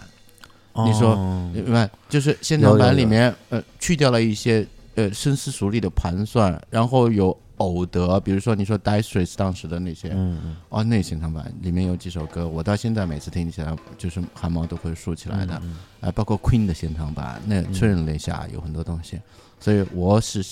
[0.75, 1.89] 嗯你说哦明白？
[2.07, 4.65] 就是现场版里面呃去掉了一些
[4.95, 10.55] 呃深思熟虑的盘算，然后有偶得，比如说你说 Dire Straits 当时的那些，嗯嗯。
[10.69, 19.19] 哦，那现场版里面有几首歌，我到现在每次听起来就是汗毛都会竖起来的，嗯啊、包括 Queen 的现场版，那确认了一下有很多东西，
[19.59, 20.45] 所以我是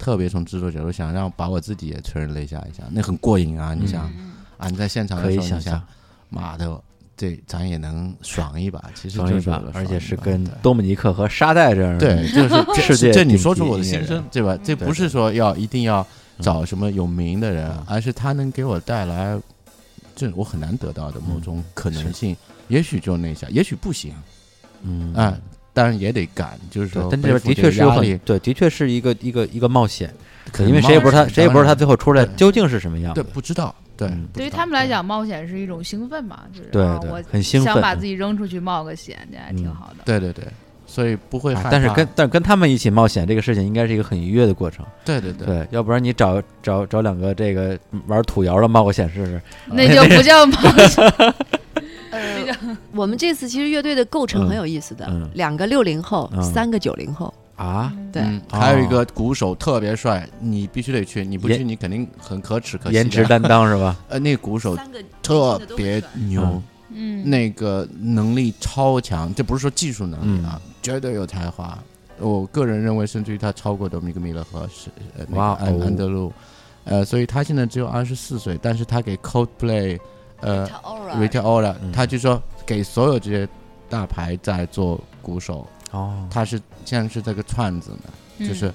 [0.00, 3.74] 特别从制作角度想让把我自己也催人泪下一下，那很过瘾啊！
[3.78, 5.82] 你想、嗯啊，你在现场可的时候，你想以想象，
[6.30, 6.80] 妈的，
[7.16, 10.54] 这咱也能爽一把，其实爽一把而且爽一把是跟对。
[10.62, 14.58] 多姆尼克和沙袋这样对，就是这 世界这你说出我的心声，对吧？
[14.64, 16.00] 这不是说要一定要
[16.38, 16.42] 嗯。
[16.42, 19.38] 找什么有名的人嗯，而是他能给我带来
[20.16, 22.34] 这我很难得到的某种可能性。
[22.68, 24.14] 也许就那下，也许不行。
[24.82, 25.12] 嗯。
[25.12, 25.38] 啊，
[25.72, 30.12] 当然也得干，就是说，，但这边的确是有很对，的确是一个一个一个冒险，
[30.52, 33.22] 可因为谁也不知道他，谁也不知道他最后出来究竟是什么样对。
[33.22, 40.02] 不知道，对嗯，对于他们来讲，冒险是一种兴奋嘛，就是对对啊我很兴奋想把自己扔出去冒个险，这还挺嗯好的。
[40.04, 40.44] 对对对，
[40.86, 41.68] 所以不会害怕。
[41.68, 44.84] 啊但是跟但是跟他们一起冒险这个事情，应该是一个很愉悦的过程。
[45.04, 49.40] 对对对，对，要不然你找找找两个这个玩土窑的冒个险试试。
[49.66, 51.12] 那就不叫冒险，
[52.12, 56.42] 呃，我们这次其实乐队的构成很有意思的，两个六零后，嗯。
[56.42, 62.92] 三个九零后，啊，对，嗯，还有一哦个鼓手特别帅，你必须得去，你不去你肯定很可耻可惜的。
[62.94, 63.96] 颜值担当是吧？
[64.08, 64.76] 呃，那个鼓手
[65.22, 66.42] 特别牛。
[66.42, 71.78] 嗯，嗯，那个能力超强，这不是说技术能力啊，绝对有才华。
[72.18, 76.32] 我个人认为，甚至于他超过多米格米勒和是呃那个哇安哦安德鲁，
[76.84, 79.98] 呃，所以他现在只有二十四岁，但是他给 Coldplay，
[80.40, 80.68] 呃
[81.16, 81.92] Rita Ora，嗯。
[81.92, 83.48] 他就说给所有这些
[83.88, 88.48] 大牌在做鼓手，哦，他是现在是这个串子呢，嗯。
[88.48, 88.72] 就是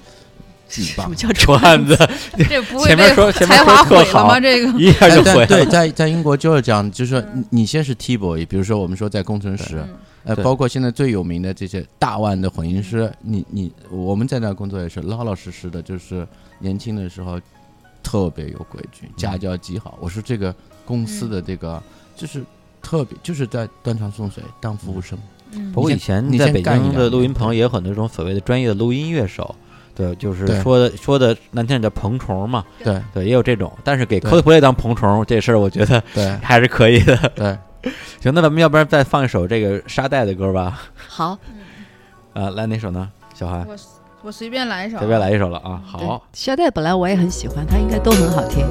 [0.68, 1.34] 巨棒 什么。
[1.34, 1.96] 叫串子？
[2.50, 4.40] 这不会前面被说前面才华说好毁了吗？
[4.40, 4.72] 这个。
[4.80, 9.96] 一下就哎但对，在在英国就是这样，就是说你你先是 T boy，比如说我们说在工程师，嗯。
[10.26, 16.28] 呃，包括现在最有名的这些大腕的混音师，你你我们在那工作也是老老实实的，就是
[16.58, 17.40] 年轻的时候
[18.06, 19.98] 特别有规矩，家教极好。
[20.00, 20.54] 我说这个
[20.86, 21.82] 公司的这个
[22.16, 22.44] 就是
[22.80, 25.18] 特别就是在端茶送水当服务生，
[25.52, 25.72] 嗯。
[25.74, 29.56] 不过以前在北你先干一京的录音棚也有很多这种所谓的专业的录音乐手，
[29.96, 33.02] 对，就是说的说的难听点叫蓬虫嘛，对。
[33.12, 33.76] 对，也有这种。
[33.84, 36.30] 但是给对 cosplay 当蓬虫这事儿，我觉得对。
[36.44, 37.18] 还是可以的。
[37.36, 37.58] 对，
[38.22, 40.80] 行，那咱们要不然再放一首这个沙袋的歌吧？
[40.96, 41.38] 好，
[42.34, 43.12] 啊，来哪首呢？
[43.34, 43.68] 小韩，
[44.26, 45.80] 我我随便来一首，随便来一首了啊。
[45.86, 48.66] 好，，肖战本来我也很喜欢，他应该都很好听。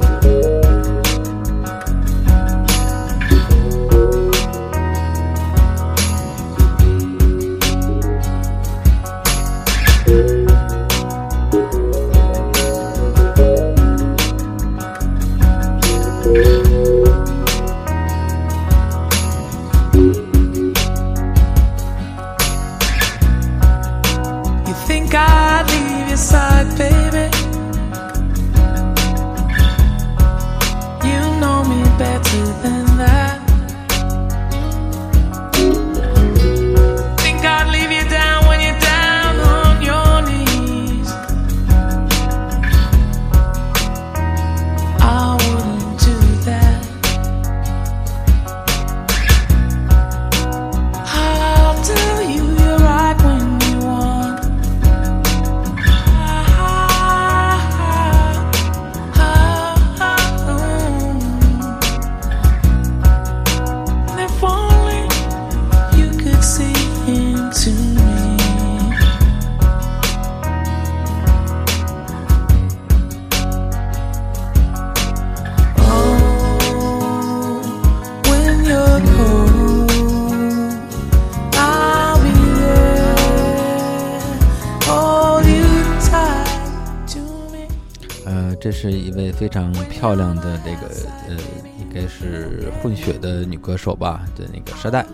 [89.14, 90.92] 位非常漂亮的这个
[91.28, 91.36] 呃，
[91.80, 95.04] 应该是混血的女歌手吧的那个沙袋。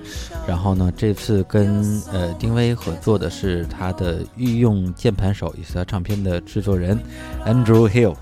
[0.47, 6.99] 然后呢，这次跟呃丁薇合作的是她的御用键盘手，也是她唱片的制作人
[7.47, 8.15] Andrew Hill。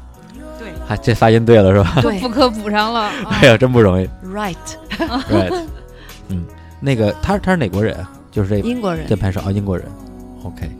[0.59, 2.01] 对，还这发音对了是吧？
[2.03, 3.01] 对补课补上了。
[3.01, 4.09] 啊哎呀，真不容易。
[4.25, 5.65] ，right，Right，
[6.29, 6.45] 嗯，
[6.81, 8.11] 那个他他是哪国人啊？
[8.31, 9.17] 就是这英国人键。
[9.17, 9.87] 盘手啊，英国人。
[10.45, 10.71] OK，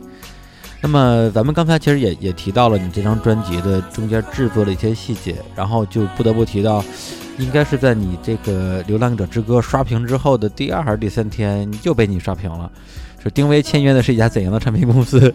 [0.81, 6.83] 那么咱们刚才其实也也提到了你这张专辑的中间制作的一些细节，然后就不得不提到，
[7.37, 12.71] 应该是在你这个《流浪者之歌》刷屏之后的第二还是第三天又被你刷屏了。
[13.21, 15.33] 是丁薇签约的是一家怎样的唱片公司？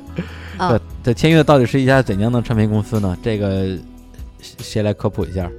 [0.57, 3.15] 啊 对，这签约到底是一家怎样的唱片公司呢？
[3.23, 3.77] 这个
[4.41, 5.51] 谁谁来科普一下？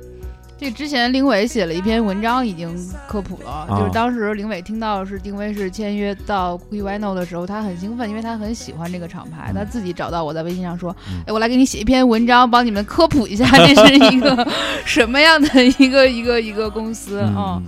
[0.58, 2.74] 这之前林伟写了一篇文章，已经
[3.08, 3.52] 科普了。
[3.52, 9.52] 啊就是当时林伟听到是定威是签约到 Wino 的时候，他很兴奋，因为他很喜欢这个厂牌。
[9.52, 14.48] 嗯他自己找到我在微信上说：“嗯哎，我来给你写一篇文章，帮你们科普一下，这是一个
[14.86, 17.64] 什么样的一个一个一个公司啊、嗯，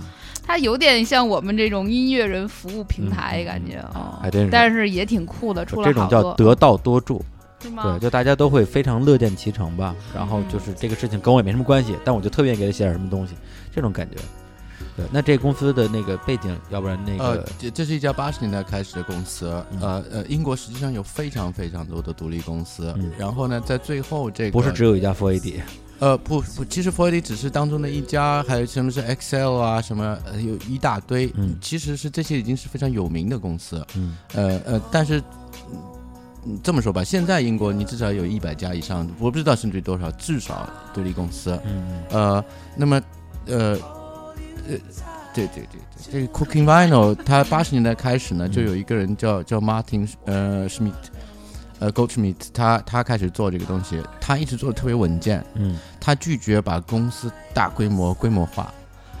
[0.46, 6.08] 它有点像我们这种音乐人服务平台，嗯感觉啊、还真是但是也挺酷的，出了这种。
[6.08, 7.22] 叫得道多助。
[7.60, 7.82] 是吗？
[7.82, 9.94] 对，就大家都会非常乐见其成吧。
[10.14, 13.34] 然后嗯就是这个事情跟我也没什么关系，但我就特别给他写点什么东西，
[13.74, 14.16] 这种感觉。
[14.96, 25.60] 对，那这公司的那个背景，要不然那呃个，这这是一家八十年代开始的公司，嗯呃呃，英国实际上有非常非常多的独立公司，嗯然后呢，在最后这个不是只有一家 f o a d
[26.00, 35.20] 呃不不，其实 f o r d 只是当中的一家，还有什么是 Excel 啊，什么呃有一大堆，嗯其实是这些已经是非常有名的公司，嗯呃呃，但是。
[36.46, 41.58] 嗯这么说吧，现在英国你至少有一百家以上，我不知道甚至于多少，至少独立公司。
[41.64, 42.44] 嗯呃，
[42.76, 43.00] 那么
[43.46, 43.76] 呃
[44.68, 44.76] 呃，
[45.34, 50.92] 对对对对，这个 Cooking Vinyl 它八十年代开始呢，嗯就有一个人叫叫 Martin 呃 Schmidt，
[51.80, 58.72] 呃 Goldschmidt，他他开始做这个东西，他一直做的特别稳健，嗯他拒绝把公司大规模规模化，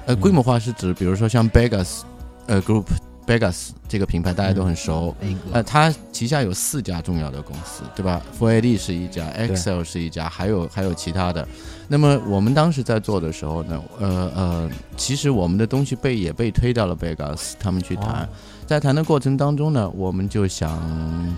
[0.06, 2.02] 呃，嗯规模化是指比如说像 Begas，
[2.46, 2.86] 呃 Group
[3.28, 11.46] Begas 这个品牌大家都很熟，嗯呃，它旗下有四家重要的公司，对吧？F o r AD 是一家，Excel 是一家，还有还有其他的。
[11.88, 18.28] 那么我们当时在做的时候呢，呃呃，其实我们的东西被也被推到了 Begas 他们去谈，哦
[18.68, 20.78] 在谈的过程当中呢，我们就想，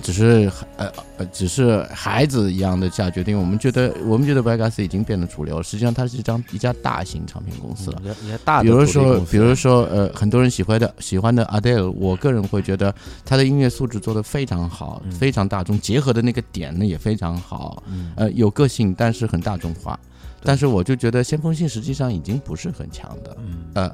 [0.03, 3.39] 只是呃呃，只是孩子一样的下决定。
[3.39, 8.03] 我们觉得，我们觉得 Vegas 已经变得主流，实际上它是一张一家大型唱片公司了。
[8.03, 12.93] 嗯，也也大的比如说比如说，呃，很多人喜欢的喜欢的 Adele，我个人会觉得
[13.25, 19.97] 他的音乐素质做得非常好，嗯非常大众，结合的那个点呢也非常好，嗯呃，有个性，但是很大众化。
[20.43, 23.93] 但是我就觉得先锋性实际上已经不是很强的，嗯呃，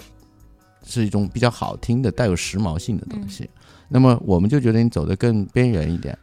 [0.87, 3.51] 是一种比较好听的、带有时髦性的东西。
[3.89, 6.17] 那么我们就觉得你走得更边缘一点。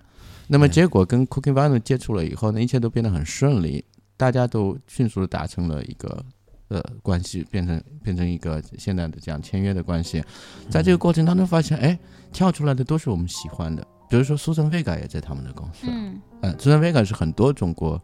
[0.47, 3.83] 那么嗯结果跟 Cooking Vinyl 接触了以后呢，一切都变得很顺利，
[4.17, 6.25] 大家都迅速的达成了一个
[6.67, 10.23] 呃关系，变成变成一个现在的这样签约的关系。
[10.69, 11.97] 在这个过程当中发现，哎，
[12.31, 16.19] 跳出来的都是我们喜欢的，比如说苏珊·维嘎也在他们的公司，嗯。
[16.41, 17.99] 嗯，苏珊·维嘎是很多中国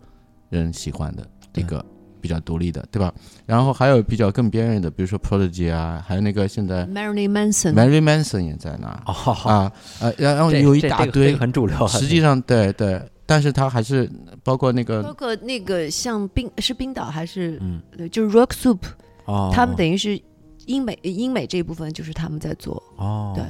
[0.50, 1.86] 人喜欢的一个
[2.22, 3.14] 比较独立的，对吧？
[3.46, 8.88] 然后还有比较更边缘的，比如说 Prodigy 啊，还有那个现在 Marilyn Manson，Mary Manson 也在那。
[8.88, 14.10] 啊，呃，然后有一大堆这这个，很主流啊，实际上对对，但是他还是
[14.44, 17.82] 包括那个包个括那个像冰是冰岛还是嗯。
[17.98, 18.80] 呃就是 Rock Soup，
[19.26, 20.22] 哦，他们等于是
[20.66, 23.44] 英美英美这一部分就是他们在做，哦，对，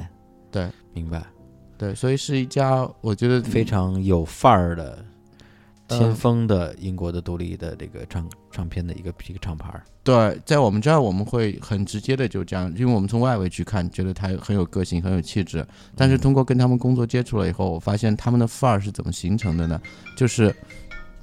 [0.51, 0.69] 对。
[0.91, 1.23] 明白，
[1.77, 5.05] 对，所以是一家我觉得非常有范儿的。
[5.89, 15.65] 嗯先锋的英国的独立的这个唱唱片的一个一个厂牌儿，对，在我们这儿我们会很直接的就这样，因为我们从外围去看，觉得他很有个性，很有气质。
[15.95, 19.81] 但是通过跟他们工作接触了以后，我发现他们的范儿是怎么形成的呢？
[20.15, 20.55] 就是，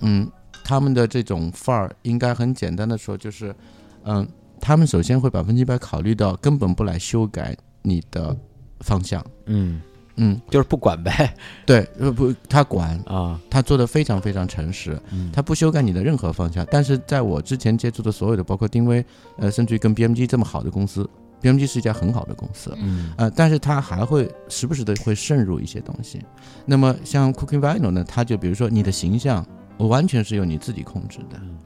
[0.00, 0.28] 嗯，
[0.64, 3.54] 他们的这种范儿应该很简单的说，就是，
[4.04, 4.26] 嗯，
[4.60, 8.36] 他们首先会百分之百考虑到根本不来修改你的
[8.80, 9.80] 方向，嗯，
[10.16, 11.34] 嗯，就是不管呗
[11.66, 16.66] 对，呃不，他管，啊，他做的非常非常诚实，嗯，他不修改你的任何方向。
[16.70, 19.04] 但是在我之前接触的所有的，包括丁威，
[19.36, 21.08] 呃，甚至于跟 BMG 这么好的公司
[21.42, 26.20] ，BMG 是一家很好的公司，嗯呃，但是他还会时不时的会渗入一些东西。
[26.64, 29.44] 那么像 Cooking Vinyl 呢，他就比如说你的形象，
[29.76, 31.56] 我完全是由你自己控制的，嗯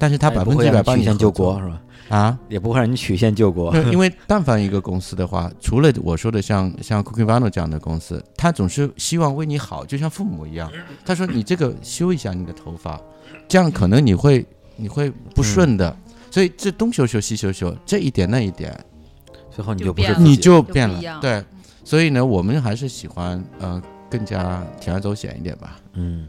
[0.00, 1.82] 但是他也百分之百帮你合作线救国是吧？
[2.08, 2.38] 啊。
[2.48, 10.70] 也不会让你曲线救国，因为但凡一个公司的话， 除了我说的像像 Cooking Vinyl 这样的公司，他总是希望为你好，就像父母一样。
[11.04, 13.00] 他说你这个修一下你的头发，
[13.48, 14.44] 这样可能你会
[14.76, 15.96] 你会不顺的。
[16.30, 18.78] 所以这东修修西修修，这一点那一点，
[19.50, 21.20] 最后你就不是自己你就就变了。
[21.22, 21.42] 对，
[21.82, 25.80] 所以呢，我们还是喜欢呃更加铤而走险一点吧。
[25.94, 26.28] 嗯，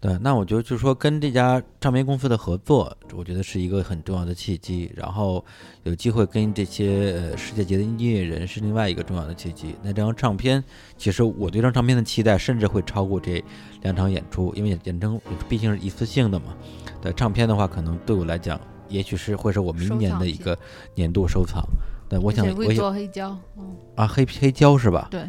[0.00, 4.90] 对，那我觉得就是说跟这家唱片公司的合作，我觉得是一个很重要的契机。
[4.94, 5.44] 然后
[5.82, 9.74] 有机会跟这些呃世界级的音乐人是另外一个重要的契机。
[9.82, 10.62] 那这张唱片，
[10.96, 13.42] 其实我对这张唱片的期待甚至会超过这
[13.82, 16.56] 两场演出，因为演演出毕竟是一次性的嘛。
[17.02, 20.56] 对唱片的话，可能对我来讲，也许是会是我明年的一个
[20.94, 21.60] 年度收藏。
[22.08, 25.08] 对，我想我想做黑胶，嗯，啊，黑黑胶是吧？
[25.10, 25.22] 对，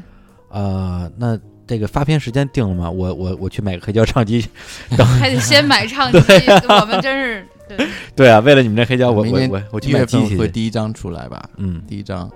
[0.49, 1.37] 啊，那
[1.69, 2.89] 这个发片时间定了吗？
[2.89, 4.43] 我我我去买个黑胶唱机。
[5.19, 6.17] 还得先买唱机，
[6.67, 10.35] 我们真是对， 对啊，为了你们这黑胶，我我我我去一月份买机器。
[10.35, 11.47] 会第一张出来吧？
[11.57, 12.27] 嗯，第一张。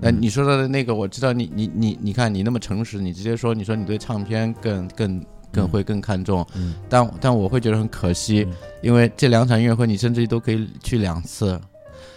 [0.00, 11.60] 那嗯你说的那个，我知道你你你你看你那么诚实，你直接说你说你对唱片更更更嗯会更看重，嗯但但我会觉得很可惜，嗯因为这两场音乐会你甚至于都可以去两次，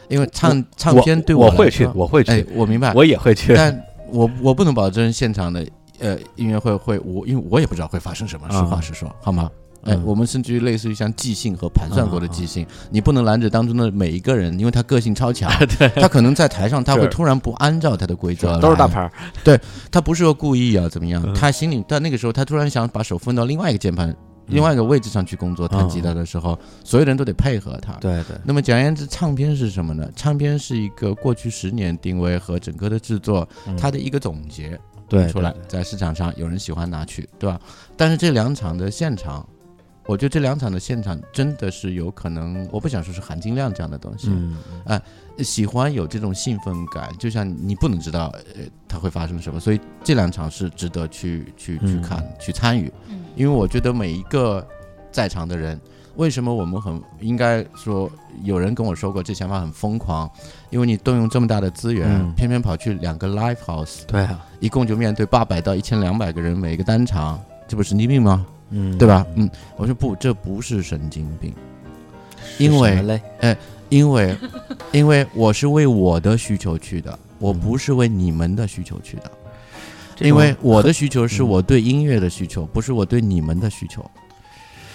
[0.07, 3.53] 因为唱唱片对来我会去，我会去，哎，我明白，我也会去。
[3.53, 3.79] 但
[4.09, 5.63] 我我不能保证现场的
[6.03, 9.49] 呃音乐会会我因为我也不知道会发生什么，实话啊实说，好吗？
[9.85, 15.51] 哎，嗯我们甚至于类似于像即兴和盘算过的即兴，你不能拦着当中的每一个人，因为他个性超强，
[15.99, 19.11] 他可能在台上他会突然不按照他的规则，都是大牌，儿，
[19.91, 21.33] 他不是说故意啊怎么样，嗯。
[21.33, 24.15] 他心里，但那个时候他突然想把手分到另外一个键盘、
[24.47, 27.91] 另外一个位置上去工作，弹吉他的时候，所有人都得配合他。
[27.99, 30.09] 对对，那么简而言之，唱片是什么呢？
[30.15, 33.75] 唱片是一个过去十年定位和整个的制作嗯。
[33.75, 35.51] 它的一个总结对出来。
[35.51, 37.59] 对，在市场上有人喜欢拿去，对吧？
[37.95, 39.47] 但是这两场的现场，
[40.05, 44.29] 我觉得这两场的现场真的是有可能，我不想说是含金量这样的东西，
[44.85, 45.01] 嗯，
[45.39, 53.23] 喜欢有这种兴奋感，就像你不能知道呃它会发生什么，所以这两场是值得去去去嗯看、去参与，嗯。
[53.35, 54.63] 因为我觉得每一个
[55.11, 55.79] 在场的人，
[56.17, 58.07] 为什么我们很应该说，
[58.43, 60.29] 有人跟我说过这想法很疯狂，
[60.73, 62.33] 因为你动用这么大的资源，嗯。
[62.33, 68.43] 偏偏跑去两个 live house，对啊，一共就面对八百到一千两百个人每个单场，这不神经病吗？
[68.71, 69.23] 嗯，对吧？
[69.35, 69.47] 嗯，
[69.77, 71.53] 我说不，这不是神经病，
[72.57, 73.55] 因为哎
[73.89, 74.35] 因为
[74.91, 79.31] 因为我是为我的需求去的，我嗯不是为你们的需求去的，
[80.21, 81.47] 因为我的需求是嗯。
[81.49, 84.03] 我对音乐的需求，不是我对你们的需求。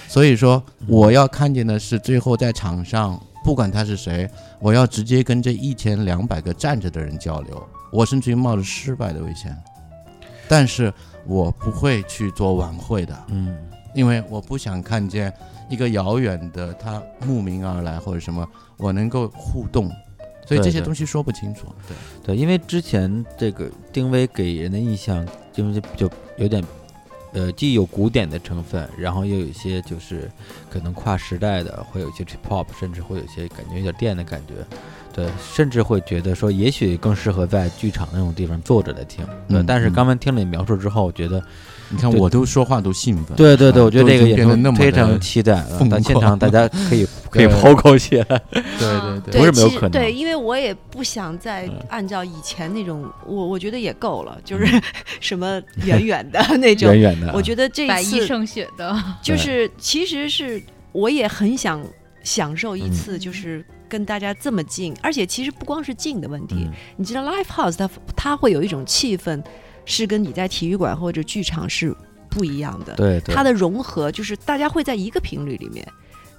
[0.08, 0.86] 所以说，嗯。
[0.88, 4.28] 我要看见的是最后在场上，不管他是谁，
[4.60, 9.56] 我要直接跟这一千两百个站着的人交流，我甚至于冒着失败的危险，
[10.46, 10.92] 但是
[11.24, 13.18] 我不会去做晚会的。
[13.28, 13.56] 嗯
[13.94, 15.32] 因为我不想看见
[15.70, 18.46] 一个遥远的他慕名而来或者什么，
[18.76, 19.90] 我能够互动，
[20.46, 21.68] 所以这些东西说不清楚。
[21.88, 21.96] 对，
[22.26, 26.62] 对，因为之前这个丁薇给人的印象就是就有点，
[27.32, 30.30] 呃，既有古典的成分，然后又有一些就是
[30.70, 34.54] 可能跨时代的，会有一些 trip hop，甚至会有一些感觉有点电的感觉，
[35.12, 39.62] 对，甚至会觉得说也许更适合在剧场那种地方坐着来听，对。
[39.62, 41.42] 但是刚刚听了你描述之后，我觉得，
[41.90, 43.34] 你看我都说话都兴奋。
[43.38, 54.66] 对对对，啊我觉得这个演出变得那么非常期待啊疯到现场大家可以可以抛高起来，对对对不是没有其实可能对，因为我也不想再嗯按照以前那种，我我觉得也够了，就是
[55.20, 57.00] 什么远远的那种远。
[57.00, 60.62] 远的啊，我觉得这一次依胜雪的，就是其实是
[60.92, 61.82] 我也很想
[62.22, 69.42] 享受一次，嗯就是跟大家这么近，而且其实不光是近的问题，嗯你知道 live house 它它会有一种气氛，
[69.88, 71.96] 是跟你在体育馆或者剧场是
[72.28, 72.94] 不一样的。
[72.94, 75.84] 对对，它的融合就是大家会在一个频率里面。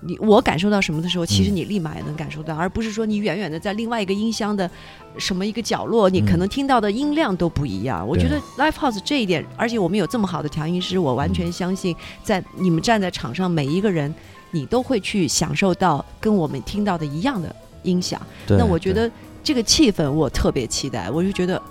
[0.01, 4.69] 你我感受到什么的时候，其实嗯你立马也能感受到，而不是说你远远的在另外一个音箱的
[5.17, 8.07] 什么一个角落，你可嗯能听到的音量都不一样。
[8.07, 11.93] 我觉得 live house 这一点，而且我们有这么好的调音师，我完嗯全相信，
[12.23, 14.13] 在你们站在场上每一个人，
[14.51, 17.53] 你都会去享受到跟我们听到的一样的
[17.83, 18.21] 音响。
[18.47, 19.11] 那我觉得
[19.43, 21.61] 这个气氛我特别期待，我就觉得。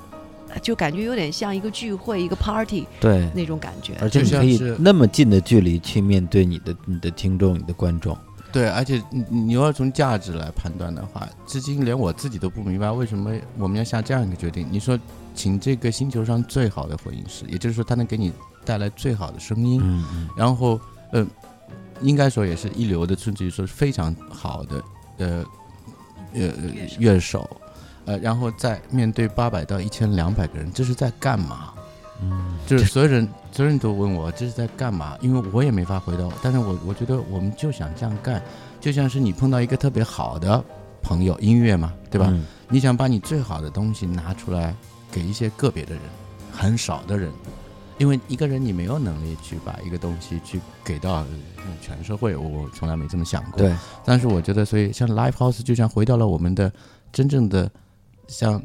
[0.59, 3.95] 就感觉有点像一个聚会、一个 party 对那种感觉。
[4.01, 8.17] 而且你可以那么近的距离去面对你的你的听众、你的观众。
[8.51, 14.67] 对，而且你你要从价值来判断的话，至今连我自己都不明白为什么我们要下这样一个决定。
[14.71, 14.99] 你说，
[15.35, 18.33] 请这个星球上最好的混音师，也就是说，他能给你
[18.65, 20.81] 带来最好的声音，嗯嗯然后，
[21.13, 21.27] 呃、
[22.01, 24.83] 应该说也是一流的，甚至于说是非常好的，
[25.19, 25.45] 呃，
[26.33, 26.51] 呃，
[26.99, 27.49] 乐手，
[28.09, 31.75] 呃，然后再面对八百到一千两百个人，这是在干嘛？
[32.23, 36.27] 嗯，就是所有人，所有人都问我这是在干嘛，因为我也没法回答。
[36.43, 38.43] 但是我我觉得我们就想这样干，
[38.81, 40.65] 就像是你碰到一个特别好的
[41.03, 42.27] 朋友，音乐嘛，对吧？
[42.31, 44.75] 嗯你想把你最好的东西拿出来
[45.11, 46.03] 给一些个别的人，
[46.53, 47.33] 很少的人，
[47.97, 51.27] 因为一个人你没有能力去把一个东西去给到呃
[51.81, 53.57] 全社会，我我从来没这么想过。
[53.57, 53.75] 对，
[54.05, 56.71] 但是我觉得，所以像 live house 就像回到了我们的
[57.11, 57.71] 真正的，
[58.29, 58.63] 像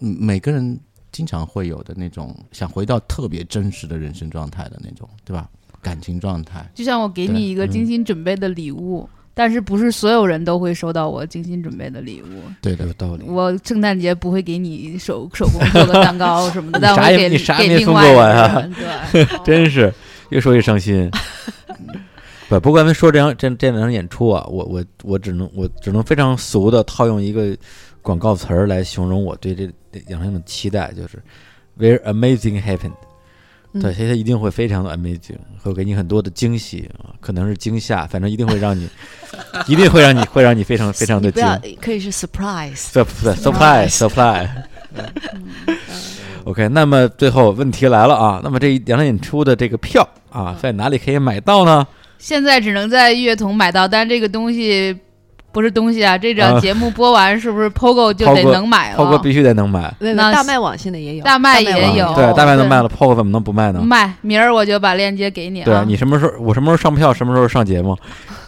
[0.00, 0.78] 嗯每个人
[1.10, 5.48] 经常会有的那种想回到特别真实的人生状态的那种，对吧？
[5.82, 6.68] 感情状态。
[6.74, 12.42] 就像我给你一个精心准备的礼物，但是不是所有人都会收到我精心准备的礼物。
[12.60, 13.24] 对的有，道理。
[13.24, 18.74] 我圣诞节不会给你手手工做个蛋糕什么的， 但我给你啥也没给另外送过我呀的人
[19.12, 19.94] 对， 真是
[20.30, 21.08] 越说越伤心。
[22.48, 27.56] 不，不过咱们说这场这这两场演出啊，我我我只能我只能非常俗的套用一个
[28.06, 31.20] 广告词儿来形容我对这这两场的期待，就是
[31.76, 32.92] “very amazing happened”
[33.82, 38.88] 对，它一定会非常的 amazing，会给你很多的惊喜啊，可能是惊吓，反正一定会让你，
[39.66, 42.76] 一定会让你会让你非常非常的惊你不要可以是 surprise。
[42.76, 44.48] surprise surprise surprise。
[46.44, 51.84] OK，那么最后问题来了啊，那么这一两场演出的这个票啊，在哪里可以买到呢？
[52.18, 54.96] 现在只能在乐童买到，但这个东西
[55.56, 58.98] 不是东西啊，这啊档节目播完是不是 POGO 就得 POGO 能买了？
[58.98, 63.80] 炮哥必须得能买，那大麦网现在也有，大麦也有对，大麦能卖了，POGO 怎么能不卖呢？
[63.80, 65.82] 卖，明儿我就把链接给你对啊。
[65.86, 67.96] 你什么时候我什么时候上票，什么时候上节目？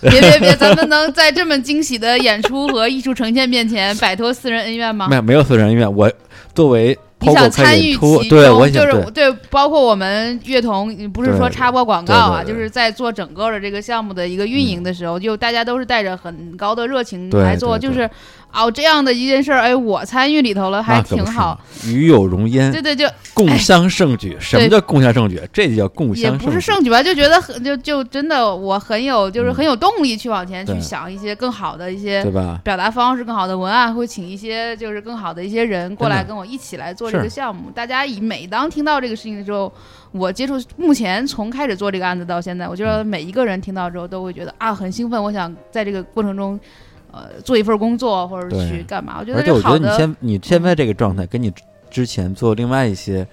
[0.03, 5.17] 别别别，咱们能在这么惊喜的演出和艺术呈现面前摆脱私人恩怨吗没？
[5.17, 6.13] 有没有私人恩怨，我
[6.55, 18.09] 作为你想参与其对，我中，就是对，包括我们乐童，不是说插播广告啊，就是在做整个的这个项目的一个运营的时候，就大家都是带着很高的热情来做，对就是
[18.53, 21.55] 哦这样的一件事儿，哎，我参与里头了，还挺好
[21.85, 24.37] 嘛。，与有荣焉对，对，就 共襄盛举。
[24.41, 25.41] 什么叫共襄盛举？
[25.53, 32.61] 这就叫共襄也不是盛盛举吧，就觉得很就就真的我很有就是嗯很有动力去往前去想一些更好的一些，对吧？
[32.65, 37.71] 表达方式更好的文案，会请一些就是更好的一些人过来跟我一起来做这个项目。
[37.75, 39.73] 大家以每当听到这个事情的时候，
[40.11, 46.59] 我接触目前从开始做这个案子到现在，我觉得每一个人听到之后都会觉得啊很兴奋，我想在这个过程中。
[47.11, 49.17] 呃，做一份工作或者去干嘛？
[49.21, 53.27] 我觉得而且我觉得你现你现在这个状态，跟你之之前做另外一些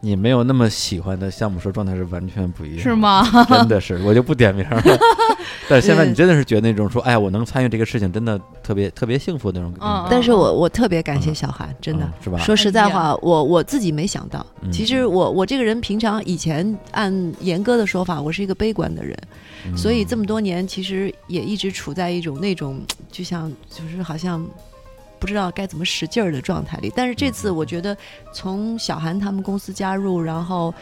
[0.00, 2.94] 你没有那么喜欢的项目时候状态是完全不一样，是？
[2.94, 3.24] 吗？
[3.48, 4.80] 真的是，我就不点名了。
[5.68, 9.86] 但是现在你真的是觉得那种说，哎，我能参与这个事情，真的特别特别幸福那种感觉。
[9.86, 12.12] 嗯但是我我特别感谢小韩，真的嗯。
[12.22, 12.38] 是吧？
[12.38, 19.16] 说实在哎话，我我自己没想到，嗯其实我我这个人平常以前按严哥的说法，我是一个悲观的人，
[19.66, 22.80] 嗯所以这么多年其实也一直处在一种那种
[23.10, 24.46] 就像就是好像
[25.20, 26.92] 不知道该怎么使劲儿的状态里。
[26.96, 27.96] 但是这嗯次我觉得
[28.32, 30.72] 从小韩他们公司加入，然后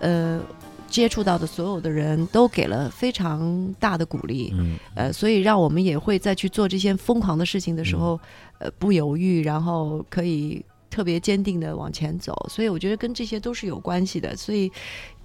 [0.00, 0.40] 呃
[0.88, 8.18] 接触到的所有的人都给了非常大的鼓励，嗯，呃，所以让我们也会在去做这些疯狂的事情的时候，
[8.58, 12.34] 呃，不犹豫，然后可以特别坚定的往前走。
[12.48, 14.70] 所以我觉得跟这些都是有关系的，所以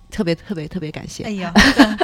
[0.10, 1.24] 特别特别特别感谢。
[1.26, 1.54] 哎呀，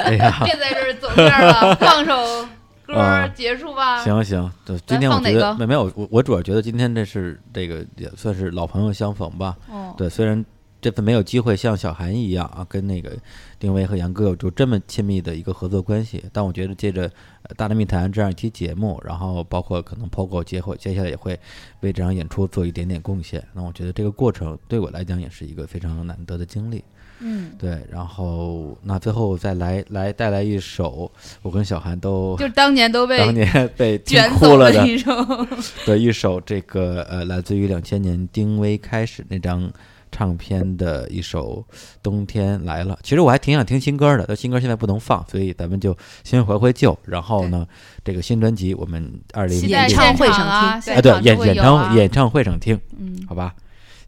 [0.04, 2.48] 哎呀，别在这儿走这儿了，放首
[2.94, 4.02] 歌啊结束吧。
[4.02, 9.56] 行行，对，今天我觉得没没有，我我主要觉得今天这是这个也算是老朋友相逢吧。
[9.68, 10.42] 哦，对，虽然
[10.80, 13.12] 这次没有机会像小韩一样啊，跟那个
[13.58, 17.02] 丁薇和杨哥有就这么亲密的一个合作关系，但我觉得借着
[17.42, 21.38] 呃《大内密谈》这样一期节目，然后包括可能 POGO 接会接下来也会
[21.80, 26.82] 为这场演出做一点点贡献，那我觉得这个过程对我来讲也是一个非常难得的经历。
[27.20, 31.10] 嗯，对，然后那最后再来来带来一首
[31.42, 35.10] 我跟小韩都就当年都被 当年 被听卷哭了的一首。
[35.86, 39.70] 的一首这个呃，来自于两千年丁薇开始那张
[40.10, 41.62] 唱片的一首
[42.02, 42.94] 《冬天来了》。
[43.02, 46.98] 其实我还挺想听新歌的，但新歌现在不能放，所以咱们就先回回旧。
[47.04, 47.66] 然后呢，
[48.04, 53.54] 这个新专辑我们二零期待演唱会上听啊，对演演唱演唱会上听，嗯，好吧？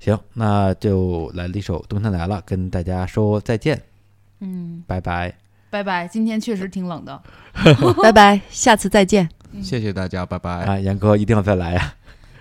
[0.00, 3.80] 行，那就来了一首《冬天来了》，跟大家说再见，
[4.40, 5.32] 嗯，拜拜。
[5.70, 6.08] 拜拜。
[6.08, 7.22] 今天确实挺冷的。
[8.02, 9.28] 拜拜，下次再见。
[9.62, 11.94] 谢谢大家，拜拜，啊，杨哥一定要再来呀、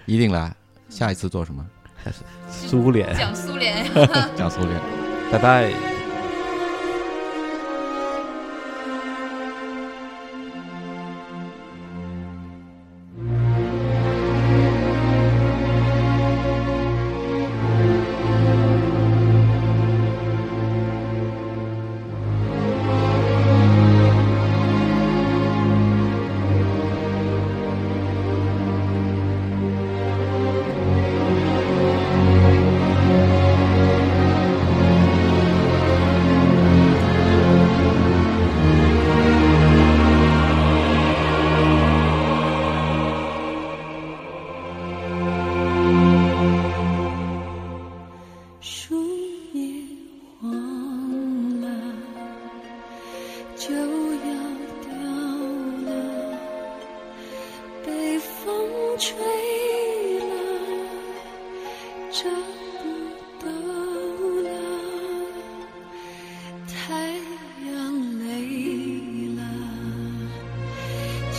[0.06, 0.52] 一定来。
[0.90, 1.64] 下一次做什么？
[2.49, 3.86] 苏联，讲苏联。
[4.36, 4.80] 讲苏联。
[5.31, 5.98] 拜拜。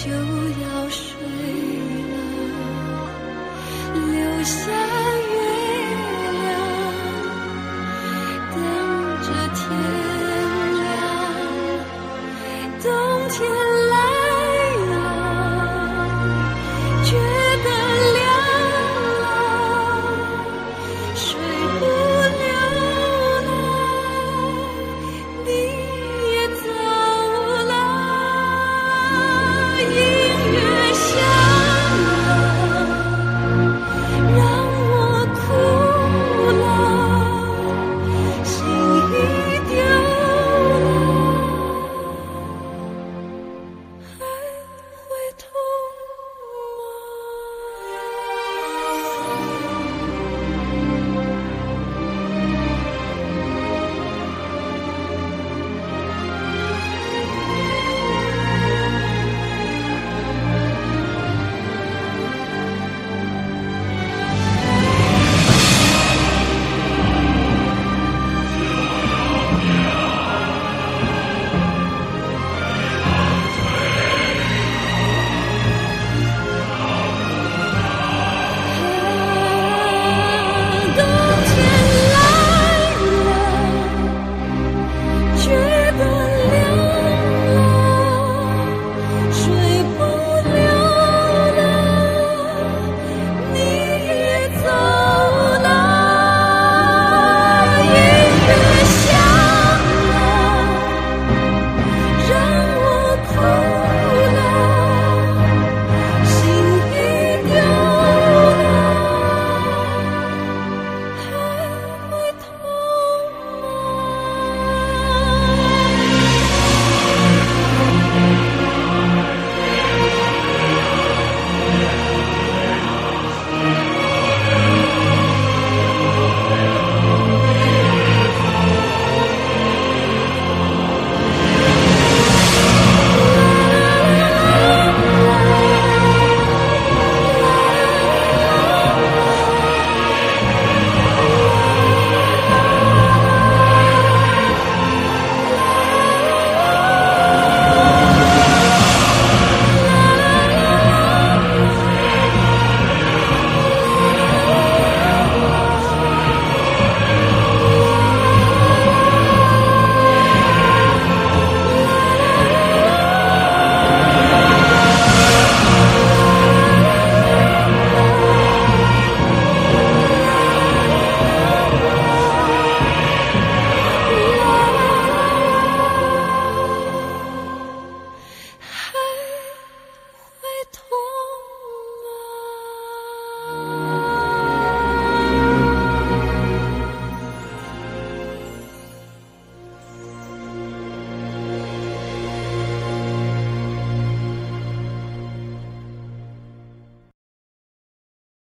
[0.02, 1.12] 就要睡
[2.10, 2.14] 了，
[3.94, 4.79] 留下。